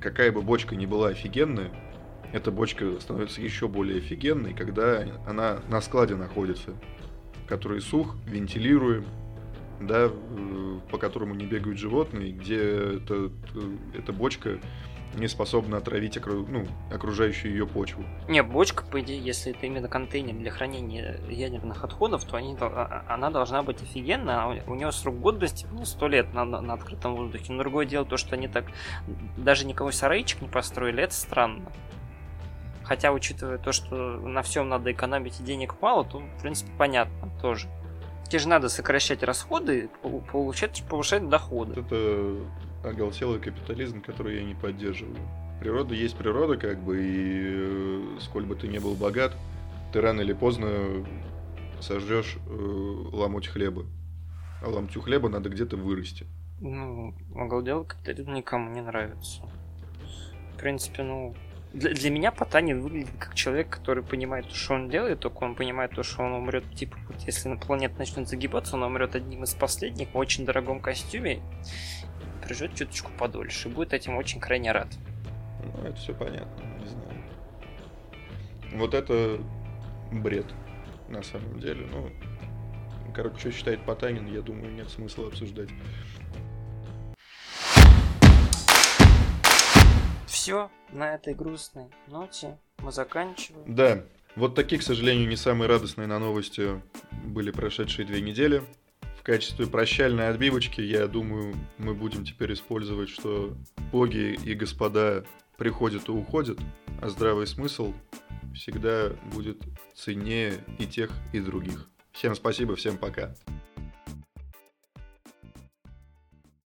какая 0.00 0.30
бы 0.30 0.40
бочка 0.40 0.76
ни 0.76 0.86
была 0.86 1.08
офигенная, 1.08 1.70
эта 2.32 2.52
бочка 2.52 3.00
становится 3.00 3.40
еще 3.40 3.66
более 3.66 3.98
офигенной, 3.98 4.54
когда 4.54 5.04
она 5.26 5.60
на 5.68 5.80
складе 5.80 6.14
находится, 6.14 6.74
который 7.46 7.80
сух, 7.80 8.16
вентилируем, 8.26 9.04
да, 9.80 10.10
э, 10.10 10.80
по 10.90 10.98
которому 10.98 11.34
не 11.34 11.46
бегают 11.46 11.78
животные, 11.78 12.32
где 12.32 12.58
эта, 12.96 13.30
э, 13.54 13.76
эта 13.98 14.12
бочка 14.12 14.58
не 15.14 15.28
способна 15.28 15.78
отравить 15.78 16.16
окру... 16.16 16.46
ну, 16.46 16.66
окружающую 16.90 17.52
ее 17.52 17.66
почву. 17.66 18.04
Не, 18.28 18.42
бочка, 18.42 18.84
по 18.84 19.00
идее, 19.00 19.18
если 19.18 19.52
это 19.52 19.66
именно 19.66 19.88
контейнер 19.88 20.34
для 20.34 20.50
хранения 20.50 21.20
ядерных 21.28 21.84
отходов, 21.84 22.24
то 22.24 22.36
они, 22.36 22.56
а, 22.60 23.04
а, 23.06 23.14
она 23.14 23.30
должна 23.30 23.62
быть 23.62 23.82
офигенная. 23.82 24.36
А 24.36 24.62
у 24.66 24.74
нее 24.74 24.92
срок 24.92 25.18
годности 25.20 25.66
ну, 25.72 25.84
100 25.84 26.08
лет 26.08 26.34
на, 26.34 26.44
на, 26.44 26.60
на 26.60 26.74
открытом 26.74 27.16
воздухе. 27.16 27.52
Но 27.52 27.58
другое 27.58 27.86
дело 27.86 28.04
то, 28.04 28.16
что 28.16 28.34
они 28.34 28.48
так 28.48 28.66
даже 29.36 29.66
никого 29.66 29.90
сарайчик 29.92 30.42
не 30.42 30.48
построили, 30.48 31.02
это 31.02 31.14
странно. 31.14 31.70
Хотя, 32.84 33.12
учитывая 33.12 33.58
то, 33.58 33.72
что 33.72 33.94
на 33.94 34.42
всем 34.42 34.68
надо 34.68 34.92
экономить 34.92 35.40
и 35.40 35.42
денег 35.42 35.76
мало, 35.80 36.04
то, 36.04 36.18
в 36.18 36.42
принципе, 36.42 36.70
понятно 36.76 37.30
тоже. 37.40 37.68
Тебе 38.28 38.38
же 38.38 38.48
надо 38.48 38.68
сокращать 38.68 39.22
расходы, 39.22 39.88
получать, 40.30 40.82
повышать 40.88 41.28
доходы. 41.28 41.80
Это 41.80 42.36
оголтелый 42.84 43.40
капитализм, 43.40 44.02
который 44.02 44.36
я 44.36 44.44
не 44.44 44.54
поддерживаю. 44.54 45.16
Природа 45.60 45.94
есть 45.94 46.16
природа, 46.16 46.56
как 46.56 46.78
бы, 46.82 47.02
и 47.02 48.16
э, 48.16 48.18
сколь 48.20 48.44
бы 48.44 48.54
ты 48.54 48.68
не 48.68 48.78
был 48.78 48.94
богат, 48.94 49.34
ты 49.92 50.00
рано 50.00 50.20
или 50.20 50.32
поздно 50.32 51.06
сожжешь 51.80 52.36
э, 52.46 52.50
ломоть 52.50 53.48
хлеба. 53.48 53.86
А 54.62 54.68
ломтю 54.68 55.00
хлеба 55.00 55.28
надо 55.28 55.48
где-то 55.48 55.76
вырасти. 55.76 56.26
Ну, 56.60 57.14
оголтелый 57.34 57.86
капитализм 57.86 58.32
никому 58.32 58.70
не 58.70 58.80
нравится. 58.80 59.42
В 60.54 60.58
принципе, 60.58 61.02
ну, 61.02 61.34
для, 61.74 61.92
для 61.92 62.10
меня 62.10 62.30
Потанин 62.30 62.80
выглядит 62.80 63.10
как 63.18 63.34
человек, 63.34 63.68
который 63.68 64.04
понимает, 64.04 64.50
что 64.52 64.74
он 64.74 64.88
делает, 64.88 65.20
только 65.20 65.42
он 65.42 65.56
понимает 65.56 65.90
то, 65.90 66.02
что 66.02 66.22
он 66.22 66.32
умрет, 66.32 66.64
типа, 66.74 66.96
вот 67.08 67.20
если 67.22 67.48
на 67.48 67.56
планета 67.56 67.98
начнет 67.98 68.28
загибаться, 68.28 68.76
он 68.76 68.84
умрет 68.84 69.16
одним 69.16 69.42
из 69.42 69.54
последних 69.54 70.14
в 70.14 70.16
очень 70.16 70.46
дорогом 70.46 70.80
костюме, 70.80 71.42
прижет 72.44 72.74
чуточку 72.74 73.10
подольше, 73.18 73.68
и 73.68 73.72
будет 73.72 73.92
этим 73.92 74.16
очень 74.16 74.40
крайне 74.40 74.72
рад. 74.72 74.88
Ну, 75.62 75.88
это 75.88 75.96
все 75.96 76.14
понятно, 76.14 76.64
не 76.78 76.86
знаю. 76.86 77.24
Вот 78.74 78.94
это 78.94 79.40
бред, 80.12 80.46
на 81.08 81.22
самом 81.22 81.60
деле. 81.60 81.86
Ну, 81.90 82.10
короче, 83.14 83.38
что 83.38 83.52
считает 83.52 83.84
Потанин, 83.84 84.26
я 84.32 84.42
думаю, 84.42 84.72
нет 84.72 84.88
смысла 84.90 85.28
обсуждать. 85.28 85.70
все, 90.44 90.70
на 90.92 91.14
этой 91.14 91.32
грустной 91.32 91.86
ноте 92.06 92.58
мы 92.82 92.92
заканчиваем. 92.92 93.74
Да, 93.74 94.04
вот 94.36 94.54
такие, 94.54 94.78
к 94.78 94.84
сожалению, 94.84 95.26
не 95.26 95.36
самые 95.36 95.70
радостные 95.70 96.06
на 96.06 96.18
новости 96.18 96.82
были 97.24 97.50
прошедшие 97.50 98.04
две 98.04 98.20
недели. 98.20 98.62
Качестве 99.24 99.66
прощальной 99.66 100.28
отбивочки, 100.28 100.82
я 100.82 101.06
думаю, 101.06 101.56
мы 101.78 101.94
будем 101.94 102.26
теперь 102.26 102.52
использовать, 102.52 103.08
что 103.08 103.56
боги 103.90 104.38
и 104.44 104.52
господа 104.52 105.24
приходят 105.56 106.10
и 106.10 106.12
уходят, 106.12 106.58
а 107.00 107.08
здравый 107.08 107.46
смысл 107.46 107.94
всегда 108.54 109.12
будет 109.32 109.62
ценнее 109.94 110.62
и 110.78 110.86
тех, 110.86 111.10
и 111.32 111.40
других. 111.40 111.88
Всем 112.12 112.34
спасибо, 112.34 112.76
всем 112.76 112.98
пока. 112.98 113.34